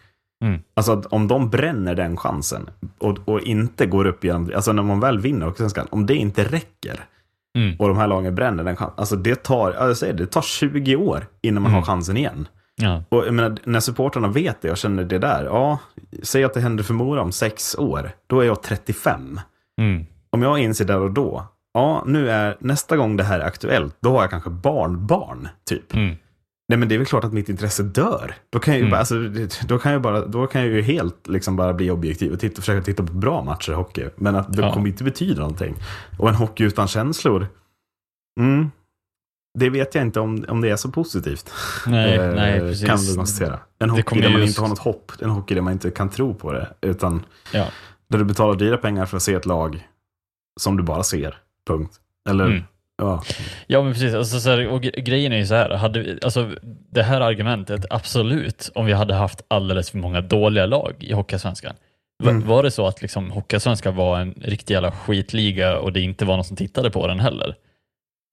Mm. 0.43 0.59
Alltså 0.73 1.03
om 1.09 1.27
de 1.27 1.49
bränner 1.49 1.95
den 1.95 2.17
chansen 2.17 2.69
och, 2.97 3.17
och 3.25 3.41
inte 3.41 3.85
går 3.85 4.05
upp 4.07 4.23
genom, 4.23 4.51
alltså 4.55 4.71
när 4.73 4.83
man 4.83 4.99
väl 4.99 5.19
vinner 5.19 5.45
Hockeyallsvenskan, 5.45 5.87
om 5.91 6.05
det 6.05 6.15
inte 6.15 6.43
räcker 6.43 7.05
Mm. 7.57 7.75
och 7.79 7.87
de 7.87 7.97
här 7.97 8.07
lagen 8.07 8.35
bränner 8.35 8.63
den 8.63 8.75
chansen, 8.75 8.93
alltså 8.99 9.15
det 9.15 9.43
tar, 9.43 9.73
ja, 9.73 9.87
jag 9.87 9.97
säger 9.97 10.13
det, 10.13 10.23
det 10.23 10.31
tar 10.31 10.41
20 10.41 10.95
år 10.95 11.27
innan 11.41 11.63
man 11.63 11.71
Mm. 11.71 11.79
har 11.79 11.85
chansen 11.85 12.17
igen. 12.17 12.47
ja, 12.75 13.03
Och 13.09 13.25
jag 13.27 13.33
menar, 13.33 13.57
när 13.63 13.79
supportrarna 13.79 14.27
vet 14.27 14.61
det 14.61 14.71
och 14.71 14.77
känner 14.77 15.03
det 15.03 15.19
där, 15.19 15.43
ja, 15.43 15.79
säg 16.23 16.43
att 16.43 16.53
det 16.53 16.59
händer 16.61 16.83
för 16.83 16.93
Mora 16.93 17.21
om 17.21 17.31
sex 17.31 17.75
år, 17.75 18.11
då 18.27 18.39
är 18.39 18.45
jag 18.45 18.63
35. 18.63 19.39
mm. 19.81 20.05
Om 20.29 20.41
jag 20.41 20.59
inser 20.59 20.85
där 20.85 20.99
och 20.99 21.11
då, 21.11 21.45
ja, 21.73 22.03
nu 22.07 22.29
är 22.31 22.57
nästa 22.59 22.97
gång 22.97 23.17
det 23.17 23.23
här 23.23 23.39
är 23.39 23.45
aktuellt, 23.45 23.95
då 24.01 24.11
har 24.11 24.21
jag 24.21 24.29
kanske 24.29 24.49
barnbarn, 24.49 25.47
typ. 25.69 25.93
Nej, 26.71 26.77
men 26.79 26.87
det 26.89 26.95
är 26.95 26.97
väl 26.99 27.05
klart 27.07 27.23
att 27.23 27.33
mitt 27.33 27.49
intresse 27.49 27.83
dör. 27.83 28.35
Då 28.49 28.59
kan 28.59 28.73
jag 28.73 28.79
ju, 28.79 28.83
Mm. 28.85 28.91
bara, 28.91 28.99
alltså, 28.99 29.15
då 29.67 29.79
kan 29.79 29.91
jag, 29.91 30.01
bara, 30.01 30.25
då 30.25 30.47
kan 30.47 30.61
jag 30.61 30.69
ju 30.69 30.81
helt 30.81 31.27
liksom 31.27 31.55
bara 31.55 31.73
bli 31.73 31.91
objektiv 31.91 32.31
och 32.33 32.39
titta, 32.39 32.61
försöka 32.61 32.83
titta 32.85 33.03
på 33.03 33.13
bra 33.13 33.43
matcher 33.43 33.71
i 33.71 33.75
hockey. 33.75 34.09
Men 34.15 34.35
att 34.35 34.53
det 34.53 34.61
Ja. 34.61 34.73
kommer 34.73 34.87
inte 34.87 35.03
betyda 35.03 35.39
någonting. 35.41 35.75
Och 36.19 36.29
en 36.29 36.35
hockey 36.35 36.63
utan 36.63 36.87
känslor, 36.87 37.47
mm, 38.39 38.71
det 39.59 39.69
vet 39.69 39.95
jag 39.95 40.03
inte 40.03 40.19
om, 40.19 40.45
om 40.49 40.61
det 40.61 40.69
är 40.69 40.75
så 40.75 40.91
positivt. 40.91 41.51
Nej, 41.87 42.15
Eh, 42.15 42.33
nej, 42.35 42.59
precis. 42.59 42.87
Kan 42.87 42.97
vi 42.97 43.15
konstatera. 43.15 43.59
En 43.79 43.89
hockey 43.89 44.21
där 44.21 44.29
man 44.29 44.41
just- 44.41 44.49
inte 44.51 44.61
har 44.61 44.67
något 44.69 44.79
hopp, 44.79 45.11
en 45.19 45.29
hockey 45.29 45.55
där 45.55 45.61
man 45.61 45.73
inte 45.73 45.91
kan 45.91 46.09
tro 46.09 46.33
på 46.33 46.51
det, 46.51 46.73
utan 46.81 47.25
Ja. 47.53 47.67
där 48.09 48.17
du 48.19 48.25
betalar 48.25 48.55
dyra 48.55 48.77
pengar 48.77 49.05
för 49.05 49.17
att 49.17 49.23
se 49.23 49.33
ett 49.33 49.45
lag 49.45 49.87
som 50.59 50.77
du 50.77 50.83
bara 50.83 51.03
ser. 51.03 51.37
Punkt. 51.67 51.93
Eller, 52.29 52.45
Mm. 52.45 52.63
Ja. 53.01 53.23
Ja, 53.67 53.81
men 53.83 53.93
precis. 53.93 54.13
Alltså, 54.13 54.39
så 54.39 54.49
här, 54.49 54.67
och 54.67 54.81
gre- 54.83 54.99
grejen 55.01 55.31
är 55.33 55.37
ju 55.37 55.45
så 55.45 55.55
här, 55.55 55.69
hade 55.69 55.99
vi, 55.99 56.19
alltså, 56.23 56.51
det 56.91 57.03
här 57.03 57.21
argumentet, 57.21 57.85
absolut, 57.89 58.69
om 58.75 58.85
vi 58.85 58.93
hade 58.93 59.13
haft 59.13 59.41
alldeles 59.47 59.91
för 59.91 59.97
många 59.97 60.21
dåliga 60.21 60.65
lag 60.65 60.93
i 60.99 61.13
Hockeyallsvenskan. 61.13 61.73
Va- 62.23 62.29
Mm. 62.31 62.47
Var 62.47 62.63
det 62.63 62.71
så 62.71 62.87
att 62.87 63.01
liksom, 63.01 63.31
Hockeyallsvenskan 63.31 63.95
var 63.95 64.19
en 64.19 64.33
riktig 64.41 64.73
jävla 64.73 64.91
skitliga 64.91 65.77
och 65.79 65.93
det 65.93 66.01
inte 66.01 66.25
var 66.25 66.35
någon 66.35 66.43
som 66.45 66.57
tittade 66.57 66.91
på 66.91 67.07
den 67.07 67.19
heller? 67.19 67.55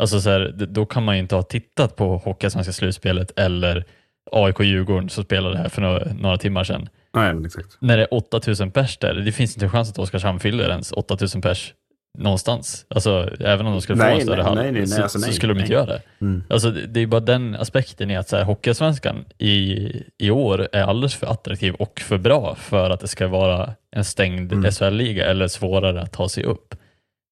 Alltså 0.02 0.20
så 0.20 0.30
här, 0.30 0.52
då 0.56 0.86
kan 0.86 1.04
man 1.04 1.14
ju 1.14 1.20
inte 1.20 1.34
ha 1.34 1.42
tittat 1.42 1.96
på 1.96 2.16
Hockeyallsvenska 2.16 2.72
slutspelet 2.72 3.38
eller 3.38 3.84
AIK-Djurgården 4.32 5.08
som 5.08 5.24
spelade 5.24 5.58
här 5.58 5.68
för 5.68 5.82
några, 5.82 6.12
några 6.20 6.36
timmar 6.36 6.64
sedan. 6.64 6.88
Nej, 7.14 7.34
exakt. 7.46 7.76
När 7.80 7.96
det 7.96 8.02
är 8.02 8.14
8000 8.14 8.70
pers 8.70 8.98
där, 8.98 9.14
det 9.14 9.32
finns 9.32 9.56
inte 9.56 9.66
en 9.66 9.70
chans 9.70 9.90
att 9.90 9.98
Oskarshamn 9.98 10.40
fyller 10.40 10.68
ens 10.70 10.92
8000 10.92 11.42
pers 11.42 11.74
någonstans. 12.18 12.86
Alltså 12.88 13.30
även 13.40 13.66
om 13.66 13.72
de 13.72 13.80
skulle 13.80 13.98
få 13.98 14.04
Nej, 14.04 14.14
en 14.14 14.20
större 14.22 14.42
hall 14.42 14.54
nej, 14.54 14.72
nej, 14.72 14.86
så, 14.86 15.02
alltså, 15.02 15.18
så 15.18 15.32
skulle 15.32 15.54
de 15.54 15.60
inte 15.60 15.72
göra 15.72 15.86
det. 15.86 16.02
Mm. 16.20 16.44
Alltså 16.50 16.70
det, 16.70 16.86
det 16.86 17.00
är 17.00 17.06
bara 17.06 17.20
den 17.20 17.54
aspekten 17.56 18.10
i 18.10 18.16
att 18.16 18.28
så 18.28 18.36
här, 18.36 18.44
Hockeyallsvenskan 18.44 19.24
i, 19.38 19.88
i 20.18 20.30
år 20.30 20.68
är 20.72 20.82
alldeles 20.82 21.14
för 21.14 21.26
attraktiv 21.26 21.74
och 21.74 22.00
för 22.00 22.18
bra 22.18 22.54
för 22.54 22.90
att 22.90 23.00
det 23.00 23.08
ska 23.08 23.28
vara 23.28 23.74
en 23.96 24.04
stängd 24.04 24.52
Mm. 24.52 24.72
SHL-liga 24.72 25.26
eller 25.26 25.48
svårare 25.48 26.02
att 26.02 26.12
ta 26.12 26.28
sig 26.28 26.44
upp. 26.44 26.74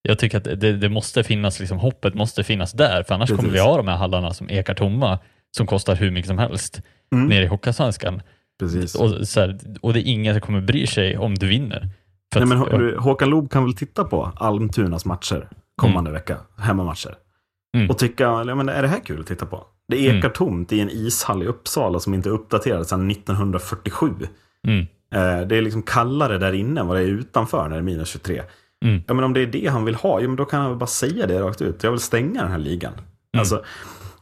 Jag 0.01 0.19
tycker 0.19 0.37
att 0.37 0.43
det, 0.43 0.73
det 0.73 0.89
måste 0.89 1.23
finnas, 1.23 1.59
liksom, 1.59 1.77
hoppet 1.77 2.13
måste 2.13 2.43
finnas 2.43 2.71
där, 2.71 3.03
för 3.03 3.15
annars 3.15 3.29
kommer 3.29 3.41
Precis. 3.43 3.55
vi 3.55 3.59
ha 3.59 3.77
de 3.77 3.87
här 3.87 3.95
hallarna 3.97 4.33
som 4.33 4.49
ekar 4.49 4.73
tomma, 4.73 5.19
som 5.57 5.67
kostar 5.67 5.95
hur 5.95 6.11
mycket 6.11 6.27
som 6.27 6.37
helst, 6.37 6.81
Mm. 7.11 7.27
nere 7.29 7.43
i 7.43 7.47
Hockeyallsvenskan. 7.47 8.21
Precis. 8.59 8.95
Och, 8.95 9.27
så 9.27 9.39
här, 9.39 9.57
och 9.81 9.93
det 9.93 9.99
är 9.99 10.11
ingen 10.11 10.33
som 10.33 10.41
kommer 10.41 10.61
bry 10.61 10.87
sig 10.87 11.17
om 11.17 11.35
du 11.35 11.47
vinner. 11.47 11.89
Nej, 12.35 12.45
men, 12.45 12.57
hå- 12.57 12.97
Håkan 12.97 13.29
Loob 13.29 13.51
kan 13.51 13.63
väl 13.63 13.73
titta 13.73 14.03
på 14.03 14.31
Almtunas 14.35 15.05
matcher 15.05 15.49
kommande 15.75 16.11
vecka, 16.11 16.37
hemmamatcher. 16.57 17.15
Mm. 17.77 17.89
Och 17.89 17.97
tycka, 17.97 18.23
ja, 18.23 18.55
men 18.55 18.69
är 18.69 18.81
det 18.81 18.87
här 18.87 18.99
kul 18.99 19.19
att 19.19 19.27
titta 19.27 19.45
på? 19.45 19.63
Det 19.87 19.97
ekar 19.97 20.17
Mm. 20.17 20.31
tomt 20.33 20.73
i 20.73 20.79
en 20.79 20.89
ishall 20.89 21.43
i 21.43 21.45
Uppsala 21.47 21.99
som 21.99 22.13
inte 22.13 22.29
är 22.29 22.33
uppdaterad 22.33 22.87
sedan 22.87 23.07
1947. 23.11 24.09
Mm. 24.67 24.79
Eh, 25.13 25.47
det 25.47 25.55
är 25.57 25.61
liksom 25.61 25.81
kallare 25.81 26.37
där 26.37 26.53
inne 26.53 26.81
än 26.81 26.87
vad 26.87 26.97
det 26.97 27.03
är 27.03 27.07
utanför 27.07 27.63
när 27.63 27.69
det 27.69 27.75
är 27.77 27.81
minus 27.81 28.09
23. 28.09 28.41
Mm. 28.85 29.01
Ja, 29.07 29.13
men 29.13 29.23
om 29.23 29.33
det 29.33 29.41
är 29.41 29.45
det 29.47 29.67
han 29.67 29.85
vill 29.85 29.95
ha, 29.95 30.21
ja, 30.21 30.27
men 30.27 30.35
då 30.37 30.45
kan 30.45 30.59
han 30.61 30.69
väl 30.69 30.77
bara 30.79 30.87
säga 30.87 31.27
det 31.27 31.41
rakt 31.41 31.61
ut. 31.61 31.83
Jag 31.83 31.91
vill 31.91 31.99
stänga 31.99 32.41
den 32.41 32.51
här 32.51 32.57
ligan. 32.59 32.93
Mm. 32.93 33.03
Alltså, 33.39 33.63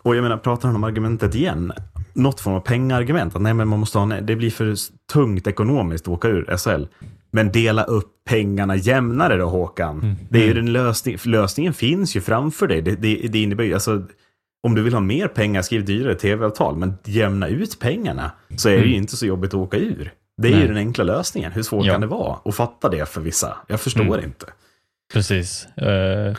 och 0.03 0.15
jag 0.15 0.21
menar, 0.23 0.37
pratar 0.37 0.67
han 0.67 0.75
om 0.75 0.83
argumentet 0.83 1.35
igen? 1.35 1.71
Något 2.13 2.39
form 2.39 2.53
av 2.53 2.59
pengargument. 2.59 3.35
Att 3.35 3.41
nej, 3.41 3.53
men 3.53 3.67
man 3.67 3.79
måste 3.79 3.99
ha, 3.99 4.05
det 4.21 4.35
blir 4.35 4.51
för 4.51 4.75
tungt 5.13 5.47
ekonomiskt 5.47 6.03
att 6.07 6.13
åka 6.13 6.27
ur 6.27 6.57
SHL. 6.57 6.85
Men 7.35 7.51
dela 7.51 7.83
upp 7.83 8.11
pengarna 8.29 8.75
jämnare 8.75 9.37
då 9.37 9.45
Håkan. 9.45 9.99
Mm. 10.01 10.15
Det 10.29 10.43
är 10.43 10.47
ju 10.47 10.53
den 10.53 10.73
lösning, 10.73 11.17
lösningen 11.25 11.73
finns 11.73 12.15
ju 12.15 12.21
framför 12.21 12.67
dig. 12.67 12.81
Det, 12.81 12.95
det, 12.95 13.15
det 13.15 13.41
innebär 13.41 13.63
ju, 13.63 13.73
alltså, 13.73 14.03
om 14.63 14.75
du 14.75 14.81
vill 14.83 14.93
ha 14.93 15.01
mer 15.01 15.27
pengar, 15.27 15.61
skriv 15.61 15.85
dyrare 15.85 16.15
tv-avtal. 16.15 16.75
Men 16.77 16.93
jämna 17.05 17.47
ut 17.47 17.79
pengarna 17.79 18.31
så 18.57 18.69
är 18.69 18.79
det 18.79 18.85
ju 18.85 18.95
inte 18.95 19.17
så 19.17 19.25
jobbigt 19.25 19.49
att 19.49 19.59
åka 19.59 19.77
ur. 19.77 20.11
Det 20.37 20.47
är 20.47 20.51
ju 20.51 20.55
Mm. 20.55 20.67
Nej. 20.67 20.75
den 20.75 20.87
enkla 20.87 21.03
lösningen. 21.03 21.51
Hur 21.51 21.63
svårt 21.63 21.85
Ja. 21.85 21.91
kan 21.93 22.01
det 22.01 22.07
vara 22.07 22.37
att 22.45 22.55
fatta 22.55 22.89
det 22.89 23.09
för 23.09 23.21
vissa? 23.21 23.57
Jag 23.67 23.79
förstår 23.81 24.01
Mm. 24.17 24.23
inte. 24.25 24.45
Precis. 25.13 25.65
Eh, 25.65 26.35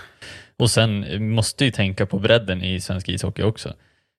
och 0.58 0.70
sen 0.70 1.04
måste 1.30 1.64
ju 1.64 1.70
tänka 1.70 2.06
på 2.06 2.18
bredden 2.18 2.62
i 2.62 2.80
svensk 2.80 3.08
ishockey 3.08 3.42
också. 3.42 3.72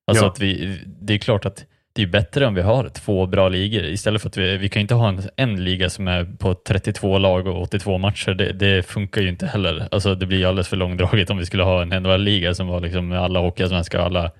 Alltså 0.07 0.25
Ja. 0.25 0.31
att 0.31 0.39
vi, 0.39 0.81
det 1.01 1.13
är 1.13 1.17
klart 1.17 1.45
att 1.45 1.65
det 1.97 2.03
är 2.03 2.07
bättre 2.07 2.45
om 2.45 2.53
vi 2.53 2.61
har 2.61 2.89
två 2.89 3.25
bra 3.25 3.49
ligor 3.49 3.85
istället 3.85 4.21
för 4.21 4.29
att 4.29 4.37
vi, 4.37 4.57
vi 4.57 4.69
kan 4.69 4.81
inte 4.81 4.93
ha 4.95 5.09
en, 5.09 5.21
en 5.35 5.63
liga 5.63 5.89
som 5.89 6.07
är 6.07 6.25
på 6.39 6.53
32 6.53 7.17
lag 7.17 7.47
och 7.47 7.61
82 7.61 7.97
matcher. 7.97 8.33
Det, 8.33 8.51
det 8.53 8.83
funkar 8.83 9.21
ju 9.21 9.29
inte 9.29 9.45
heller. 9.47 9.87
Alltså 9.91 10.15
det 10.15 10.25
blir 10.25 10.45
alldeles 10.45 10.67
för 10.67 10.77
långdraget 10.77 11.29
om 11.29 11.37
vi 11.37 11.45
skulle 11.45 11.63
ha 11.63 11.81
en 11.81 11.89
NHL-liga 11.89 12.53
som 12.53 12.67
var 12.67 12.81
liksom 12.81 13.07
med 13.07 13.19
alla 13.19 13.39
hockeyallsvenska 13.39 13.99
och 13.99 14.05
alla 14.05 14.31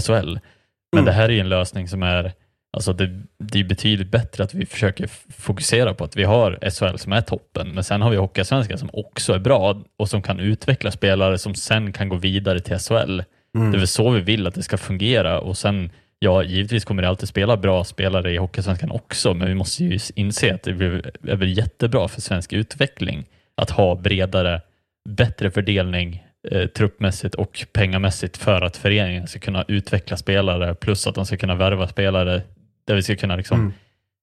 SHL. 0.00 0.38
Men 0.92 0.98
Mm. 0.98 1.04
det 1.04 1.12
här 1.12 1.24
är 1.28 1.32
ju 1.32 1.40
en 1.40 1.48
lösning 1.48 1.88
som 1.88 2.02
är 2.02 2.32
Alltså 2.72 2.92
det, 2.92 3.22
det 3.38 3.60
är 3.60 3.64
betydligt 3.64 4.10
bättre 4.10 4.44
att 4.44 4.54
vi 4.54 4.66
försöker 4.66 5.08
fokusera 5.32 5.94
på 5.94 6.04
att 6.04 6.16
vi 6.16 6.24
har 6.24 6.58
SHL 6.70 6.96
som 6.96 7.12
är 7.12 7.20
toppen, 7.20 7.68
men 7.74 7.84
sen 7.84 8.02
har 8.02 8.10
vi 8.10 8.16
Hockeyallsvenskan 8.16 8.78
som 8.78 8.90
också 8.92 9.32
är 9.32 9.38
bra 9.38 9.82
och 9.98 10.08
som 10.08 10.22
kan 10.22 10.40
utveckla 10.40 10.90
spelare 10.90 11.38
som 11.38 11.54
sen 11.54 11.92
kan 11.92 12.08
gå 12.08 12.16
vidare 12.16 12.60
till 12.60 12.78
SHL. 12.78 13.22
Mm. 13.56 13.70
Det 13.70 13.76
är 13.76 13.78
väl 13.78 13.86
så 13.86 14.10
vi 14.10 14.20
vill 14.20 14.46
att 14.46 14.54
det 14.54 14.62
ska 14.62 14.76
fungera 14.76 15.40
och 15.40 15.56
sen, 15.58 15.90
ja, 16.18 16.42
givetvis 16.42 16.84
kommer 16.84 17.02
det 17.02 17.08
alltid 17.08 17.28
spela 17.28 17.56
bra 17.56 17.84
spelare 17.84 18.32
i 18.32 18.36
Hockeysvenskan 18.36 18.90
också, 18.90 19.34
men 19.34 19.48
vi 19.48 19.54
måste 19.54 19.84
ju 19.84 19.98
inse 20.14 20.54
att 20.54 20.62
det 20.62 20.70
är 20.70 21.36
väl 21.36 21.58
jättebra 21.58 22.08
för 22.08 22.20
svensk 22.20 22.52
utveckling 22.52 23.24
att 23.54 23.70
ha 23.70 23.94
bredare, 23.94 24.60
bättre 25.08 25.50
fördelning 25.50 26.24
eh, 26.50 26.66
truppmässigt 26.66 27.34
och 27.34 27.66
pengamässigt 27.72 28.36
för 28.36 28.62
att 28.62 28.76
föreningen 28.76 29.26
ska 29.26 29.38
kunna 29.38 29.64
utveckla 29.68 30.16
spelare 30.16 30.74
plus 30.74 31.06
att 31.06 31.14
de 31.14 31.26
ska 31.26 31.36
kunna 31.36 31.54
värva 31.54 31.88
spelare 31.88 32.42
där 32.86 32.94
vi 32.94 33.02
ska 33.02 33.16
kunna 33.16 33.36
liksom, 33.36 33.60
Mm 33.60 33.72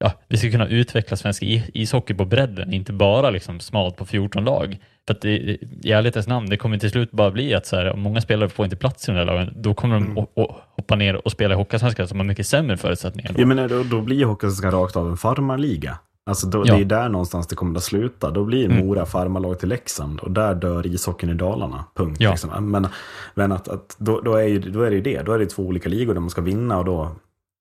ja, 0.05 0.11
vi 0.27 0.37
ska 0.37 0.51
kunna 0.51 0.67
utveckla 0.67 1.17
svensk 1.17 1.43
ishockey 1.73 2.13
på 2.13 2.25
bredden, 2.25 2.73
inte 2.73 2.93
bara 2.93 3.29
liksom 3.29 3.59
smalt 3.59 3.97
på 3.97 4.05
14 4.05 4.45
lag. 4.45 4.77
För 5.07 5.13
att 5.13 5.21
det, 5.21 5.29
i 5.29 5.91
ärlighetens 5.91 6.27
namn, 6.27 6.49
det 6.49 6.57
kommer 6.57 6.77
till 6.77 6.91
slut 6.91 7.11
bara 7.11 7.31
bli 7.31 7.53
att 7.53 7.65
så 7.65 7.75
här, 7.75 7.91
om 7.91 7.99
många 7.99 8.21
spelare 8.21 8.49
får 8.49 8.65
inte 8.65 8.75
plats 8.75 9.09
i 9.09 9.11
den 9.11 9.19
där 9.19 9.25
lagen, 9.25 9.53
då 9.55 9.73
kommer 9.73 9.95
de 9.95 10.17
att, 10.17 10.37
att 10.39 10.49
hoppa 10.77 10.95
ner 10.95 11.25
och 11.25 11.31
spela 11.31 11.53
i 11.53 11.57
Hockeyallsvenskan 11.57 12.07
som 12.07 12.19
har 12.19 12.25
mycket 12.25 12.47
sämre 12.47 12.77
förutsättningar. 12.77 13.33
Då. 13.33 13.41
Jag 13.41 13.47
menar, 13.47 13.69
då, 13.69 13.83
då 13.83 14.01
blir 14.01 14.25
Hockeyallsvenskan 14.25 14.81
rakt 14.81 14.95
av 14.95 15.09
en 15.09 15.17
farmarliga. 15.17 15.97
Alltså 16.29 16.47
då, 16.47 16.63
Ja. 16.65 16.75
Det 16.75 16.81
är 16.81 16.85
där 16.85 17.09
någonstans 17.09 17.47
det 17.47 17.55
kommer 17.55 17.77
att 17.77 17.83
sluta. 17.83 18.31
Då 18.31 18.43
blir 18.43 18.65
Mm. 18.65 18.85
Mora 18.87 19.05
farmarlag 19.05 19.59
till 19.59 19.69
Leksand 19.69 20.19
och 20.19 20.31
där 20.31 20.55
dör 20.55 20.87
ishockeyn 20.87 21.29
i 21.29 21.33
Dalarna. 21.33 21.85
Punkt. 21.95 22.17
Ja. 22.19 22.31
Liksom. 22.31 22.71
Men, 22.71 22.87
men 23.35 23.51
att, 23.51 23.67
att 23.67 23.95
då, 23.97 24.21
då, 24.21 24.35
är 24.35 24.47
ju, 24.47 24.59
då 24.59 24.81
är 24.81 24.89
det 24.89 24.95
ju 24.95 25.01
det. 25.01 25.21
Då 25.21 25.31
är 25.31 25.39
det 25.39 25.45
två 25.45 25.63
olika 25.63 25.89
ligor 25.89 26.13
där 26.13 26.21
man 26.21 26.29
ska 26.29 26.41
vinna 26.41 26.77
och 26.77 26.85
då, 26.85 27.11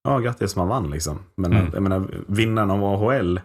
ja 0.05 0.19
grattis 0.19 0.57
man 0.57 0.69
vann 0.69 0.91
liksom. 0.91 1.19
Men 1.37 1.53
Mm. 1.53 1.71
jag 1.75 1.83
menar, 1.83 2.07
vinnaren 2.27 2.71
av 2.71 2.85
AHL, 2.85 3.41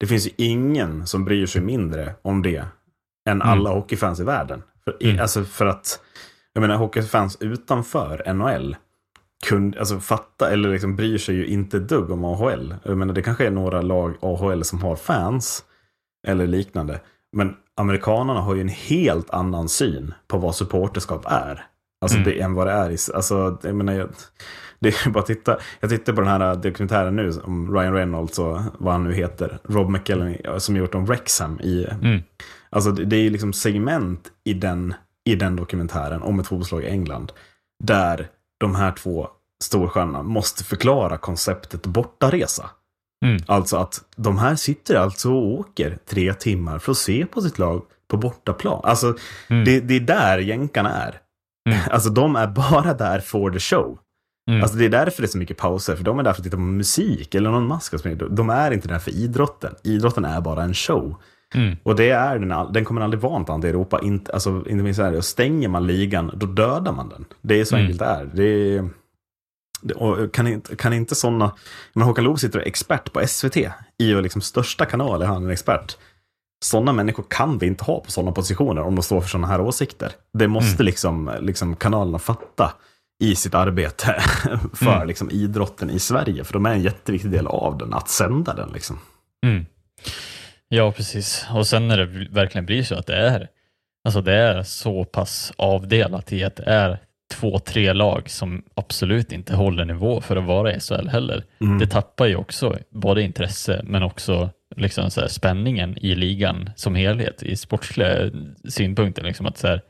det 0.00 0.06
finns 0.06 0.26
ju 0.26 0.30
ingen 0.36 1.06
som 1.06 1.24
bryr 1.24 1.46
sig 1.46 1.62
mindre 1.62 2.14
om 2.22 2.42
det 2.42 2.64
än 3.28 3.42
alla 3.42 3.70
hockeyfans 3.70 4.20
i 4.20 4.24
världen. 4.24 4.62
För, 4.84 4.96
Mm. 5.00 5.20
alltså 5.20 5.44
för 5.44 5.66
att, 5.66 6.00
jag 6.52 6.60
menar 6.60 6.76
hockeyfans 6.76 7.36
utanför 7.40 8.22
NHL 8.32 8.76
kunde, 9.46 9.78
alltså 9.78 10.00
fatta 10.00 10.50
eller 10.50 10.68
liksom 10.72 10.96
bryr 10.96 11.18
sig 11.18 11.34
ju 11.34 11.46
inte 11.46 11.78
dugg 11.78 12.10
om 12.10 12.24
AHL. 12.24 12.74
Jag 12.84 12.96
menar, 12.98 13.14
det 13.14 13.22
kanske 13.22 13.46
är 13.46 13.50
några 13.50 13.82
lag 13.82 14.14
AHL 14.22 14.64
som 14.64 14.82
har 14.82 14.96
fans 14.96 15.64
eller 16.26 16.46
liknande. 16.46 17.00
Men 17.32 17.56
amerikanerna 17.76 18.40
har 18.40 18.54
ju 18.54 18.60
en 18.60 18.68
helt 18.68 19.30
annan 19.30 19.68
syn 19.68 20.14
på 20.28 20.38
vad 20.38 20.54
supporterskap 20.54 21.24
är. 21.26 21.66
Alltså 22.00 22.16
Mm. 22.18 22.28
det 22.30 22.40
än 22.40 22.54
vad 22.54 22.66
det 22.66 22.72
är. 22.72 22.90
i- 22.90 23.14
Alltså, 23.14 23.58
jag 23.62 23.74
menar, 23.74 23.92
jag, 23.92 24.08
det 24.80 24.88
är 24.88 25.10
bara 25.10 25.24
titta. 25.24 25.58
Jag 25.80 25.90
tittar 25.90 26.12
på 26.12 26.20
den 26.20 26.30
här 26.30 26.54
dokumentären 26.54 27.16
nu 27.16 27.32
om 27.44 27.74
Ryan 27.74 27.94
Reynolds 27.94 28.38
och 28.38 28.60
vad 28.78 28.92
han 28.92 29.04
nu 29.04 29.14
heter. 29.14 29.58
Rob 29.64 29.90
McKellen 29.90 30.36
som 30.58 30.76
gjort 30.76 30.94
om 30.94 31.06
Wrexham 31.06 31.60
i 31.60 31.86
Mm. 32.02 32.22
Alltså 32.70 32.90
det, 32.92 33.16
är 33.16 33.30
liksom 33.30 33.52
segment 33.52 34.28
i 34.44 34.54
den, 34.54 34.94
i 35.24 35.34
den 35.34 35.56
dokumentären 35.56 36.22
om 36.22 36.40
ett 36.40 36.46
fotbollslag 36.46 36.82
i 36.82 36.86
England. 36.86 37.32
Där 37.84 38.28
de 38.60 38.74
här 38.74 38.92
två 38.92 39.28
storstjärnorna 39.64 40.22
måste 40.22 40.64
förklara 40.64 41.16
konceptet 41.16 41.86
bortaresa. 41.86 42.70
Mm. 43.24 43.42
Alltså 43.46 43.76
att 43.76 44.04
de 44.16 44.38
här 44.38 44.54
sitter 44.56 44.94
alltså 44.94 45.30
och 45.30 45.52
åker 45.60 45.98
tre 46.06 46.34
timmar 46.34 46.78
för 46.78 46.92
att 46.92 46.98
se 46.98 47.26
på 47.26 47.40
sitt 47.42 47.58
lag 47.58 47.82
på 48.08 48.16
bortaplan. 48.16 48.80
Alltså 48.84 49.14
Mm. 49.48 49.64
det, 49.64 49.80
det 49.80 49.94
är 49.96 50.00
där 50.00 50.38
jänkarna 50.38 50.90
är. 50.90 51.20
Mm. 51.70 51.80
Alltså 51.90 52.10
de 52.10 52.36
är 52.36 52.46
bara 52.46 52.94
där 52.94 53.20
for 53.20 53.50
the 53.50 53.58
show. 53.58 53.98
Mm. 54.50 54.62
Alltså 54.62 54.76
det 54.78 54.84
är 54.84 54.88
därför 54.88 55.22
det 55.22 55.26
är 55.26 55.30
så 55.30 55.38
mycket 55.38 55.56
pauser, 55.56 55.96
för 55.96 56.04
de 56.04 56.18
är 56.18 56.22
där 56.22 56.32
för 56.32 56.40
att 56.40 56.44
titta 56.44 56.56
på 56.56 56.62
musik 56.62 57.34
eller 57.34 57.50
någon 57.50 57.66
mask. 57.66 57.94
De 58.30 58.50
är 58.50 58.70
inte 58.70 58.88
där 58.88 58.98
för 58.98 59.10
idrotten. 59.10 59.74
Idrotten 59.82 60.24
är 60.24 60.40
bara 60.40 60.62
en 60.62 60.74
show. 60.74 61.14
Mm. 61.54 61.76
Och 61.82 61.96
det 61.96 62.10
är 62.10 62.38
den, 62.38 62.72
den 62.72 62.84
kommer 62.84 63.00
aldrig 63.00 63.20
vara 63.20 63.38
något 63.38 63.48
annat 63.50 63.64
i 63.64 63.68
Europa, 63.68 64.00
inte, 64.02 64.32
alltså, 64.32 64.50
inte 64.50 64.84
minst 64.84 64.98
Sverige. 64.98 65.18
Och 65.18 65.24
stänger 65.24 65.68
man 65.68 65.86
ligan, 65.86 66.30
då 66.34 66.46
dödar 66.46 66.92
man 66.92 67.08
den. 67.08 67.24
Det 67.42 67.60
är 67.60 67.64
så 67.64 67.76
Mm. 67.76 67.84
enkelt 67.86 67.98
det 67.98 68.06
är. 68.06 68.30
Det 68.34 68.44
är 68.44 68.88
det, 69.82 69.94
och 69.94 70.34
kan, 70.34 70.46
inte, 70.46 70.76
kan 70.76 70.92
inte 70.92 71.14
sådana... 71.14 71.52
Men 71.92 72.04
Håkan 72.04 72.24
Loob 72.24 72.38
sitter 72.38 72.58
och 72.58 72.62
är 72.64 72.68
expert 72.68 73.12
på 73.12 73.26
SVT. 73.26 73.56
I 73.98 74.14
och 74.14 74.22
liksom 74.22 74.40
största 74.40 74.84
kanal 74.84 75.22
är 75.22 75.26
han 75.26 75.44
en 75.44 75.50
expert. 75.50 75.96
Sådana 76.64 76.92
människor 76.92 77.24
kan 77.28 77.58
vi 77.58 77.66
inte 77.66 77.84
ha 77.84 78.00
på 78.00 78.10
sådana 78.10 78.32
positioner 78.32 78.82
om 78.82 78.94
de 78.94 79.02
står 79.02 79.20
för 79.20 79.28
sådana 79.28 79.46
här 79.46 79.60
åsikter. 79.60 80.12
Det 80.32 80.48
måste 80.48 80.82
liksom, 80.82 81.30
liksom 81.40 81.76
kanalerna 81.76 82.18
fatta 82.18 82.72
i 83.20 83.34
sitt 83.34 83.54
arbete 83.54 84.22
för 84.74 84.94
Mm. 84.96 85.08
liksom, 85.08 85.30
idrotten 85.30 85.90
i 85.90 85.98
Sverige. 85.98 86.44
För 86.44 86.52
de 86.52 86.66
är 86.66 86.70
en 86.72 86.82
jätteviktig 86.82 87.30
del 87.30 87.46
av 87.46 87.78
den, 87.78 87.94
att 87.94 88.08
sända 88.08 88.54
den. 88.54 88.70
Liksom. 88.74 88.98
Mm. 89.46 89.66
Ja, 90.68 90.92
precis. 90.92 91.46
Och 91.54 91.66
sen 91.66 91.88
när 91.88 91.96
det 91.96 92.28
verkligen 92.30 92.66
blir 92.66 92.82
så 92.82 92.94
att 92.94 93.06
det 93.06 93.16
är, 93.16 93.48
alltså 94.04 94.20
det 94.22 94.34
är 94.34 94.62
så 94.62 95.04
pass 95.04 95.52
avdelat 95.56 96.32
i 96.32 96.44
att 96.44 96.56
det 96.56 96.64
är 96.64 96.98
två, 97.34 97.58
tre 97.58 97.92
lag 97.92 98.30
som 98.30 98.62
absolut 98.74 99.32
inte 99.32 99.56
håller 99.56 99.84
nivå 99.84 100.20
för 100.20 100.36
att 100.36 100.44
vara 100.44 100.74
i 100.74 100.80
SHL 100.80 101.08
heller. 101.08 101.44
Mm. 101.60 101.78
Det 101.78 101.86
tappar 101.86 102.26
ju 102.26 102.36
också 102.36 102.78
både 102.90 103.22
intresse 103.22 103.80
men 103.84 104.02
också 104.02 104.50
liksom 104.76 105.10
så 105.10 105.28
spänningen 105.28 105.98
i 105.98 106.14
ligan 106.14 106.70
som 106.76 106.94
helhet 106.94 107.42
i 107.42 107.56
sportsliga 107.56 108.30
synpunkter. 108.68 109.22
Liksom 109.22 109.46
att 109.46 109.58
så 109.58 109.66
här, 109.66 109.82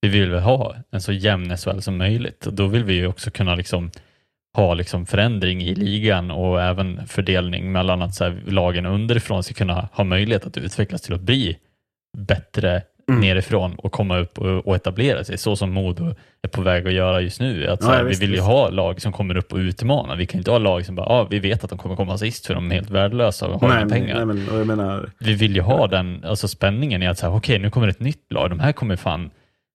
vi 0.00 0.08
vill 0.08 0.30
väl 0.30 0.40
ha 0.42 0.76
en 0.90 1.00
så 1.00 1.12
jämn 1.12 1.56
SHL 1.56 1.80
som 1.80 1.96
möjligt 1.98 2.46
och 2.46 2.52
då 2.52 2.66
vill 2.66 2.84
vi 2.84 2.94
ju 2.94 3.06
också 3.06 3.30
kunna 3.30 3.54
liksom 3.54 3.90
ha 4.56 4.74
liksom 4.74 5.06
förändring 5.06 5.62
i 5.62 5.74
ligan 5.74 6.30
och 6.30 6.62
även 6.62 7.06
fördelning 7.06 7.72
mellan 7.72 8.02
att 8.02 8.14
så 8.14 8.24
här, 8.24 8.42
lagen 8.46 8.86
underifrån 8.86 9.42
ska 9.42 9.54
kunna 9.54 9.88
ha 9.92 10.04
möjlighet 10.04 10.46
att 10.46 10.56
utvecklas 10.56 11.02
till 11.02 11.14
att 11.14 11.20
bli 11.20 11.56
bättre 12.18 12.82
Mm. 13.10 13.20
nerifrån 13.20 13.74
och 13.74 13.92
komma 13.92 14.18
upp 14.18 14.38
och, 14.38 14.66
och 14.66 14.76
etablera 14.76 15.24
sig, 15.24 15.38
så 15.38 15.56
som 15.56 15.70
Modo 15.72 16.14
är 16.42 16.48
på 16.48 16.62
väg 16.62 16.86
att 16.86 16.92
göra 16.92 17.20
just 17.20 17.40
nu. 17.40 17.66
Att, 17.66 17.82
så 17.82 17.88
här, 17.88 17.96
ja, 17.98 18.02
vi 18.02 18.08
visst, 18.08 18.22
vill 18.22 18.28
ju 18.30 18.36
visst. 18.36 18.46
ha 18.46 18.68
lag 18.68 19.00
som 19.00 19.12
kommer 19.12 19.36
upp 19.36 19.52
och 19.52 19.56
utmanar. 19.58 20.16
Vi 20.16 20.26
kan 20.26 20.38
inte 20.38 20.50
ha 20.50 20.58
lag 20.58 20.86
som 20.86 20.94
bara, 20.94 21.06
ah, 21.06 21.26
vi 21.30 21.38
vet 21.38 21.64
att 21.64 21.70
de 21.70 21.78
kommer 21.78 21.96
komma 21.96 22.18
sist 22.18 22.46
för 22.46 22.54
de 22.54 22.70
är 22.70 22.74
helt 22.74 22.90
värdelösa 22.90 23.46
och 23.48 23.60
har 23.60 23.68
Nej, 23.68 23.78
inga 23.78 23.88
pengar. 23.88 24.24
nej, 24.24 24.26
men 24.54 24.66
menar, 24.66 25.10
Vi 25.18 25.34
vill 25.34 25.54
ju 25.54 25.60
ha 25.62 25.86
den 25.86 26.24
alltså 26.24 26.48
spänningen 26.48 27.02
i 27.02 27.06
att 27.06 27.24
okej, 27.24 27.58
nu 27.58 27.70
kommer 27.70 27.88
ett 27.88 28.00
nytt 28.00 28.32
lag. 28.32 28.50
De 28.50 28.60
här 28.60 28.72
kommer 28.72 28.96
fan 28.96 29.30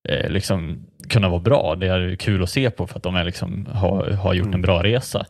eh, 0.10 0.30
liksom 0.30 0.86
kunna 1.10 1.30
vara 1.30 1.39
bra. 1.39 1.76
Det 1.76 1.88
är 1.88 2.16
kul 2.16 2.43
att 2.43 2.49
se 2.49 2.70
på 2.72 2.88
för 2.88 2.97
att 2.97 3.04
de 3.04 3.16
är 3.16 3.24
liksom, 3.24 3.66
har, 3.74 4.10
har 4.12 4.34
gjort 4.34 4.45
Mm. 4.45 4.56
en 4.56 4.62
bra 4.62 4.84
resa. 4.84 5.26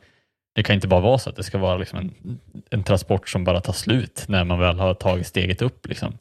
Det 0.55 0.63
kan 0.63 0.75
inte 0.75 0.87
bara 0.87 0.99
vara 1.01 1.17
så 1.17 1.29
att 1.29 1.35
det 1.35 1.43
ska 1.43 1.57
vara 1.57 1.77
liksom 1.77 1.99
en, 1.99 2.39
en 2.69 2.83
transport 2.83 3.29
som 3.29 3.43
bara 3.43 3.61
tar 3.61 3.73
slut 3.73 4.25
när 4.27 4.43
man 4.43 4.59
väl 4.59 4.79
har 4.79 4.93
tagit 4.93 5.27
steget 5.27 5.61
upp. 5.61 5.87
Liksom. 5.87 6.13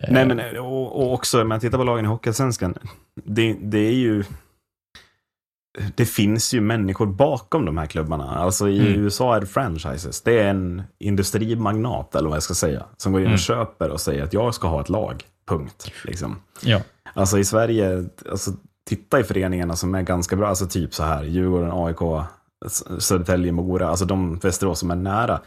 Eh, 0.00 0.08
Nej, 0.12 0.26
men 0.26 0.58
och, 0.58 0.96
och 1.02 1.12
också 1.12 1.42
om 1.42 1.48
man 1.48 1.60
tittar 1.60 1.78
på 1.78 1.84
lagen 1.84 2.04
i 2.04 2.08
Hockeyallsvenskan. 2.08 2.74
Det, 3.24 3.56
det 3.62 3.78
är 3.78 3.92
ju... 3.94 4.24
Det 5.94 6.06
finns 6.06 6.54
ju 6.54 6.60
människor 6.60 7.06
bakom 7.06 7.64
de 7.64 7.78
här 7.78 7.86
klubbarna. 7.86 8.24
Alltså 8.34 8.68
i 8.68 8.78
Mm. 8.88 9.00
USA 9.04 9.36
är 9.36 9.40
det 9.40 9.46
franchises. 9.46 10.22
Det 10.22 10.38
är 10.40 10.48
en 10.48 10.82
industrimagnat, 10.98 12.14
eller 12.14 12.28
vad 12.28 12.36
jag 12.36 12.42
ska 12.42 12.54
säga, 12.54 12.84
som 12.96 13.12
går 13.12 13.20
in 13.20 13.26
och 13.26 13.28
Mm. 13.30 13.38
köper 13.38 13.90
och 13.90 14.00
säger 14.00 14.22
att 14.22 14.32
jag 14.32 14.54
ska 14.54 14.68
ha 14.68 14.80
ett 14.80 14.88
lag. 14.88 15.22
Punkt. 15.48 15.92
Liksom. 16.04 16.36
Ja. 16.64 16.80
Alltså 17.14 17.38
i 17.38 17.44
Sverige, 17.44 18.04
alltså, 18.30 18.50
titta 18.88 19.20
i 19.20 19.24
föreningarna 19.24 19.76
som 19.76 19.94
är 19.94 20.02
ganska 20.02 20.36
bra, 20.36 20.48
alltså 20.48 20.66
typ 20.66 20.94
så 20.94 21.02
här, 21.02 21.24
Djurgården, 21.24 21.70
AIK, 21.72 22.26
Södertälje, 22.98 23.52
Mora, 23.52 23.88
alltså 23.88 24.04
de 24.04 24.38
Västerås 24.38 24.78
som 24.78 24.90
är 24.90 24.94
nära. 24.96 25.40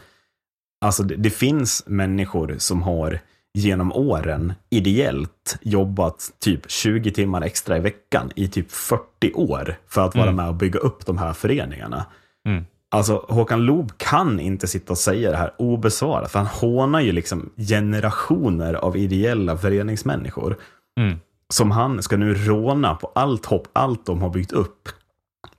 Alltså 0.84 1.02
det, 1.02 1.16
det 1.16 1.30
finns 1.30 1.82
människor 1.86 2.54
som 2.58 2.82
har 2.82 3.20
genom 3.54 3.92
åren 3.92 4.52
ideellt 4.70 5.58
jobbat 5.62 6.30
typ 6.38 6.70
20 6.70 7.10
timmar 7.10 7.42
extra 7.42 7.76
i 7.76 7.80
veckan 7.80 8.30
i 8.36 8.48
typ 8.48 8.70
40 8.72 9.32
år 9.34 9.74
för 9.88 10.04
att 10.06 10.14
vara 10.14 10.24
Mm. 10.24 10.36
med 10.36 10.48
och 10.48 10.54
bygga 10.54 10.78
upp 10.80 11.06
de 11.06 11.18
här 11.18 11.32
föreningarna. 11.32 12.06
Mm. 12.48 12.64
Alltså 12.90 13.24
Håkan 13.28 13.60
Loob 13.60 13.92
kan 13.96 14.40
inte 14.40 14.66
sitta 14.66 14.92
och 14.92 14.98
säga 14.98 15.30
det 15.30 15.36
här 15.36 15.54
obesvarat, 15.58 16.30
för 16.30 16.38
han 16.38 16.46
hånar 16.48 17.00
ju 17.00 17.12
liksom 17.12 17.50
generationer 17.56 18.74
av 18.74 18.96
ideella 18.96 19.56
föreningsmänniskor 19.56 20.56
Mm. 21.00 21.18
Som 21.52 21.70
han 21.70 22.02
ska 22.02 22.16
nu 22.16 22.34
råna 22.34 22.94
på 22.94 23.12
allt 23.14 23.46
hopp, 23.46 23.68
allt 23.72 24.06
de 24.06 24.22
har 24.22 24.30
byggt 24.30 24.52
upp. 24.52 24.88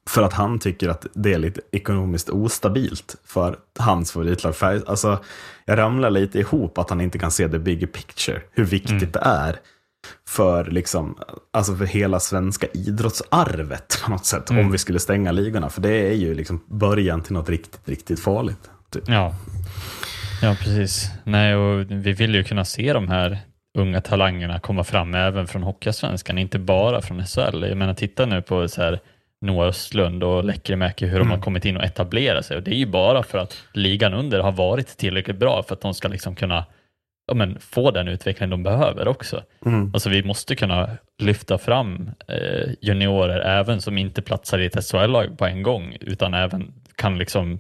För 0.10 0.24
att 0.24 0.34
han 0.34 0.60
tycker 0.60 0.90
att 0.90 1.06
det 1.14 1.34
är 1.34 1.40
lite 1.40 1.62
ekonomiskt 1.72 2.30
ostabilt 2.30 3.16
för 3.26 3.58
hans 3.80 4.12
favoritlag. 4.12 4.56
För, 4.56 4.84
Alltså, 4.90 5.24
jag 5.66 5.78
ramlar 5.78 6.10
lite 6.10 6.40
ihop 6.40 6.78
att 6.78 6.90
han 6.90 7.02
inte 7.02 7.20
kan 7.20 7.32
se 7.32 7.50
the 7.50 7.60
bigger 7.60 7.88
picture. 7.88 8.42
Hur 8.52 8.66
viktigt 8.66 8.92
Mm. 8.92 9.12
det 9.12 9.20
är 9.20 9.60
för, 10.28 10.66
liksom, 10.66 11.18
alltså 11.54 11.76
för 11.76 11.86
hela 11.86 12.20
svenska 12.20 12.68
idrottsarvet 12.74 14.02
på 14.06 14.12
något 14.12 14.26
sätt. 14.26 14.50
Mm. 14.50 14.66
Om 14.66 14.72
vi 14.72 14.78
skulle 14.78 15.00
stänga 15.00 15.32
ligorna. 15.32 15.70
För 15.70 15.82
det 15.82 15.90
är 16.10 16.14
ju 16.14 16.34
liksom 16.36 16.64
början 16.68 17.22
till 17.22 17.34
något 17.34 17.50
riktigt, 17.50 17.82
riktigt 17.86 18.20
farligt. 18.20 18.70
Typ. 18.90 19.04
Ja. 19.08 19.36
ja, 20.42 20.56
precis. 20.64 21.10
Nej, 21.24 21.56
och 21.56 21.92
vi 21.92 22.14
vill 22.14 22.36
ju 22.36 22.44
kunna 22.44 22.66
se 22.66 22.94
de 22.94 23.08
här 23.08 23.40
unga 23.78 24.01
talangerna 24.01 24.59
komma 24.59 24.84
fram 24.84 25.15
även 25.15 25.47
från 25.47 25.63
Hockeyallsvenskan, 25.63 26.38
inte 26.38 26.59
bara 26.59 27.01
från 27.01 27.26
SHL. 27.26 27.63
Jag 27.63 27.78
menar, 27.78 27.93
titta 27.93 28.26
nu 28.26 28.41
på 28.41 28.67
så 28.67 28.82
här 28.82 28.99
Noah 29.41 29.67
Östlund 29.67 30.24
och 30.24 30.43
Lekkerimäki, 30.43 31.05
hur 31.05 31.20
de 31.20 31.32
har 31.32 31.41
kommit 31.41 31.65
in 31.65 31.78
och 31.78 31.84
etablerat 31.84 32.45
sig. 32.45 32.57
Och 32.57 32.63
det 32.63 32.72
är 32.72 32.78
ju 32.78 32.86
bara 32.86 33.24
för 33.24 33.38
att 33.38 33.63
ligan 33.74 34.13
under 34.13 34.39
har 34.39 34.51
varit 34.51 34.97
tillräckligt 34.97 35.38
bra 35.38 35.63
för 35.63 35.76
att 35.76 35.82
de 35.82 35.93
ska 35.93 36.07
liksom 36.07 36.36
kunna 36.36 36.65
ja, 37.28 37.34
men, 37.34 37.59
få 37.59 37.91
den 37.91 38.07
utveckling 38.07 38.49
de 38.49 38.63
behöver 38.63 39.07
också. 39.07 39.43
Mm. 39.65 39.91
Alltså 39.93 40.09
vi 40.09 40.24
måste 40.24 40.55
kunna 40.55 40.89
lyfta 41.22 41.57
fram 41.57 42.11
eh, 42.28 42.70
juniorer 42.82 43.39
även 43.39 43.82
som 43.82 43.97
inte 43.97 44.22
platsar 44.22 44.59
i 44.59 44.65
ett 44.65 44.86
SHL-lag 44.86 45.38
på 45.38 45.45
en 45.45 45.63
gång, 45.63 45.97
utan 46.01 46.34
även 46.34 46.74
kan 46.95 47.17
liksom 47.17 47.59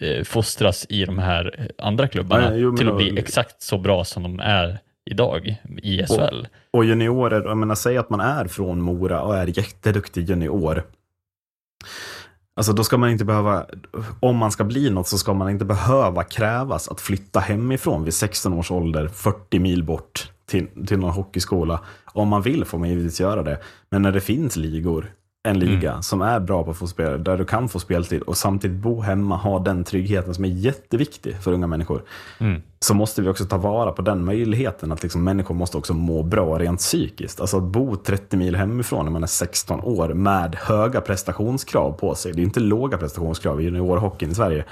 eh, 0.00 0.24
fostras 0.24 0.86
i 0.88 1.04
de 1.04 1.18
här 1.18 1.54
eh, 1.58 1.86
andra 1.86 2.08
klubbarna 2.08 2.56
jo, 2.56 2.68
men 2.68 2.76
till 2.76 2.88
att 2.88 2.96
bli 2.96 3.18
exakt 3.18 3.62
så 3.62 3.78
bra 3.78 4.04
som 4.04 4.22
de 4.22 4.40
är 4.40 4.78
idag 5.10 5.62
i 5.82 6.06
SHL. 6.06 6.46
Och 6.70 6.84
juniorer, 6.84 7.42
jag 7.44 7.56
menar, 7.56 7.74
säg 7.74 7.98
att 7.98 8.10
man 8.10 8.20
är 8.20 8.44
från 8.44 8.80
Mora 8.80 9.22
och 9.22 9.36
är 9.36 9.58
jätteduktig 9.58 10.30
junior. 10.30 10.82
Alltså 12.56 12.72
då 12.72 12.84
ska 12.84 12.98
man 12.98 13.10
inte 13.10 13.24
behöva, 13.24 13.66
om 14.20 14.36
man 14.36 14.52
ska 14.52 14.64
bli 14.64 14.90
något 14.90 15.08
så 15.08 15.18
ska 15.18 15.34
man 15.34 15.50
inte 15.50 15.64
behöva 15.64 16.24
krävas 16.24 16.88
att 16.88 17.00
flytta 17.00 17.40
hemifrån 17.40 18.04
vid 18.04 18.14
16 18.14 18.52
års 18.52 18.70
ålder, 18.70 19.08
40 19.08 19.58
mil 19.58 19.84
bort 19.84 20.30
till, 20.46 20.86
till 20.86 20.98
någon 20.98 21.10
hockeyskola. 21.10 21.80
Om 22.04 22.28
man 22.28 22.42
vill 22.42 22.64
får 22.64 22.78
man 22.78 22.88
givetvis 22.88 23.20
göra 23.20 23.42
det. 23.42 23.58
Men 23.90 24.02
när 24.02 24.12
det 24.12 24.20
finns 24.20 24.56
ligor, 24.56 25.12
en 25.46 25.58
liga 25.58 26.02
som 26.02 26.22
är 26.22 26.40
bra 26.40 26.64
på 26.64 26.70
att 26.70 26.76
få 26.76 26.86
spela, 26.86 27.16
där 27.16 27.38
du 27.38 27.44
kan 27.44 27.68
få 27.68 27.78
speltid 27.78 28.22
och 28.22 28.36
samtidigt 28.36 28.76
bo 28.76 29.00
hemma, 29.00 29.36
ha 29.36 29.58
den 29.58 29.84
tryggheten 29.84 30.34
som 30.34 30.44
är 30.44 30.48
jätteviktig 30.48 31.42
för 31.42 31.52
unga 31.52 31.66
människor 31.66 32.02
Mm. 32.38 32.62
så 32.80 32.94
måste 32.94 33.22
vi 33.22 33.28
också 33.28 33.44
ta 33.44 33.56
vara 33.56 33.92
på 33.92 34.02
den 34.02 34.24
möjligheten 34.24 34.92
att 34.92 35.02
liksom 35.02 35.24
människor 35.24 35.54
måste 35.54 35.76
också 35.76 35.94
må 35.94 36.22
bra 36.22 36.58
rent 36.58 36.80
psykiskt. 36.80 37.40
Alltså 37.40 37.56
att 37.56 37.62
bo 37.62 37.96
30 37.96 38.36
mil 38.36 38.56
hemifrån 38.56 39.04
när 39.04 39.12
man 39.12 39.22
är 39.22 39.26
16 39.26 39.80
år 39.80 40.08
med 40.08 40.54
höga 40.54 41.00
prestationskrav 41.00 41.92
på 41.92 42.14
sig. 42.14 42.32
Det 42.32 42.40
är 42.40 42.44
inte 42.44 42.60
låga 42.60 42.98
prestationskrav 42.98 43.60
i 43.60 43.64
juniorhockeyn 43.64 44.30
i 44.30 44.34
Sverige. 44.34 44.64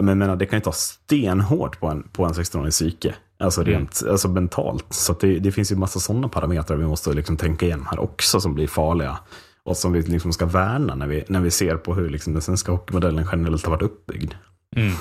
Men 0.00 0.18
menar, 0.18 0.36
det 0.36 0.46
kan 0.46 0.56
ju 0.56 0.62
ta 0.62 0.72
stenhårt 0.72 1.80
på 1.80 1.86
en, 1.86 2.02
på 2.02 2.24
en 2.24 2.32
16-årig 2.32 2.72
psyke. 2.72 3.14
Alltså 3.38 3.62
rent 3.62 4.02
alltså 4.10 4.28
mentalt. 4.28 4.86
Så 4.90 5.12
det, 5.20 5.38
det 5.38 5.52
finns 5.52 5.72
ju 5.72 5.76
massa 5.76 6.00
sådana 6.00 6.28
parametrar 6.28 6.76
vi 6.76 6.86
måste 6.86 7.12
liksom 7.12 7.36
tänka 7.36 7.66
igenom 7.66 7.86
här 7.86 8.00
också 8.00 8.40
som 8.40 8.54
blir 8.54 8.66
farliga. 8.66 9.18
Och 9.64 9.76
som 9.76 9.92
vi 9.92 10.02
liksom 10.02 10.32
ska 10.32 10.46
värna 10.46 10.94
när 10.94 11.06
vi, 11.06 11.24
när 11.28 11.40
vi 11.40 11.50
ser 11.50 11.76
på 11.76 11.94
hur 11.94 12.10
liksom 12.10 12.32
den 12.32 12.42
svenska 12.42 12.72
hockeymodellen 12.72 13.26
generellt 13.32 13.64
har 13.64 13.70
varit 13.70 13.82
uppbyggd. 13.82 14.34
Mm. 14.76 14.94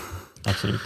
Absolut. 0.47 0.82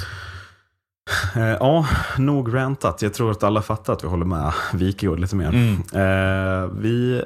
Eh, 1.35 1.41
ja, 1.43 1.87
nog 2.17 2.53
rantat. 2.53 3.01
Jag 3.01 3.13
tror 3.13 3.31
att 3.31 3.43
alla 3.43 3.61
fattar 3.61 3.93
att 3.93 4.03
vi 4.03 4.07
håller 4.07 4.25
med 4.25 4.53
Wikegård 4.73 5.19
lite 5.19 5.35
mer. 5.35 5.49
Mm. 5.49 5.73
Eh, 5.73 6.71
vi, 6.79 7.23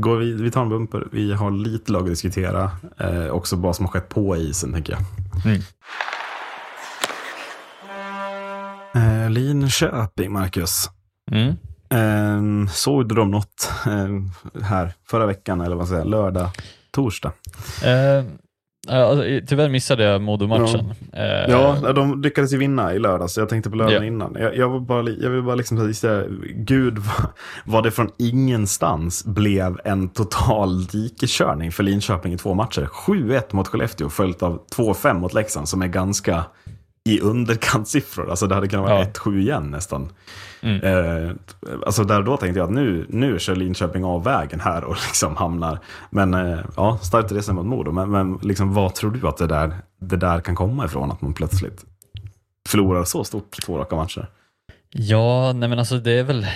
går 0.00 0.16
vid, 0.16 0.40
vi 0.40 0.50
tar 0.50 0.62
en 0.62 0.68
bumper. 0.68 1.08
Vi 1.12 1.32
har 1.32 1.50
lite 1.50 1.92
lag 1.92 2.02
att 2.02 2.08
diskutera. 2.08 2.70
Eh, 2.98 3.26
också 3.28 3.56
vad 3.56 3.76
som 3.76 3.84
har 3.84 3.92
skett 3.92 4.08
på 4.08 4.36
isen, 4.36 4.72
tänker 4.72 4.92
jag. 4.92 5.02
Mm. 5.44 5.62
Linköping, 9.32 10.32
Marcus. 10.32 10.90
Mm. 11.30 11.56
Eh, 11.90 12.66
såg 12.72 13.08
du 13.08 13.14
dem 13.14 13.30
något 13.30 13.70
eh, 13.86 14.62
här 14.62 14.92
förra 15.10 15.26
veckan, 15.26 15.60
eller 15.60 15.76
vad 15.76 15.88
säger 15.88 16.00
jag, 16.00 16.10
lördag, 16.10 16.48
torsdag? 16.90 17.32
Eh, 17.84 18.24
alltså, 18.88 19.24
tyvärr 19.46 19.68
missade 19.68 20.04
jag 20.04 20.20
Modo-matchen. 20.22 20.94
Eh, 21.12 21.50
Ja, 21.50 21.92
de 21.92 22.22
lyckades 22.22 22.52
ju 22.52 22.56
vinna 22.58 22.94
i 22.94 22.98
lördags, 22.98 23.32
så 23.34 23.40
jag 23.40 23.48
tänkte 23.48 23.70
på 23.70 23.76
lördagen 23.76 24.02
Ja. 24.02 24.06
innan. 24.06 24.36
Jag, 24.38 24.56
jag, 24.56 24.72
vill 24.72 24.80
bara, 24.80 25.10
jag 25.10 25.30
vill 25.30 25.42
bara 25.42 25.54
liksom 25.54 25.94
säga, 25.94 26.24
gud 26.54 26.98
vad, 27.18 27.26
vad 27.64 27.84
det 27.84 27.90
från 27.90 28.10
ingenstans 28.18 29.24
blev 29.24 29.80
en 29.84 30.08
total 30.08 30.84
dikeskörning 30.86 31.72
för 31.72 31.82
Linköping 31.82 32.32
i 32.32 32.38
två 32.38 32.54
matcher. 32.54 32.88
7-1 33.06 33.42
mot 33.54 33.68
Skellefteå 33.68 34.08
följt 34.08 34.42
av 34.42 34.60
2-5 34.76 35.14
mot 35.14 35.34
Leksand 35.34 35.68
som 35.68 35.82
är 35.82 35.86
ganska 35.88 36.44
i 37.08 37.20
underkantssiffror. 37.20 38.30
Alltså 38.30 38.46
det 38.46 38.54
hade 38.54 38.68
kunnat 38.68 38.88
vara 38.88 38.98
Ja. 38.98 39.04
1-7 39.04 39.38
igen 39.38 39.70
nästan. 39.70 40.12
Mm. 40.60 40.82
Eh, 40.82 41.32
alltså 41.86 42.04
där 42.04 42.22
då 42.22 42.36
tänkte 42.36 42.58
jag 42.58 42.66
att 42.66 42.74
nu, 42.74 43.06
nu 43.08 43.38
kör 43.38 43.56
Linköping 43.56 44.04
av 44.04 44.24
vägen 44.24 44.60
här 44.60 44.84
och 44.84 44.96
liksom 45.08 45.36
hamnar. 45.36 45.78
Men 46.10 46.34
eh, 46.34 46.58
ja, 46.76 46.98
starkt 47.02 47.32
resa 47.32 47.52
mot 47.52 47.66
Modo. 47.66 47.92
Men, 47.92 48.10
men 48.10 48.38
liksom, 48.42 48.74
vad 48.74 48.94
tror 48.94 49.10
du 49.10 49.28
att 49.28 49.36
det 49.36 49.46
där, 49.46 49.72
det 50.00 50.16
där 50.16 50.40
kan 50.40 50.54
komma 50.54 50.84
ifrån? 50.84 51.10
Att 51.10 51.20
man 51.20 51.34
plötsligt 51.34 51.84
förlorar 52.68 53.04
så 53.04 53.24
stort 53.24 53.56
två 53.66 53.78
raka 53.78 53.96
matcher. 53.96 54.28
Ja, 54.90 55.52
nej 55.52 55.68
men 55.68 55.78
alltså 55.78 55.98
det 55.98 56.12
är 56.12 56.24
väl... 56.24 56.46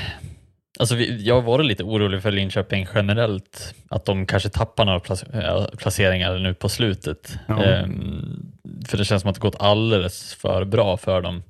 Alltså 0.78 0.94
vi, 0.94 1.22
jag 1.26 1.42
varit 1.42 1.66
lite 1.66 1.82
orolig 1.84 2.22
för 2.22 2.30
Linköping 2.30 2.86
generellt, 2.94 3.74
att 3.88 4.04
de 4.04 4.26
kanske 4.26 4.48
tappar 4.48 4.84
några 4.84 5.00
äh, 5.48 5.64
placeringar 5.76 6.38
nu 6.38 6.54
på 6.54 6.68
slutet. 6.68 7.36
Ja. 7.48 7.64
Ehm, 7.64 8.52
för 8.88 8.98
det 8.98 9.04
känns 9.04 9.22
som 9.22 9.28
att 9.30 9.34
det 9.34 9.40
gått 9.40 9.60
alldeles 9.62 10.34
för 10.34 10.64
bra 10.64 10.96
för 10.96 11.20
dem. 11.22 11.42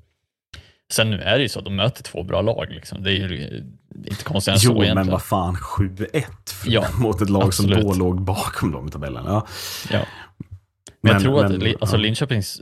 Sen 0.93 1.11
nu 1.11 1.21
är 1.21 1.37
det 1.37 1.43
ju 1.43 1.49
så 1.49 1.59
att 1.59 1.65
de 1.65 1.77
möter 1.77 2.03
två 2.03 2.23
bra 2.23 2.43
lag. 2.43 2.67
Liksom. 2.71 3.03
Det 3.03 3.11
är 3.11 3.15
ju 3.29 3.65
inte 4.07 4.25
konstigt 4.25 4.53
än 4.55 4.61
så 4.61 4.67
Jo, 4.69 4.73
egentligen. 4.73 4.97
men 4.97 5.11
vad 5.11 5.23
fan, 5.23 5.55
7-1 5.57 6.25
Ja, 6.67 6.85
mot 6.99 7.23
ett 7.23 7.31
lag 7.31 7.43
absolut. 7.43 7.79
som 7.81 7.89
då 7.89 7.95
låg 7.95 8.21
bakom 8.23 8.73
dem 8.73 8.89
i 8.89 8.91
tabellen. 8.91 9.25
Ja. 9.27 9.47
Ja. 9.91 9.99
Men, 11.01 11.13
jag 11.13 11.13
Men- 11.13 11.23
tror 11.23 11.59
men- 11.59 11.75
att 11.75 11.83
alltså. 11.83 11.97
Linköpings 11.97 12.61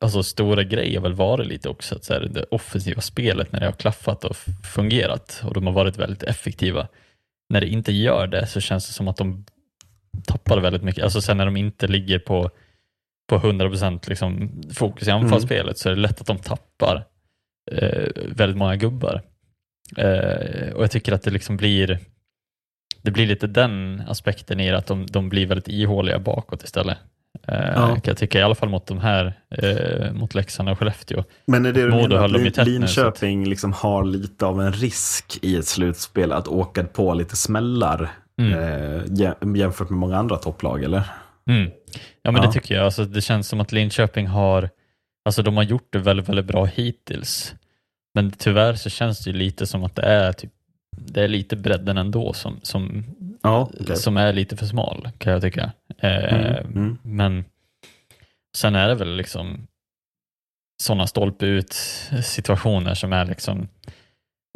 alltså, 0.00 0.22
stora 0.22 0.62
grej 0.62 0.94
har 0.94 1.02
väl 1.02 1.14
varit 1.14 1.46
lite 1.46 1.68
också 1.68 1.94
att 1.94 2.04
så 2.04 2.14
här, 2.14 2.20
det 2.20 2.44
offensiva 2.44 3.00
spelet 3.00 3.52
när 3.52 3.60
det 3.60 3.66
har 3.66 3.72
klaffat 3.72 4.24
och 4.24 4.36
fungerat 4.74 5.42
och 5.44 5.54
de 5.54 5.66
har 5.66 5.72
varit 5.74 5.98
väldigt 5.98 6.22
effektiva. 6.22 6.88
När 7.48 7.60
det 7.60 7.66
inte 7.66 7.92
gör 7.92 8.26
det 8.26 8.46
så 8.46 8.60
känns 8.60 8.86
det 8.86 8.92
som 8.92 9.08
att 9.08 9.16
de 9.16 9.44
tappar 10.26 10.58
väldigt 10.60 10.82
mycket. 10.82 11.04
Alltså 11.04 11.20
sen 11.20 11.36
när 11.36 11.44
de 11.44 11.56
inte 11.56 11.86
ligger 11.86 12.18
på, 12.18 12.50
på 13.28 13.38
100% 13.38 14.08
liksom 14.08 14.62
fokus 14.74 15.08
i 15.08 15.10
anfallsspelet 15.10 15.78
så 15.78 15.88
är 15.88 15.94
det 15.94 16.00
lätt 16.00 16.20
att 16.20 16.26
de 16.26 16.38
tappar 16.38 17.04
eh, 17.70 18.08
väldigt 18.26 18.56
många 18.56 18.76
gubbar. 18.76 19.22
Eh, 19.96 20.72
och 20.72 20.82
jag 20.82 20.90
tycker 20.90 21.12
att 21.12 21.22
det 21.22 21.30
liksom 21.30 21.56
blir 21.56 22.00
det 23.02 23.10
blir 23.10 23.26
lite 23.26 23.46
den 23.46 24.02
aspekten 24.08 24.60
i 24.60 24.70
det, 24.70 24.78
att 24.78 24.86
de, 24.86 25.06
de 25.06 25.28
blir 25.28 25.46
väldigt 25.46 25.68
ihåliga 25.68 26.18
bakåt 26.18 26.64
istället. 26.64 26.98
Eh, 27.48 27.54
Ja. 27.74 27.86
Kan 27.88 28.00
jag 28.04 28.16
tycka, 28.16 28.38
i 28.38 28.42
alla 28.42 28.54
fall 28.54 28.68
mot 28.68 28.86
de 28.86 28.98
här, 28.98 29.34
eh, 29.50 30.12
mot 30.12 30.34
Leksand 30.34 30.68
och 30.68 30.78
Skellefteå. 30.78 31.24
Men 31.46 31.66
är 31.66 31.72
det 31.72 31.82
du 31.82 31.90
Modo 31.90 32.08
menar 32.08 32.24
att 32.24 32.56
nu, 32.56 32.64
Linköping 32.64 33.48
liksom 33.48 33.72
har 33.72 34.04
lite 34.04 34.46
av 34.46 34.62
en 34.62 34.72
risk 34.72 35.38
i 35.42 35.56
ett 35.56 35.66
slutspel 35.66 36.32
att 36.32 36.48
åka 36.48 36.84
på 36.84 37.14
lite 37.14 37.36
smällar 37.36 38.10
Mm. 38.38 38.52
eh, 38.52 39.02
jä- 39.04 39.56
jämfört 39.56 39.90
med 39.90 39.98
många 39.98 40.16
andra 40.18 40.36
topplag, 40.36 40.84
eller? 40.84 41.02
Mm. 41.50 41.70
Ja, 42.22 42.30
men 42.30 42.36
Ja. 42.42 42.46
det 42.46 42.52
tycker 42.52 42.74
jag. 42.74 42.84
Alltså, 42.84 43.04
det 43.04 43.20
känns 43.20 43.48
som 43.48 43.60
att 43.60 43.72
Linköping 43.72 44.26
har, 44.26 44.70
alltså 45.24 45.42
de 45.42 45.56
har 45.56 45.64
gjort 45.64 45.88
det 45.92 45.98
väldigt, 45.98 46.28
väldigt 46.28 46.46
bra 46.46 46.64
hittills. 46.64 47.54
Men 48.14 48.30
tyvärr 48.30 48.74
så 48.74 48.90
känns 48.90 49.24
det 49.24 49.30
ju 49.30 49.36
lite 49.36 49.66
som 49.66 49.84
att 49.84 49.94
det 49.96 50.02
är 50.02 50.32
typ 50.32 50.50
det 51.14 51.24
är 51.24 51.28
lite 51.28 51.56
bredden 51.56 51.98
ändå 51.98 52.32
som, 52.32 52.60
som, 52.62 53.04
Ja, 53.42 53.70
okej. 53.80 53.96
som 53.96 54.16
är 54.16 54.32
lite 54.32 54.56
för 54.56 54.66
smal 54.66 55.08
kan 55.18 55.32
jag 55.32 55.42
tycka. 55.42 55.72
Eh, 55.98 56.34
Mm, 56.34 56.64
mm. 56.74 56.98
Men 57.02 57.44
sen 58.56 58.74
är 58.74 58.88
det 58.88 58.94
väl 58.94 59.16
liksom 59.16 59.66
sådana 60.82 61.06
stolpe 61.06 61.46
ut 61.46 61.72
situationer 62.24 62.94
som 62.94 63.12
är 63.12 63.24
liksom 63.24 63.68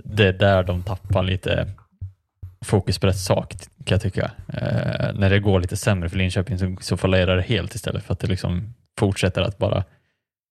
det 0.05 0.25
är 0.27 0.33
där 0.33 0.63
de 0.63 0.83
tappar 0.83 1.23
lite 1.23 1.69
fokus 2.65 2.99
på 2.99 3.07
rätt 3.07 3.19
sak 3.19 3.55
kan 3.85 3.95
jag 3.95 4.03
tycka. 4.03 4.31
Eh, 4.49 5.15
när 5.15 5.31
det 5.31 5.39
går 5.41 5.61
lite 5.61 5.77
sämre 5.77 6.09
för 6.09 6.17
Linköping 6.17 6.59
så, 6.59 6.77
så 6.81 6.97
fallerar 6.97 7.37
det 7.37 7.43
helt 7.43 7.75
istället 7.75 8.05
för 8.05 8.13
att 8.13 8.21
det 8.21 8.27
liksom 8.27 8.75
fortsätter 8.99 9.43
att 9.43 9.59
bara 9.59 9.85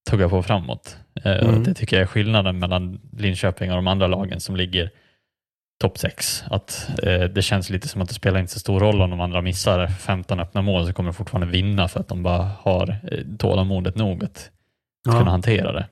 tugga 0.09 0.29
på 0.29 0.43
framåt. 0.43 0.97
Eh, 1.23 1.31
Mm. 1.47 1.63
Det 1.63 1.73
tycker 1.73 1.95
jag 1.95 2.03
är 2.03 2.07
skillnaden 2.07 2.59
mellan 2.59 2.99
Linköping 3.17 3.69
och 3.71 3.75
de 3.75 3.87
andra 3.87 4.07
lagen 4.07 4.39
som 4.39 4.55
ligger 4.55 4.89
topp 5.81 5.97
6. 5.97 6.43
Att 6.49 6.89
eh, 7.03 7.21
det 7.23 7.41
känns 7.41 7.69
lite 7.69 7.87
som 7.87 8.01
att 8.01 8.07
det 8.07 8.13
spelar 8.13 8.39
inte 8.39 8.53
så 8.53 8.59
stor 8.59 8.79
roll 8.79 9.01
om 9.01 9.09
de 9.09 9.21
andra 9.21 9.41
missar 9.41 9.87
15 9.87 10.39
öppna 10.39 10.61
mål 10.61 10.87
så 10.87 10.93
kommer 10.93 11.09
de 11.11 11.13
fortfarande 11.13 11.47
vinna 11.51 11.87
för 11.87 11.99
att 11.99 12.07
de 12.07 12.23
bara 12.23 12.43
har 12.59 12.89
eh, 13.11 13.23
tålamodet 13.37 13.95
nog 13.95 14.23
att, 14.23 14.37
att 15.07 15.13
kunna 15.13 15.19
Ja. 15.25 15.29
hantera 15.31 15.71
det. 15.71 15.87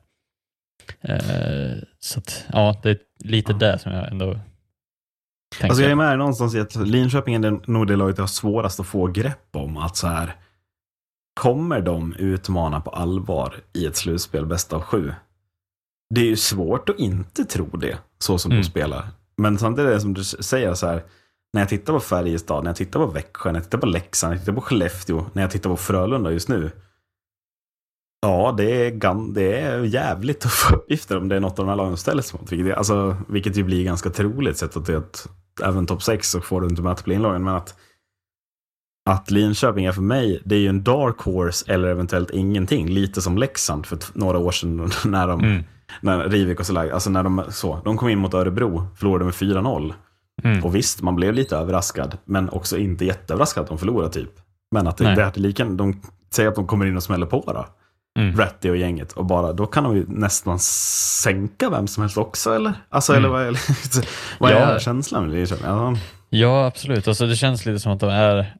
Eh, 1.02 1.78
så 2.00 2.20
att, 2.20 2.46
ja, 2.54 2.80
det 2.84 2.90
är 2.90 2.98
lite 3.20 3.54
det 3.54 3.80
som 3.80 3.92
jag 3.92 4.12
ändå 4.12 4.40
tänker. 5.52 5.68
Alltså 5.70 5.82
jag 5.84 5.92
är 5.92 5.96
med 5.96 6.18
någonstans 6.18 6.56
i 6.56 6.60
att 6.60 6.76
Linköping 6.76 7.36
är 7.36 7.72
nog 7.72 7.88
det 7.88 7.96
laget 7.96 8.18
jag 8.18 8.24
har 8.24 8.28
svårast 8.28 8.80
att 8.80 8.88
få 8.88 9.08
grepp 9.08 9.56
om. 9.56 9.78
Att 9.78 9.98
så 9.98 10.08
här, 10.08 10.36
kommer 11.40 11.82
de 11.82 12.14
utmana 12.16 12.82
på 12.82 12.90
allvar 12.90 13.56
i 13.74 13.86
ett 13.86 13.96
slutspel 13.96 14.46
bäst 14.46 14.74
av 14.74 14.82
sju? 14.82 15.14
Det 16.16 16.22
är 16.22 16.26
ju 16.26 16.36
svårt 16.36 16.90
att 16.90 17.00
inte 17.00 17.46
tro 17.46 17.66
det, 17.78 17.98
så 18.20 18.38
som 18.38 18.52
Mm. 18.52 18.62
de 18.62 18.68
spelar. 18.70 19.08
Men 19.38 19.58
samtidigt 19.58 19.90
är 19.90 19.94
det 19.94 20.02
som 20.02 20.14
du 20.14 20.24
säger 20.24 20.74
så 20.74 20.88
här, 20.88 21.04
när 21.54 21.62
jag 21.62 21.70
tittar 21.70 21.94
på 21.94 22.00
Färjestad, 22.00 22.64
när 22.64 22.70
jag 22.70 22.76
tittar 22.78 23.00
på 23.00 23.06
Växjö, 23.06 23.52
när 23.52 23.60
jag 23.60 23.64
tittar 23.64 23.78
på 23.78 23.86
Leksand, 23.86 24.30
när 24.32 24.36
jag 24.38 24.42
tittar 24.46 24.54
på 24.54 24.62
Skellefteå, 24.62 25.26
när 25.34 25.42
jag 25.42 25.52
tittar 25.52 25.70
på 25.70 25.78
Frölunda 25.78 26.32
just 26.32 26.50
nu. 26.50 26.72
Ja, 28.22 28.54
det 28.58 28.88
är, 28.88 28.92
gan- 28.92 29.34
det 29.34 29.60
är 29.60 29.80
jävligt 29.84 30.40
tuffa 30.40 30.76
uppgifter 30.76 31.18
om 31.18 31.28
det 31.30 31.36
är 31.36 31.40
något 31.40 31.60
av 31.60 31.66
de 31.66 31.70
här 31.70 31.76
lagen 31.76 31.98
ställs 31.98 32.34
mot. 32.34 32.52
Vilket, 32.52 32.78
alltså, 32.78 33.18
vilket 33.30 33.58
ju 33.58 33.64
blir 33.64 33.84
ganska 33.84 34.10
troligt 34.10 34.58
sett 34.58 34.78
att 34.78 34.86
det 34.86 34.94
är 34.94 34.98
att 34.98 35.28
även 35.64 35.86
topp 35.86 36.04
6 36.04 36.30
så 36.32 36.42
får 36.42 36.62
du 36.62 36.68
inte 36.68 36.82
möta 36.82 37.04
play-in-lagen. 37.04 37.44
Men 37.44 37.56
att, 37.56 37.78
att 39.10 39.32
Linköping 39.32 39.86
är 39.86 39.92
för 39.92 40.02
mig, 40.02 40.42
det 40.46 40.56
är 40.56 40.60
ju 40.60 40.68
en 40.68 40.84
dark 40.84 41.20
horse 41.20 41.72
eller 41.74 41.88
eventuellt 41.88 42.30
ingenting. 42.32 42.90
Lite 42.90 43.22
som 43.22 43.38
Leksand 43.38 43.86
för 43.86 44.00
några 44.14 44.38
år 44.38 44.52
sedan 44.52 44.92
när 45.06 45.28
de, 45.28 45.40
Mm 45.44 45.64
när 46.02 46.30
Rivik 46.30 46.60
och 46.60 46.66
Solag, 46.66 46.90
alltså 46.92 47.10
när 47.10 47.24
de, 47.24 47.44
så, 47.50 47.80
de 47.86 47.98
kom 47.98 48.10
in 48.10 48.20
mot 48.20 48.34
Örebro, 48.34 48.88
förlorade 48.98 49.26
med 49.26 49.34
4-0. 49.34 49.94
Mm. 50.44 50.64
Och 50.64 50.76
visst, 50.76 51.02
man 51.02 51.16
blev 51.16 51.34
lite 51.34 51.58
överraskad, 51.58 52.18
men 52.26 52.50
också 52.50 52.78
inte 52.78 53.06
jätteöverraskad 53.06 53.64
att 53.64 53.70
de 53.70 53.78
förlorade 53.78 54.10
typ. 54.14 54.30
Men 54.72 54.88
att 54.88 54.98
det, 54.98 55.16
det 55.16 55.22
är 55.22 55.40
lika, 55.40 55.66
de 55.66 56.02
säger 56.34 56.50
att 56.50 56.56
de 56.56 56.68
kommer 56.68 56.86
in 56.86 56.98
och 56.98 57.04
smäller 57.04 57.26
på 57.26 57.44
då. 57.54 57.66
Mm. 58.20 58.38
Ratty 58.38 58.70
och 58.70 58.78
gänget. 58.78 59.12
Och 59.12 59.26
bara, 59.26 59.54
då 59.54 59.66
kan 59.66 59.84
de 59.84 59.96
ju 59.96 60.06
nästan 60.08 60.60
sänka 60.60 61.70
vem 61.70 61.88
som 61.88 62.02
helst 62.04 62.18
också 62.18 62.56
eller? 62.56 62.74
Alltså, 62.90 63.14
Mm. 63.14 63.24
eller 63.26 63.34
vad 63.34 63.44
är, 63.48 63.60
vad 64.40 64.52
Ja. 64.52 64.56
är 64.56 64.80
känslan 64.80 65.24
med 65.28 65.36
Linköping? 65.36 65.66
Ja, 65.68 65.96
Ja, 66.30 66.66
absolut. 66.66 67.08
Alltså, 67.08 67.28
det 67.28 67.36
känns 67.36 67.66
lite 67.66 67.80
som 67.80 67.92
att 67.92 68.00
de 68.00 68.10
är... 68.10 68.56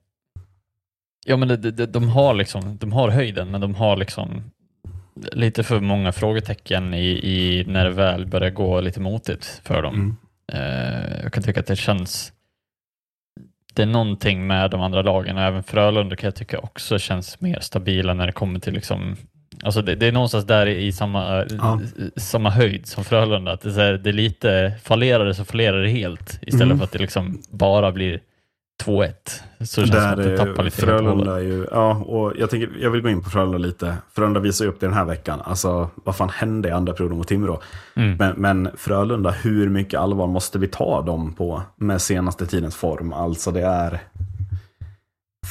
Ja, 1.26 1.38
men 1.38 1.48
det, 1.48 1.58
det, 1.58 1.86
de, 1.86 2.10
har 2.10 2.34
liksom, 2.34 2.78
de 2.78 2.92
har 2.94 3.10
höjden, 3.10 3.52
men 3.52 3.62
de 3.62 3.76
har 3.76 3.96
liksom 3.96 4.44
lite 5.32 5.64
för 5.64 5.80
många 5.80 6.12
frågetecken 6.12 6.94
i, 6.94 7.06
i 7.08 7.64
när 7.68 7.84
det 7.86 7.92
väl 7.92 8.26
börjar 8.26 8.50
gå 8.50 8.82
lite 8.82 9.00
motigt 9.00 9.62
för 9.64 9.82
dem. 9.82 9.96
Mm. 9.96 10.16
Eh, 10.54 11.22
jag 11.24 11.34
kan 11.34 11.44
tycka 11.44 11.60
att 11.60 11.68
det 11.68 11.76
känns... 11.76 12.32
Det 13.74 13.82
är 13.82 13.86
någonting 13.86 14.48
med 14.48 14.72
de 14.72 14.82
andra 14.82 15.02
lagen 15.02 15.38
och 15.38 15.44
även 15.44 15.64
Frölunda 15.64 16.16
kan 16.16 16.28
jag 16.28 16.36
tycka 16.36 16.60
också 16.60 17.00
känns 17.00 17.42
mer 17.42 17.60
stabila 17.60 18.14
när 18.14 18.26
det 18.28 18.32
kommer 18.34 18.60
till 18.60 18.74
liksom 18.74 19.16
Alltså 19.64 19.82
det, 19.82 19.96
det 19.96 20.08
är 20.08 20.12
någonstans 20.12 20.46
där 20.46 20.66
i, 20.68 20.86
i 20.86 20.92
samma, 20.92 21.46
Ja. 21.50 21.82
samma 22.18 22.50
höjd 22.50 22.88
som 22.88 23.04
Frölunda. 23.04 23.52
Att 23.52 23.62
det, 23.62 23.70
är, 23.70 23.74
här, 23.74 23.94
det 23.94 24.10
är 24.10 24.14
lite, 24.14 24.74
fallerar 24.84 25.26
det 25.26 25.34
så 25.34 25.46
fallerar 25.46 25.84
det 25.84 25.90
helt 25.90 26.40
istället 26.42 26.66
Mm. 26.66 26.78
för 26.78 26.86
att 26.86 26.92
det 26.92 27.00
liksom 27.00 27.42
bara 27.52 27.92
blir 27.92 28.20
2-1. 28.84 29.14
Så 29.60 29.82
det 29.82 29.88
känns 29.88 30.04
som 30.04 30.12
att 30.12 30.18
det 30.18 30.38
tappar 30.38 30.64
lite. 30.64 30.82
Frölunda 30.82 31.42
ju, 31.42 31.68
ja, 31.72 31.96
och 31.96 32.34
jag, 32.38 32.50
tänker, 32.50 32.70
jag 32.80 32.92
vill 32.92 33.02
gå 33.02 33.10
in 33.10 33.24
på 33.24 33.30
Frölunda 33.30 33.58
lite. 33.58 33.98
Frölunda 34.14 34.40
visar 34.40 34.66
ju 34.66 34.72
upp 34.72 34.80
det 34.80 34.86
den 34.86 34.94
här 34.94 35.06
veckan. 35.06 35.42
Alltså, 35.44 35.90
vad 35.96 36.16
fan 36.16 36.30
hände 36.30 36.70
i 36.70 36.72
andra 36.72 36.94
perioden 36.94 37.18
mot 37.18 37.28
Timrå? 37.28 37.62
Mm. 37.96 38.18
Men, 38.18 38.34
men 38.38 38.70
Frölunda, 38.78 39.32
hur 39.32 39.70
mycket 39.70 40.00
allvar 40.00 40.28
måste 40.28 40.60
vi 40.60 40.68
ta 40.68 41.02
dem 41.02 41.34
på 41.34 41.62
med 41.76 42.02
senaste 42.02 42.46
tidens 42.46 42.76
form? 42.76 43.14
Alltså 43.14 43.52
det 43.52 43.62
är, 43.62 44.02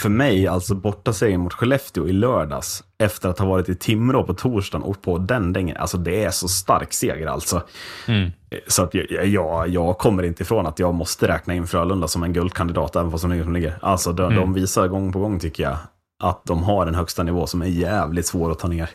för 0.03 0.09
mig, 0.09 0.47
alltså 0.47 0.74
borta 0.74 1.12
segern 1.12 1.40
mot 1.40 1.53
Skellefteå 1.53 2.09
i 2.09 2.12
lördags, 2.12 2.84
efter 2.99 3.28
att 3.28 3.38
ha 3.38 3.47
varit 3.47 3.68
i 3.68 3.74
Timrå 3.74 4.22
på 4.24 4.34
torsdagen 4.34 4.82
och 4.82 5.03
på 5.03 5.18
den 5.18 5.53
dängen, 5.53 5.76
alltså 5.76 5.99
det 5.99 6.24
är 6.24 6.30
så 6.30 6.49
stark 6.49 6.92
seger 6.92 7.26
alltså. 7.26 7.62
Mm. 8.09 8.30
Så 8.68 8.82
att 8.82 8.95
jag, 8.95 9.26
jag, 9.26 9.68
jag 9.68 9.99
kommer 9.99 10.22
inte 10.22 10.42
ifrån 10.42 10.66
att 10.66 10.78
jag 10.78 10.95
måste 10.95 11.28
räkna 11.28 11.55
in 11.55 11.66
Frölunda 11.66 12.09
som 12.09 12.22
en 12.22 12.32
guldkandidat, 12.32 12.97
även 12.97 13.11
fast 13.11 13.22
de 13.24 13.30
ligger 13.30 13.45
som 13.45 13.53
ligger. 13.53 13.78
Alltså 13.82 14.12
de, 14.12 14.22
Mm. 14.24 14.36
de 14.36 14.55
visar 14.55 14.88
gång 14.88 15.12
på 15.12 15.18
gång, 15.18 15.38
tycker 15.40 15.62
jag, 15.62 15.76
att 16.22 16.45
de 16.45 16.62
har 16.62 16.86
en 16.86 16.95
högsta 16.95 17.22
nivå 17.22 17.47
som 17.47 17.62
är 17.62 17.66
jävligt 17.66 18.26
svår 18.26 18.51
att 18.53 18.59
ta 18.59 18.68
ner 18.68 18.88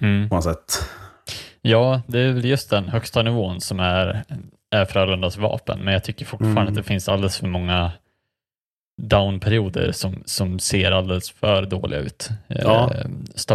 Mm. 0.00 0.28
på 0.28 0.34
något 0.34 0.44
sätt. 0.44 0.88
Ja, 1.62 2.00
det 2.06 2.20
är 2.20 2.32
väl 2.32 2.44
just 2.44 2.70
den 2.70 2.88
högsta 2.88 3.22
nivån 3.22 3.60
som 3.60 3.80
är, 3.80 4.24
är 4.74 4.84
Frölundas 4.84 5.36
vapen, 5.36 5.80
men 5.84 5.92
jag 5.94 6.04
tycker 6.04 6.24
fortfarande 6.24 6.60
Mm. 6.60 6.68
att 6.72 6.74
det 6.74 6.82
finns 6.82 7.08
alldeles 7.08 7.38
för 7.38 7.46
många 7.46 7.90
downperioder 9.02 9.92
som, 9.92 10.22
som 10.24 10.58
ser 10.58 10.92
alldeles 10.92 11.30
för 11.30 11.62
dåliga 11.62 12.00
ut. 12.00 12.28
Ja. 12.46 12.94
Eh, 12.94 13.06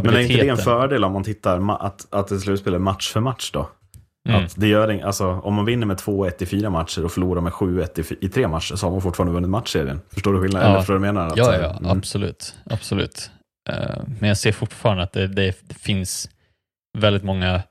Men 0.04 0.14
är 0.14 0.20
inte 0.20 0.34
det 0.44 0.50
en 0.50 0.58
fördel 0.58 1.04
om 1.04 1.14
man 1.14 1.24
tittar 1.24 1.86
att, 1.86 2.08
att 2.14 2.32
ett 2.32 2.42
slutspel 2.42 2.74
är 2.74 2.80
match 2.80 3.12
för 3.12 3.20
match 3.20 3.52
då? 3.54 3.70
Mm. 4.30 4.46
Att 4.46 4.54
det 4.56 4.68
gör 4.68 5.04
alltså, 5.04 5.28
om 5.28 5.54
man 5.54 5.66
vinner 5.66 5.86
med 5.88 5.98
2-1 5.98 6.44
i 6.44 6.46
fyra 6.46 6.70
matcher 6.70 7.06
och 7.06 7.12
förlorar 7.12 7.42
med 7.42 7.54
7-1 7.54 8.14
i, 8.22 8.26
i 8.26 8.30
tre 8.30 8.48
matcher 8.48 8.76
så 8.76 8.86
har 8.86 8.92
man 8.92 9.02
fortfarande 9.02 9.34
vunnit 9.34 9.50
matchserien. 9.50 10.02
Förstår 10.14 10.34
du 10.34 10.42
skillnaden? 10.42 10.68
Ja. 10.68 10.72
Eller 10.72 10.82
förstår 10.82 10.94
du 10.94 11.00
menar? 11.00 11.28
Att, 11.28 11.38
Ja, 11.38 11.58
ja, 11.58 11.78
mm. 11.78 11.98
absolut. 11.98 12.56
absolut. 12.66 13.32
Eh, 13.70 14.02
men 14.20 14.30
jag 14.30 14.38
ser 14.38 14.52
fortfarande 14.52 15.04
att 15.04 15.14
det, 15.14 15.28
det 15.28 15.54
finns 15.80 16.30
väldigt 16.98 17.24
många 17.24 17.62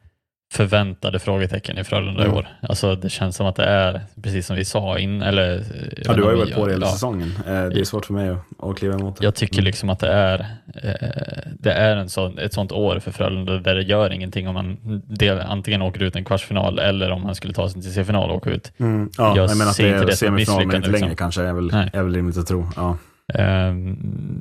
förväntade 0.56 1.18
frågetecken 1.18 1.78
i 1.78 1.84
Frölunda 1.84 2.22
i 2.22 2.24
Mm. 2.24 2.36
år. 2.36 2.48
Alltså 2.62 2.94
det 2.96 3.08
känns 3.10 3.36
som 3.36 3.46
att 3.46 3.56
det 3.56 3.64
är, 3.64 4.00
precis 4.22 4.46
som 4.46 4.56
vi 4.56 4.64
sa 4.64 4.98
in, 4.98 5.22
eller... 5.22 5.56
eh, 5.58 5.62
Ja, 6.04 6.12
du 6.12 6.22
har 6.22 6.30
ju 6.30 6.36
varit 6.36 6.54
på 6.54 6.66
det 6.66 6.72
hela 6.72 6.86
ja, 6.86 6.92
säsongen. 6.92 7.32
Eh, 7.46 7.64
Det 7.64 7.80
är 7.80 7.84
svårt 7.84 8.06
för 8.06 8.14
mig 8.14 8.28
att, 8.28 8.38
att 8.62 8.78
kliva 8.78 8.94
emot 8.94 9.16
det. 9.16 9.24
Jag 9.24 9.34
tycker 9.34 9.54
Mm. 9.58 9.64
liksom 9.64 9.90
att 9.90 9.98
det 9.98 10.08
är, 10.08 10.38
eh, 10.74 11.50
det 11.60 11.72
är 11.72 11.96
en 11.96 12.08
sån, 12.08 12.38
ett 12.38 12.52
sånt 12.52 12.72
år 12.72 12.98
för 12.98 13.10
Frölunda 13.10 13.52
där 13.58 13.74
det 13.74 13.82
gör 13.82 14.12
ingenting 14.12 14.48
om 14.48 14.54
man 14.54 14.76
del, 15.06 15.40
antingen 15.40 15.82
åker 15.82 16.02
ut 16.02 16.16
en 16.16 16.24
kvartsfinal 16.24 16.78
eller 16.78 17.10
om 17.10 17.22
man 17.22 17.34
skulle 17.34 17.52
ta 17.54 17.68
sig 17.70 17.82
till 17.82 17.92
semifinal 17.92 18.30
och 18.30 18.36
åka 18.36 18.50
ut. 18.50 18.72
Mm, 18.78 19.10
ja, 19.18 19.36
Jag 19.36 19.50
jag, 19.50 19.56
menar 19.58 19.70
att 19.70 19.76
det 19.76 19.88
är 19.88 20.10
semifinal 20.10 20.66
men 20.66 20.76
inte 20.76 20.88
längre 20.88 21.00
liksom. 21.08 21.16
kanske 21.16 21.42
är 21.42 21.52
väl, 21.52 21.70
Nej. 21.72 21.90
är 21.92 22.02
väl 22.02 22.14
rimligt 22.14 22.38
att 22.38 22.46
tro. 22.46 22.66
Ja. 22.76 22.96
Eh, 23.34 23.74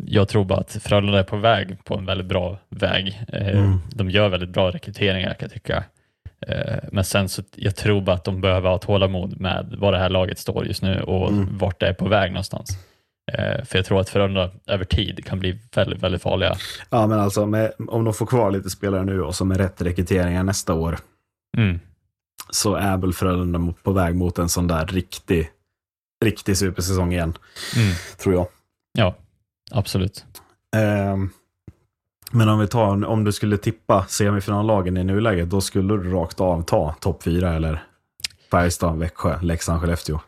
jag 0.07 0.27
tror 0.27 0.45
bara 0.45 0.59
att 0.59 0.77
Frölunda 0.81 1.19
är 1.19 1.23
på 1.23 1.37
väg 1.37 1.83
på 1.83 1.95
en 1.97 2.05
väldigt 2.05 2.27
bra 2.27 2.57
väg. 2.69 3.21
Mm. 3.33 3.77
De 3.95 4.09
gör 4.09 4.29
väldigt 4.29 4.49
bra 4.49 4.71
rekryteringar 4.71 5.29
kan 5.29 5.37
jag 5.39 5.51
tycka. 5.51 5.83
Eh, 6.47 6.77
men 6.91 7.03
sen 7.03 7.29
så, 7.29 7.43
jag 7.55 7.75
tror 7.75 8.01
bara 8.01 8.15
att 8.15 8.23
de 8.23 8.41
behöver 8.41 8.69
ha 8.69 8.77
tålamod 8.77 9.39
med 9.41 9.75
var 9.77 9.91
det 9.91 9.97
här 9.97 10.09
laget 10.09 10.39
står 10.39 10.65
just 10.65 10.81
nu 10.81 11.01
och 11.01 11.29
Mm. 11.29 11.57
vart 11.57 11.79
det 11.79 11.87
är 11.87 11.93
på 11.93 12.07
väg 12.07 12.31
någonstans. 12.31 12.69
Eh, 13.33 13.63
för 13.65 13.77
jag 13.77 13.85
tror 13.85 13.99
att 13.99 14.09
Frölunda 14.09 14.51
över 14.67 14.85
tid 14.85 15.25
kan 15.25 15.39
bli 15.39 15.59
väldigt, 15.75 16.03
väldigt 16.03 16.21
farliga. 16.21 16.55
Ja, 16.89 17.07
men 17.07 17.19
alltså 17.19 17.45
med, 17.45 17.71
om 17.87 18.03
de 18.03 18.13
får 18.13 18.25
kvar 18.25 18.51
lite 18.51 18.69
spelare 18.69 19.03
nu 19.03 19.21
och 19.21 19.35
så 19.35 19.45
med 19.45 19.57
rätt 19.57 19.81
rekryteringar 19.81 20.43
nästa 20.43 20.73
år 20.73 20.97
Mm. 21.57 21.79
så 22.51 22.75
är 22.75 22.97
väl 22.97 23.13
Frölunda 23.13 23.73
på 23.83 23.91
väg 23.91 24.15
mot 24.15 24.39
en 24.39 24.49
sån 24.49 24.67
där 24.67 24.85
riktig, 24.87 25.49
riktig 26.25 26.57
supersäsong 26.57 27.11
igen, 27.13 27.37
Mm. 27.75 27.93
tror 28.17 28.35
jag. 28.35 28.47
Ja, 28.97 29.15
absolut. 29.71 30.25
Ehm, 30.75 31.29
men 32.35 32.49
om 32.49 32.59
vi 32.59 32.67
tar, 32.67 33.05
om 33.05 33.23
du 33.23 33.31
skulle 33.31 33.57
tippa 33.57 34.05
semifinallagen 34.09 34.97
i 34.97 35.03
nuläget, 35.03 35.49
då 35.49 35.61
skulle 35.61 35.93
du 35.97 36.11
rakt 36.11 36.39
av 36.41 36.61
ta 36.63 36.95
topp 36.99 37.23
fyra 37.23 37.53
eller 37.53 37.83
Färjestad, 38.51 38.97
Växjö, 38.99 39.41
Leksand, 39.41 39.81
Skellefteå. 39.81 40.19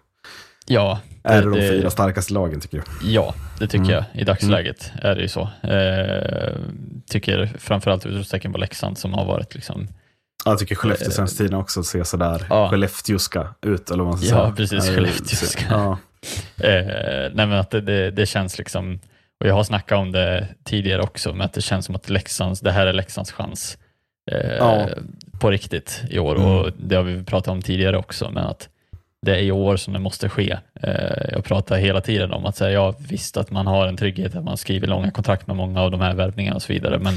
Ja, 0.66 1.00
Är 1.24 1.42
det 1.42 1.50
de 1.50 1.60
det- 1.60 1.70
fyra 1.70 1.90
starkaste 1.90 2.34
lagen 2.34 2.60
tycker 2.60 2.78
du? 3.02 3.10
Ja, 3.12 3.34
det 3.60 3.68
tycker 3.68 3.84
Mm. 3.86 3.92
jag. 3.94 4.04
I 4.22 4.24
dagsläget 4.24 4.92
är 5.02 5.16
det 5.16 5.22
ju 5.22 5.28
så. 5.28 5.42
Eh, 5.64 6.58
tycker 7.10 7.52
framförallt 7.60 8.06
utropstecken 8.06 8.52
på 8.52 8.58
Leksand 8.58 8.98
som 8.98 9.14
har 9.14 9.26
varit 9.26 9.56
liksom 9.56 9.88
Jag 10.46 10.60
tycker 10.60 10.76
Skellefteå 10.76 11.12
senaste 11.12 11.38
tiden 11.38 11.54
också 11.60 11.84
ser 11.84 12.04
sådär 12.04 12.46
Ja. 12.50 12.70
Skellefteåska 12.70 13.48
ut, 13.62 13.92
eller 13.92 14.04
vad 14.04 14.14
man 14.14 14.22
ska 14.22 14.36
Ja, 14.36 14.42
säga. 14.44 14.56
precis, 14.56 14.90
Eh, 14.90 14.96
Skellefteåska. 14.96 15.64
Ja. 15.70 15.98
Eh, 16.58 16.86
nej 17.34 17.48
men 17.48 17.52
att 17.54 17.72
det, 17.72 17.82
det, 17.82 18.12
det 18.12 18.26
känns 18.26 18.58
liksom, 18.58 19.00
och 19.40 19.48
jag 19.48 19.54
har 19.54 19.64
snackat 19.64 19.98
om 19.98 20.12
det 20.12 20.48
tidigare 20.64 21.02
också, 21.02 21.34
men 21.34 21.42
att 21.42 21.54
det 21.54 21.62
känns 21.62 21.86
som 21.86 21.96
att 21.96 22.10
Leksands, 22.10 22.60
det 22.62 22.72
här 22.72 22.88
är 22.88 22.94
Leksands 22.94 23.32
chans 23.32 23.78
eh, 24.32 24.52
Ja. 24.58 24.88
på 25.40 25.52
riktigt 25.52 26.02
i 26.10 26.20
år 26.20 26.36
Mm. 26.36 26.48
och 26.52 26.70
det 26.78 26.96
har 26.96 27.04
vi 27.04 27.24
pratat 27.24 27.48
om 27.48 27.62
tidigare 27.62 27.98
också, 27.98 28.30
men 28.32 28.44
att 28.44 28.70
det 29.22 29.32
är 29.36 29.40
i 29.42 29.52
år 29.52 29.76
som 29.78 29.94
det 29.94 30.00
måste 30.00 30.30
ske. 30.30 30.58
Eh, 30.84 31.30
jag 31.32 31.44
pratar 31.44 31.78
hela 31.78 32.02
tiden 32.02 32.32
om 32.32 32.46
att 32.46 32.56
säga, 32.56 32.72
ja 32.72 32.94
visst 33.10 33.38
att 33.38 33.52
man 33.52 33.68
har 33.68 33.88
en 33.88 33.98
trygghet, 33.98 34.36
att 34.36 34.44
man 34.44 34.58
skriver 34.58 34.88
långa 34.88 35.12
kontrakt 35.12 35.48
med 35.48 35.56
många 35.56 35.82
av 35.82 35.92
de 35.92 36.02
här 36.02 36.14
värvningarna 36.16 36.56
och 36.56 36.62
så 36.62 36.74
vidare, 36.74 37.00
men 37.00 37.14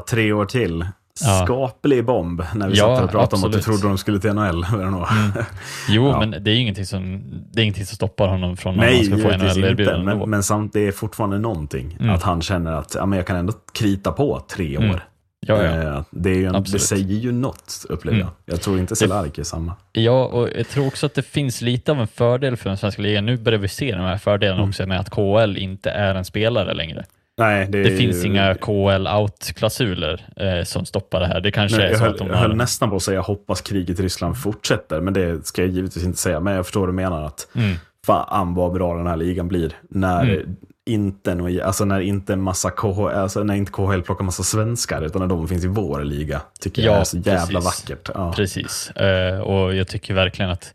tre 0.00 0.32
år 0.32 0.44
till. 0.44 0.86
Ja. 1.22 1.44
Skaplig 1.44 2.04
bomb 2.04 2.42
när 2.54 2.68
vi 2.68 2.78
Ja, 2.78 2.96
satt 2.96 3.04
och 3.04 3.10
pratade 3.10 3.36
om 3.42 3.44
att 3.46 3.52
du 3.52 3.58
absolut. 3.58 3.64
trodde 3.64 3.88
de 3.88 3.98
skulle 3.98 4.18
till 4.20 4.32
NHL. 4.32 4.64
Veronoa. 4.72 5.08
jo, 5.88 6.08
Ja. 6.08 6.20
men 6.20 6.44
det 6.44 6.50
är 6.50 6.54
ingenting 6.56 6.86
som, 6.86 7.22
det 7.52 7.60
är 7.60 7.62
ingenting 7.62 7.86
som 7.86 7.96
stoppar 7.96 8.28
honom 8.28 8.56
från 8.56 8.74
att 8.74 8.80
Nej, 8.80 8.96
han 9.10 9.18
ska 9.20 9.28
få. 9.30 9.36
NHL-erbjudande. 9.36 10.04
Men, 10.14 10.30
men 10.30 10.42
samt, 10.42 10.72
det 10.72 10.80
är 10.88 10.92
fortfarande 10.92 11.38
någonting. 11.38 11.96
Mm. 12.00 12.14
Att 12.14 12.22
han 12.22 12.42
känner 12.42 12.72
att 12.72 12.94
ja, 12.94 13.06
men 13.06 13.16
jag 13.16 13.26
kan 13.26 13.36
ändå 13.36 13.52
krita 13.74 14.12
på 14.12 14.40
tre 14.50 14.78
år. 14.78 14.82
Mm. 14.82 14.98
Ja, 15.46 15.62
ja. 15.62 15.82
Eh, 15.96 16.02
Det, 16.10 16.30
är 16.30 16.46
en, 16.46 16.52
det 16.52 16.58
Absolut. 16.58 16.82
säger 16.82 17.14
ju 17.18 17.32
något, 17.32 17.84
upplever 17.88 18.18
jag. 18.18 18.24
Mm. 18.26 18.34
Jag 18.44 18.60
tror 18.62 18.78
inte 18.78 18.96
Cehlarik 18.96 19.38
är 19.38 19.42
samma. 19.42 19.72
Ja, 19.92 20.24
och 20.24 20.48
jag 20.56 20.68
tror 20.68 20.86
också 20.86 21.06
att 21.06 21.14
det 21.14 21.22
finns 21.22 21.60
lite 21.60 21.92
av 21.92 22.00
en 22.00 22.06
fördel 22.08 22.56
för 22.56 22.70
den 22.70 22.76
svenska 22.78 23.02
ligan. 23.02 23.26
Nu 23.26 23.36
börjar 23.36 23.58
vi 23.58 23.68
se 23.68 23.92
de 23.92 24.00
här 24.00 24.18
fördelarna 24.18 24.58
Mm. 24.58 24.68
också 24.68 24.86
med 24.86 25.00
att 25.00 25.10
KL 25.10 25.56
inte 25.56 25.90
är 25.90 26.14
en 26.14 26.24
spelare 26.24 26.74
längre. 26.74 27.04
Nej, 27.38 27.66
det, 27.68 27.82
Det 27.82 27.90
finns 27.96 28.24
ju- 28.24 28.28
inga 28.28 28.54
KL-out-klausuler 28.54 30.26
eh, 30.36 30.64
som 30.64 30.84
stoppar 30.84 31.20
det 31.20 31.26
här. 31.26 31.40
Det 31.40 31.50
kanske 31.50 31.78
Nej, 31.78 31.86
är 31.86 31.90
jag, 31.90 31.98
så 31.98 32.04
höll, 32.04 32.12
att 32.12 32.18
de 32.18 32.28
jag 32.28 32.34
höll 32.36 32.50
har... 32.50 32.56
nästan 32.56 32.90
på 32.90 32.96
att 32.96 33.02
säga 33.02 33.20
hoppas 33.20 33.60
kriget 33.60 34.00
i 34.00 34.02
Ryssland 34.02 34.38
fortsätter, 34.38 35.00
men 35.00 35.14
det 35.14 35.46
ska 35.46 35.62
jag 35.62 35.70
givetvis 35.70 36.04
inte 36.04 36.18
säga. 36.18 36.40
Men 36.40 36.54
jag 36.54 36.64
förstår 36.66 36.80
vad 36.80 36.88
du 36.88 36.92
menar. 36.92 37.22
att 37.24 37.48
Mm. 37.54 37.76
Fan 38.06 38.54
vad 38.54 38.72
bra 38.72 38.94
den 38.96 39.06
här 39.06 39.16
ligan 39.16 39.48
blir. 39.48 39.72
När 39.90 40.22
Mm. 40.22 40.56
inte 40.86 41.34
nå- 41.34 41.62
alltså 41.64 41.84
när 41.84 42.00
inte 42.00 42.32
en 42.32 42.42
massa 42.42 42.70
KHL, 42.70 43.08
alltså 43.08 43.44
när 43.44 43.54
inte 43.54 43.72
KHL 43.72 44.02
plockar 44.02 44.24
massa 44.24 44.42
svenskar, 44.42 45.02
utan 45.02 45.20
när 45.20 45.28
de 45.28 45.48
finns 45.48 45.64
i 45.64 45.68
vår 45.68 46.04
liga. 46.04 46.40
Tycker 46.60 46.82
jag 46.82 46.94
Ja, 46.94 47.00
är 47.00 47.04
så 47.04 47.16
jävla 47.16 47.60
precis. 47.60 47.90
vackert. 47.90 48.10
Ja. 48.14 48.32
Precis, 48.36 48.90
eh, 48.90 49.40
och 49.40 49.74
jag 49.74 49.88
tycker 49.88 50.14
verkligen 50.14 50.50
att 50.50 50.74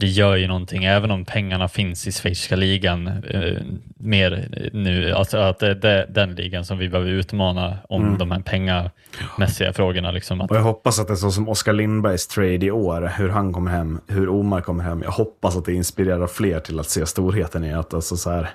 det 0.00 0.06
gör 0.06 0.36
ju 0.36 0.46
någonting, 0.46 0.84
även 0.84 1.10
om 1.10 1.24
pengarna 1.24 1.68
finns 1.68 2.06
i 2.06 2.12
schweiziska 2.12 2.56
ligan 2.56 3.06
eh, 3.06 3.62
mer 3.96 4.48
nu, 4.72 5.12
alltså 5.12 5.38
att 5.38 5.58
det 5.58 5.84
är 5.84 6.06
den 6.06 6.34
ligan 6.34 6.64
som 6.64 6.78
vi 6.78 6.88
behöver 6.88 7.10
utmana 7.10 7.78
om 7.88 8.02
Mm. 8.02 8.18
de 8.18 8.30
här 8.30 8.40
pengamässiga 8.40 9.72
frågorna. 9.72 10.10
Liksom 10.10 10.40
att, 10.40 10.50
Och 10.50 10.56
jag 10.56 10.62
hoppas 10.62 10.98
att 10.98 11.06
det 11.06 11.12
är 11.12 11.16
så 11.16 11.30
som 11.30 11.48
Oskar 11.48 11.72
Lindbergs 11.72 12.26
trade 12.26 12.66
i 12.66 12.70
år, 12.70 13.12
hur 13.18 13.28
han 13.28 13.52
kommer 13.52 13.70
hem, 13.70 14.00
hur 14.06 14.28
Omar 14.28 14.60
kommer 14.60 14.84
hem. 14.84 15.02
Jag 15.02 15.10
hoppas 15.10 15.56
att 15.56 15.64
det 15.64 15.72
inspirerar 15.74 16.26
fler 16.26 16.60
till 16.60 16.80
att 16.80 16.88
se 16.88 17.06
storheten 17.06 17.64
i 17.64 17.72
att 17.72 17.94
alltså 17.94 18.16
så 18.16 18.30
här, 18.30 18.48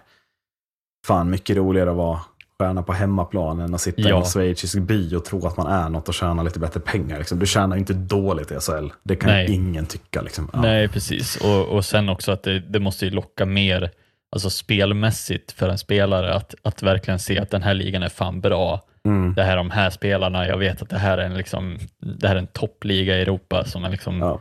fan 1.07 1.29
mycket 1.29 1.57
roligare 1.57 1.89
att 1.91 1.95
vara 1.97 2.19
stjärna 2.59 2.83
på 2.83 2.93
hemmaplan 2.93 3.59
än 3.59 3.73
att 3.73 3.81
sitta 3.81 4.01
i 4.01 4.05
Ja. 4.09 4.17
en 4.19 4.25
schweizisk 4.25 4.79
by 4.79 5.15
och 5.15 5.25
tro 5.25 5.47
att 5.47 5.57
man 5.57 5.67
är 5.67 5.89
något 5.89 6.07
och 6.07 6.13
tjäna 6.13 6.43
lite 6.43 6.59
bättre 6.59 6.79
pengar. 6.79 7.17
Liksom. 7.19 7.39
Du 7.39 7.45
tjänar 7.45 7.77
inte 7.77 7.93
dåligt 7.93 8.51
i 8.51 8.55
SHL. 8.59 8.87
Det 9.03 9.15
kan 9.15 9.29
Nej. 9.29 9.51
ingen 9.53 9.85
tycka. 9.85 10.21
Liksom. 10.21 10.49
Ja. 10.53 10.61
Nej, 10.61 10.87
precis. 10.87 11.35
Och, 11.35 11.67
och 11.67 11.85
sen 11.85 12.09
också 12.09 12.31
att 12.31 12.43
det, 12.43 12.59
det 12.59 12.79
måste 12.79 13.05
ju 13.05 13.11
locka 13.11 13.45
mer 13.45 13.91
alltså 14.31 14.49
spelmässigt 14.49 15.51
för 15.51 15.69
en 15.69 15.77
spelare 15.77 16.33
att, 16.33 16.55
att 16.61 16.83
verkligen 16.83 17.19
se 17.19 17.39
att 17.39 17.49
den 17.51 17.63
här 17.63 17.73
ligan 17.73 18.03
är 18.03 18.09
fan 18.09 18.41
bra. 18.41 18.81
Mm. 19.05 19.33
Det 19.33 19.43
här 19.43 19.51
är 19.51 19.57
de 19.57 19.71
här 19.71 19.89
spelarna, 19.89 20.47
jag 20.47 20.57
vet 20.57 20.81
att 20.81 20.89
det 20.89 20.97
här 20.97 21.17
är 21.17 21.25
en, 21.25 21.33
liksom, 21.37 21.77
det 21.99 22.27
här 22.27 22.35
är 22.35 22.39
en 22.39 22.47
toppliga 22.47 23.17
i 23.17 23.21
Europa 23.21 23.65
som 23.65 23.83
är 23.83 23.89
liksom, 23.89 24.19
Ja. 24.19 24.39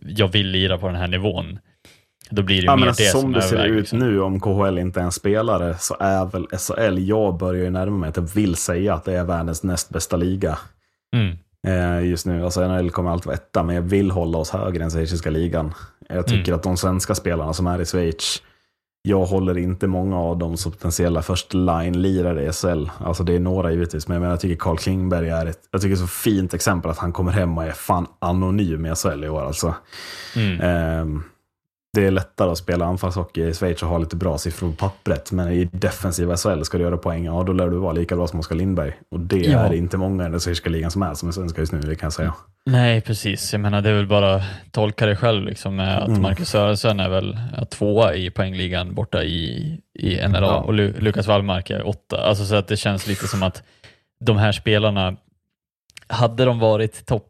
jag 0.00 0.28
vill 0.28 0.48
lira 0.48 0.78
på 0.78 0.86
den 0.86 0.96
här 0.96 1.08
nivån. 1.08 1.58
Då 2.34 2.42
blir 2.42 2.60
det 2.60 2.64
Ja, 2.66 2.76
mer 2.76 2.82
det 2.82 2.88
alltså, 2.88 3.04
som 3.04 3.20
som 3.20 3.32
det 3.32 3.42
ser 3.42 3.64
ut 3.64 3.92
nu, 3.92 4.20
om 4.20 4.40
KHL 4.40 4.78
inte 4.78 5.00
är 5.00 5.04
en 5.04 5.12
spelare, 5.12 5.76
så 5.78 5.96
är 6.00 6.24
väl 6.24 6.46
SHL, 6.58 6.98
jag 7.08 7.36
börjar 7.38 7.64
ju 7.64 7.70
närma 7.70 7.96
mig 7.98 8.08
att 8.08 8.16
jag 8.16 8.34
vill 8.34 8.56
säga 8.56 8.94
att 8.94 9.04
det 9.04 9.12
är 9.12 9.24
världens 9.24 9.62
näst 9.62 9.90
bästa 9.90 10.16
liga. 10.16 10.58
Mm. 11.16 11.36
eh, 11.66 12.08
just 12.08 12.26
nu. 12.26 12.44
Alltså 12.44 12.68
NHL 12.68 12.90
kommer 12.90 13.10
alltid 13.10 13.26
vara 13.26 13.34
etta, 13.36 13.62
men 13.62 13.74
jag 13.74 13.82
vill 13.82 14.10
hålla 14.10 14.38
oss 14.38 14.50
högre 14.50 14.84
än 14.84 14.90
schweiziska 14.90 15.30
ligan. 15.30 15.74
Jag 16.08 16.26
tycker 16.26 16.48
Mm. 16.48 16.54
att 16.54 16.62
de 16.62 16.76
svenska 16.76 17.14
spelarna 17.14 17.52
som 17.52 17.66
är 17.66 17.80
i 17.80 17.84
Schweiz, 17.84 18.42
jag 19.02 19.24
håller 19.24 19.58
inte 19.58 19.86
många 19.86 20.18
av 20.18 20.38
dem 20.38 20.56
som 20.56 20.72
potentiella 20.72 21.22
first 21.22 21.54
line-lirare 21.54 22.42
i 22.48 22.52
SHL. 22.52 22.90
Alltså 23.04 23.22
det 23.24 23.34
är 23.34 23.40
några 23.40 23.70
givetvis, 23.72 24.08
men 24.08 24.14
jag, 24.14 24.20
menar, 24.20 24.32
jag 24.32 24.40
tycker 24.40 24.56
Carl 24.56 24.76
Klingberg 24.78 25.28
är 25.28 25.46
ett 25.46 25.58
jag 25.70 25.80
tycker 25.82 25.96
så 25.96 26.06
fint 26.06 26.54
exempel 26.54 26.90
att 26.90 26.98
han 26.98 27.12
kommer 27.12 27.32
hem 27.32 27.58
och 27.58 27.64
är 27.64 27.72
fan 27.72 28.06
anonym 28.18 28.86
i 28.86 28.94
SHL 28.94 29.24
i 29.24 29.28
år. 29.28 29.42
Alltså. 29.46 29.74
Mm. 30.36 30.60
Ehm, 30.60 31.22
det 31.94 32.06
är 32.06 32.10
lättare 32.10 32.50
att 32.50 32.58
spela 32.58 32.84
anfallshockey 32.84 33.42
i 33.48 33.54
Schweiz 33.54 33.82
och 33.82 33.88
ha 33.88 33.98
lite 33.98 34.16
bra 34.16 34.38
siffror 34.38 34.70
på 34.70 34.76
pappret. 34.76 35.32
Men 35.32 35.52
i 35.52 35.64
defensiva 35.72 36.36
SHL 36.36 36.62
ska 36.62 36.78
du 36.78 36.84
göra 36.84 36.96
poäng, 36.96 37.24
ja 37.24 37.42
då 37.42 37.52
lär 37.52 37.68
du 37.68 37.76
vara 37.76 37.92
lika 37.92 38.16
bra 38.16 38.26
som 38.26 38.38
Oskar 38.40 38.56
Lindberg. 38.56 38.92
Och 39.10 39.20
det 39.20 39.36
Ja. 39.36 39.58
är 39.58 39.70
det 39.70 39.76
inte 39.76 39.96
många 39.96 40.26
i 40.26 40.30
den 40.30 40.40
schweiziska 40.40 40.70
ligan 40.70 40.90
som 40.90 41.02
är 41.02 41.14
som 41.14 41.28
är 41.28 41.32
svenska 41.32 41.60
just 41.60 41.72
nu, 41.72 41.80
det 41.80 41.94
kan 41.94 42.06
jag 42.06 42.12
säga. 42.12 42.34
Nej, 42.66 43.00
precis. 43.00 43.52
Jag 43.52 43.60
menar, 43.60 43.80
det 43.82 43.90
är 43.90 43.94
väl 43.94 44.06
bara 44.06 44.42
tolka 44.70 45.06
det 45.06 45.16
själv 45.16 45.44
liksom, 45.44 45.76
med 45.76 45.98
att 45.98 46.08
Mm. 46.08 46.22
Marcus 46.22 46.48
Sörensen 46.48 47.00
är 47.00 47.08
väl 47.08 47.38
tvåa 47.70 48.14
i 48.14 48.30
poängligan 48.30 48.94
borta 48.94 49.22
i, 49.24 49.78
i 49.98 50.28
NLA 50.28 50.40
Ja. 50.40 50.56
och 50.60 50.74
Lu 50.74 50.94
Lukas 50.98 51.26
Wallmark 51.26 51.70
är 51.70 51.86
åtta. 51.88 52.20
Alltså, 52.20 52.44
så 52.44 52.54
att 52.54 52.68
det 52.68 52.76
känns 52.76 53.06
lite 53.06 53.28
som 53.28 53.42
att 53.42 53.62
de 54.20 54.36
här 54.36 54.52
spelarna, 54.52 55.16
hade 56.06 56.44
de 56.44 56.58
varit 56.58 57.06
topp 57.06 57.28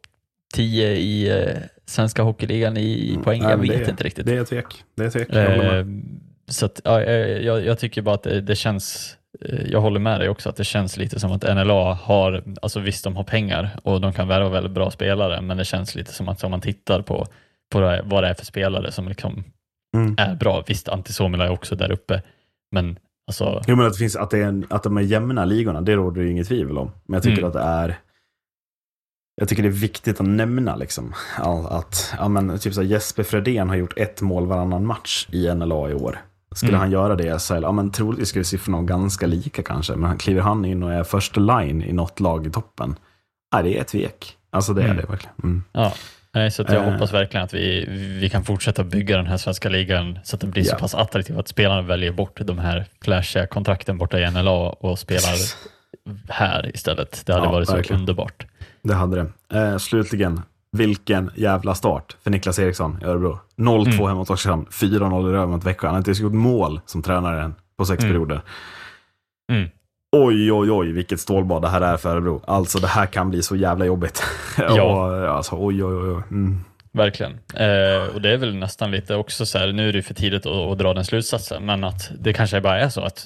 10 0.55 0.87
i 0.87 1.29
eh, 1.29 1.57
svenska 1.85 2.23
hockeyligan 2.23 2.77
i, 2.77 3.13
i 3.13 3.17
poäng? 3.23 3.41
Jag 3.41 3.57
vet 3.57 3.85
det, 3.85 3.89
inte 3.91 4.03
riktigt. 4.03 4.25
Det 4.25 4.37
är 4.37 4.43
tvek. 4.45 4.65
Det 4.95 5.05
är 5.05 5.09
tvek. 5.09 5.29
Eh, 5.33 5.85
så 6.47 6.65
att, 6.65 6.81
ja, 6.83 7.01
jag, 7.01 7.65
jag 7.65 7.79
tycker 7.79 8.01
bara 8.01 8.15
att 8.15 8.23
det, 8.23 8.41
det 8.41 8.55
känns, 8.55 9.17
eh, 9.41 9.59
jag 9.71 9.81
håller 9.81 9.99
med 9.99 10.19
dig 10.19 10.29
också, 10.29 10.49
att 10.49 10.55
det 10.55 10.63
känns 10.63 10.97
lite 10.97 11.19
som 11.19 11.31
att 11.31 11.43
NLA 11.43 11.93
har, 11.93 12.43
alltså 12.61 12.79
visst 12.79 13.03
de 13.03 13.15
har 13.15 13.23
pengar 13.23 13.69
och 13.83 14.01
de 14.01 14.13
kan 14.13 14.27
värva 14.27 14.49
väldigt 14.49 14.71
bra 14.71 14.91
spelare, 14.91 15.41
men 15.41 15.57
det 15.57 15.65
känns 15.65 15.95
lite 15.95 16.13
som 16.13 16.29
att 16.29 16.43
om 16.43 16.51
man 16.51 16.61
tittar 16.61 17.01
på, 17.01 17.25
på 17.71 17.79
det, 17.79 18.01
vad 18.05 18.23
det 18.23 18.27
är 18.29 18.33
för 18.33 18.45
spelare 18.45 18.91
som 18.91 19.07
liksom 19.07 19.43
Mm. 19.97 20.15
är 20.17 20.35
bra, 20.35 20.63
visst 20.67 20.89
Antti 20.89 21.13
Suomela 21.13 21.45
är 21.45 21.49
också 21.49 21.75
där 21.75 21.91
uppe, 21.91 22.21
men 22.71 22.99
alltså, 23.27 23.61
Jo, 23.67 23.75
men 23.75 23.85
att, 23.85 23.93
det 23.93 23.99
finns, 23.99 24.15
att, 24.15 24.29
det 24.29 24.37
är 24.39 24.43
en, 24.45 24.65
att 24.69 24.83
de 24.83 24.97
är 24.97 25.01
jämna 25.01 25.45
ligorna, 25.45 25.81
det 25.81 25.95
råder 25.95 26.21
ju 26.21 26.31
inget 26.31 26.47
tvivel 26.47 26.77
om. 26.77 26.91
Men 27.05 27.13
jag 27.13 27.23
tycker 27.23 27.37
Mm. 27.37 27.47
att 27.47 27.53
det 27.53 27.59
är 27.61 27.97
jag 29.35 29.49
tycker 29.49 29.63
det 29.63 29.69
är 29.69 29.71
viktigt 29.71 30.19
att 30.19 30.27
nämna 30.27 30.75
liksom, 30.75 31.13
ja, 31.37 31.67
att 31.69 32.13
ja, 32.19 32.27
men, 32.27 32.59
typ 32.59 32.73
så 32.73 32.81
här, 32.81 32.87
Jesper 32.87 33.23
Fredén 33.23 33.69
har 33.69 33.75
gjort 33.75 33.97
ett 33.97 34.21
mål 34.21 34.45
varannan 34.47 34.85
match 34.85 35.27
i 35.31 35.53
NLA 35.53 35.89
i 35.89 35.93
år. 35.93 36.21
Skulle 36.55 36.69
Mm. 36.71 36.79
han 36.81 36.91
göra 36.91 37.15
det 37.15 37.39
SHL, 37.41 37.61
ja 37.63 37.71
men 37.71 37.91
troligtvis 37.91 38.29
skulle 38.29 38.45
siffrorna 38.45 38.77
vara 38.77 38.85
ganska 38.87 39.27
lika 39.27 39.63
kanske. 39.63 39.95
Men 39.95 40.17
kliver 40.17 40.41
han 40.41 40.65
in 40.65 40.83
och 40.83 40.93
är 40.93 41.03
första 41.03 41.39
line 41.39 41.81
i 41.83 41.93
något 41.93 42.19
lag 42.19 42.47
i 42.47 42.49
toppen, 42.49 42.95
nej 43.53 43.63
det 43.63 43.77
är 43.77 43.81
ett 43.81 43.87
tvek. 43.87 44.37
Alltså 44.49 44.73
det 44.73 44.81
är 44.81 44.85
Mm. 44.85 44.97
det 44.97 45.05
verkligen. 45.05 45.35
Mm. 45.43 45.63
ja. 45.71 45.93
Nej, 46.33 46.51
så 46.51 46.61
jag 46.67 46.73
Eh. 46.75 46.91
hoppas 46.91 47.13
verkligen 47.13 47.43
att 47.43 47.53
vi, 47.53 47.85
vi 48.21 48.29
kan 48.29 48.43
fortsätta 48.43 48.83
bygga 48.83 49.17
den 49.17 49.25
här 49.25 49.37
svenska 49.37 49.69
ligan 49.69 50.19
så 50.23 50.35
att 50.35 50.41
det 50.41 50.47
blir 50.47 50.63
så 50.63 50.73
Ja. 50.75 50.79
pass 50.79 50.95
attraktivt 50.95 51.37
att 51.37 51.47
spelarna 51.47 51.81
väljer 51.81 52.11
bort 52.11 52.39
de 52.43 52.59
här 52.59 52.85
flashiga 53.03 53.47
kontrakten 53.47 53.97
borta 53.97 54.19
i 54.19 54.31
NLA 54.31 54.51
och 54.69 54.99
spelar 54.99 55.35
här 56.29 56.71
istället. 56.75 57.23
Det 57.25 57.33
hade 57.33 57.45
Ja, 57.45 57.51
varit 57.51 57.67
så 57.67 57.75
verkligen. 57.75 57.99
underbart. 57.99 58.45
Det 58.85 58.93
hade 58.93 59.15
det. 59.49 59.59
Eh, 59.59 59.77
slutligen, 59.77 60.41
vilken 60.71 61.31
jävla 61.35 61.75
start 61.75 62.15
för 62.23 62.31
Niklas 62.31 62.59
Eriksson 62.59 62.97
i 63.01 63.05
Örebro. 63.05 63.39
0-2 63.57 63.85
Mm. 63.87 63.99
hemma 64.07 64.13
mot 64.15 64.29
Oskarshamn, 64.29 64.65
4-0 64.71 65.29
i 65.29 65.33
röven 65.33 65.49
mot 65.49 65.63
Växjö. 65.63 65.87
Han 65.87 65.93
har 65.93 65.97
inte 65.97 66.09
ens 66.09 66.19
gjort 66.19 66.33
mål 66.33 66.79
som 66.85 67.01
tränare 67.01 67.43
än 67.43 67.55
på 67.77 67.85
sex 67.85 68.03
Mm. 68.03 68.13
perioder. 68.13 68.41
Mm. 69.51 69.69
oj, 70.11 70.51
oj, 70.51 70.71
oj, 70.71 70.91
vilket 70.91 71.19
stålbad 71.19 71.61
det 71.61 71.67
här 71.69 71.81
är 71.81 71.97
för 71.97 72.09
Örebro. 72.09 72.41
Alltså 72.47 72.79
det 72.79 72.87
här 72.87 73.05
kan 73.05 73.29
bli 73.29 73.41
så 73.41 73.55
jävla 73.55 73.85
jobbigt. 73.85 74.23
Ja. 74.57 74.83
och, 74.83 75.29
alltså, 75.35 75.55
oj, 75.59 75.83
oj, 75.85 75.95
oj. 76.15 76.23
Mm. 76.31 76.57
Verkligen. 76.91 77.31
Eh, 77.53 78.13
och 78.15 78.21
det 78.21 78.29
är 78.33 78.37
väl 78.37 78.55
nästan 78.55 78.91
lite 78.91 79.15
också 79.15 79.45
så 79.45 79.57
här, 79.57 79.71
nu 79.71 79.89
är 79.89 79.93
det 79.93 80.01
för 80.01 80.13
tidigt 80.13 80.45
att, 80.45 80.51
att 80.71 80.77
dra 80.77 80.93
den 80.93 81.05
slutsatsen, 81.05 81.65
men 81.65 81.83
att 81.83 82.11
det 82.19 82.33
kanske 82.33 82.61
bara 82.61 82.79
är 82.79 82.89
så 82.89 83.01
att 83.01 83.25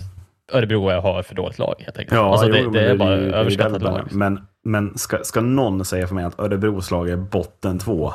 Örebro 0.51 0.89
har 1.01 1.23
för 1.23 1.35
dåligt 1.35 1.59
lag 1.59 1.75
helt 1.79 1.97
enkelt. 1.97 2.15
Ja, 2.17 2.31
alltså, 2.31 2.47
jo, 2.47 2.53
det, 2.53 2.63
men 2.63 2.71
det 2.73 2.89
är 2.91 2.97
bara 2.97 3.15
det 3.15 3.35
överskattat 3.35 3.81
lag. 3.81 4.07
Men, 4.11 4.39
men 4.65 4.97
ska, 4.97 5.17
ska 5.23 5.41
någon 5.41 5.85
säga 5.85 6.07
för 6.07 6.15
mig 6.15 6.25
att 6.25 6.39
Örebros 6.39 6.91
lag 6.91 7.09
är 7.09 7.17
botten 7.17 7.79
två? 7.79 8.13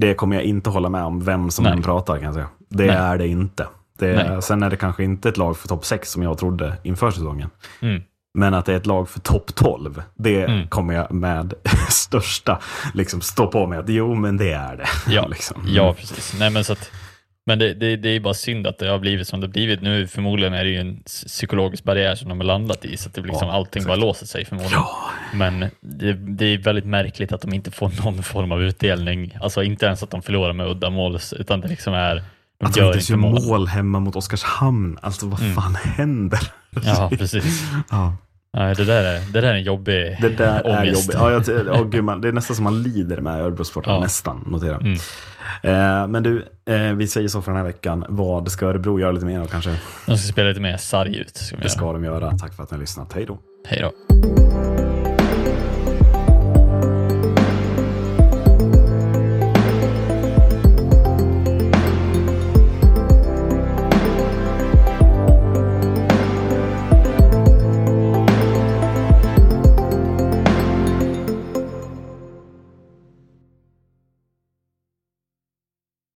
Det 0.00 0.14
kommer 0.14 0.36
jag 0.36 0.44
inte 0.44 0.70
hålla 0.70 0.88
med 0.88 1.04
om, 1.04 1.24
vem 1.24 1.50
som 1.50 1.66
än 1.66 1.82
pratar 1.82 2.14
kan 2.16 2.24
jag 2.24 2.34
säga. 2.34 2.48
Det 2.68 2.86
Nej. 2.86 2.96
är 2.96 3.18
det 3.18 3.26
inte. 3.28 3.66
Det 3.98 4.08
är, 4.08 4.40
sen 4.40 4.62
är 4.62 4.70
det 4.70 4.76
kanske 4.76 5.04
inte 5.04 5.28
ett 5.28 5.36
lag 5.36 5.56
för 5.56 5.68
topp 5.68 5.84
6 5.84 6.10
som 6.10 6.22
jag 6.22 6.38
trodde 6.38 6.76
inför 6.82 7.10
säsongen. 7.10 7.50
Mm. 7.80 8.02
Men 8.38 8.54
att 8.54 8.64
det 8.66 8.72
är 8.72 8.76
ett 8.76 8.86
lag 8.86 9.08
för 9.08 9.20
topp 9.20 9.54
12, 9.54 10.02
det 10.14 10.44
Mm. 10.44 10.68
kommer 10.68 10.94
jag 10.94 11.12
med 11.12 11.54
största 11.88 12.58
liksom 12.94 13.20
stå 13.20 13.46
på 13.46 13.66
mig 13.66 13.78
att 13.78 13.88
jo, 13.88 14.14
men 14.14 14.36
det 14.36 14.52
är 14.52 14.76
det. 14.76 14.86
Ja, 15.12 15.26
liksom. 15.30 15.62
ja 15.66 15.92
precis. 15.94 16.36
Nej, 16.38 16.50
men 16.50 16.64
så 16.64 16.72
att, 16.72 16.90
men 17.48 17.58
det, 17.58 17.74
det, 17.74 17.96
det 17.96 18.08
är 18.08 18.20
bara 18.20 18.34
synd 18.34 18.66
att 18.66 18.78
det 18.78 18.88
har 18.88 18.98
blivit 18.98 19.28
som 19.28 19.40
det 19.40 19.46
har 19.46 19.52
blivit. 19.52 19.82
Nu 19.82 20.06
förmodligen 20.06 20.54
är 20.54 20.64
det 20.64 20.70
ju 20.70 20.76
en 20.80 21.00
psykologisk 21.06 21.84
barriär 21.84 22.14
som 22.14 22.28
de 22.28 22.38
har 22.38 22.44
landat 22.46 22.84
i, 22.84 22.96
så 22.96 23.08
att 23.08 23.14
det 23.14 23.20
liksom, 23.20 23.48
Ja, 23.48 23.54
allting 23.54 23.84
bara 23.84 23.96
låser 23.96 24.26
sig 24.26 24.44
förmodligen. 24.44 24.82
Men 25.34 25.60
det, 25.80 26.12
det 26.12 26.44
är 26.46 26.58
väldigt 26.58 26.86
märkligt 26.86 27.32
att 27.32 27.40
de 27.40 27.54
inte 27.54 27.70
får 27.70 27.92
någon 28.04 28.22
form 28.22 28.52
av 28.52 28.62
utdelning. 28.62 29.38
Alltså 29.40 29.62
inte 29.62 29.86
ens 29.86 30.02
att 30.02 30.10
de 30.10 30.22
förlorar 30.22 30.52
med 30.52 30.66
uddamål, 30.66 31.18
utan 31.38 31.60
det 31.60 31.68
liksom 31.68 31.94
är... 31.94 32.14
De 32.60 32.66
Att 32.66 32.74
de 32.74 32.86
inte 32.86 33.12
gör 33.12 33.16
mål. 33.16 33.66
hemma 33.68 34.00
mot 34.00 34.16
Oskarshamn. 34.16 34.98
Alltså 35.02 35.26
vad 35.26 35.40
Mm. 35.40 35.54
fan 35.54 35.74
händer? 35.74 36.40
Ja, 36.84 37.10
precis. 37.18 37.62
Ja. 37.90 38.16
Nej, 38.58 38.74
det, 38.74 38.84
där 38.84 39.04
är, 39.04 39.20
det 39.32 39.40
där 39.40 39.48
är 39.48 39.54
en 39.54 39.62
jobbig 39.62 40.16
Det 40.20 40.28
där 40.28 40.60
är 40.64 40.78
ångest. 40.80 41.14
jobbigt. 41.14 41.14
Ja, 41.14 41.30
jag, 41.32 41.66
ja, 41.76 41.82
gud, 41.82 42.04
man, 42.04 42.20
det 42.20 42.28
är 42.28 42.32
nästan 42.32 42.56
som 42.56 42.64
man 42.64 42.82
lider 42.82 43.20
med 43.20 43.40
Örebrosporten. 43.40 43.92
Ja. 43.92 44.00
Nästan, 44.00 44.44
notera. 44.46 44.76
Mm. 44.76 44.92
Eh, 45.62 46.06
men 46.08 46.22
du, 46.22 46.44
eh, 46.70 46.92
vi 46.94 47.06
säger 47.06 47.28
så 47.28 47.42
för 47.42 47.50
den 47.52 47.56
här 47.56 47.66
veckan. 47.66 48.04
Vad 48.08 48.50
ska 48.50 48.66
Örebro 48.66 49.00
göra 49.00 49.12
lite 49.12 49.26
mer 49.26 49.40
av 49.40 49.46
kanske? 49.46 49.70
De 50.06 50.16
ska 50.18 50.32
spela 50.32 50.48
lite 50.48 50.60
mer 50.60 50.76
sarg 50.76 51.16
ut. 51.16 51.40
Det 51.50 51.56
göra. 51.58 51.68
ska 51.68 51.92
de 51.92 52.04
göra. 52.04 52.38
Tack 52.38 52.54
för 52.54 52.62
att 52.62 52.70
ni 52.70 52.74
har 52.74 52.80
lyssnat. 52.80 53.12
Hej 53.12 53.26
då. 53.26 53.38
Hej 53.68 53.80
då. 53.80 54.47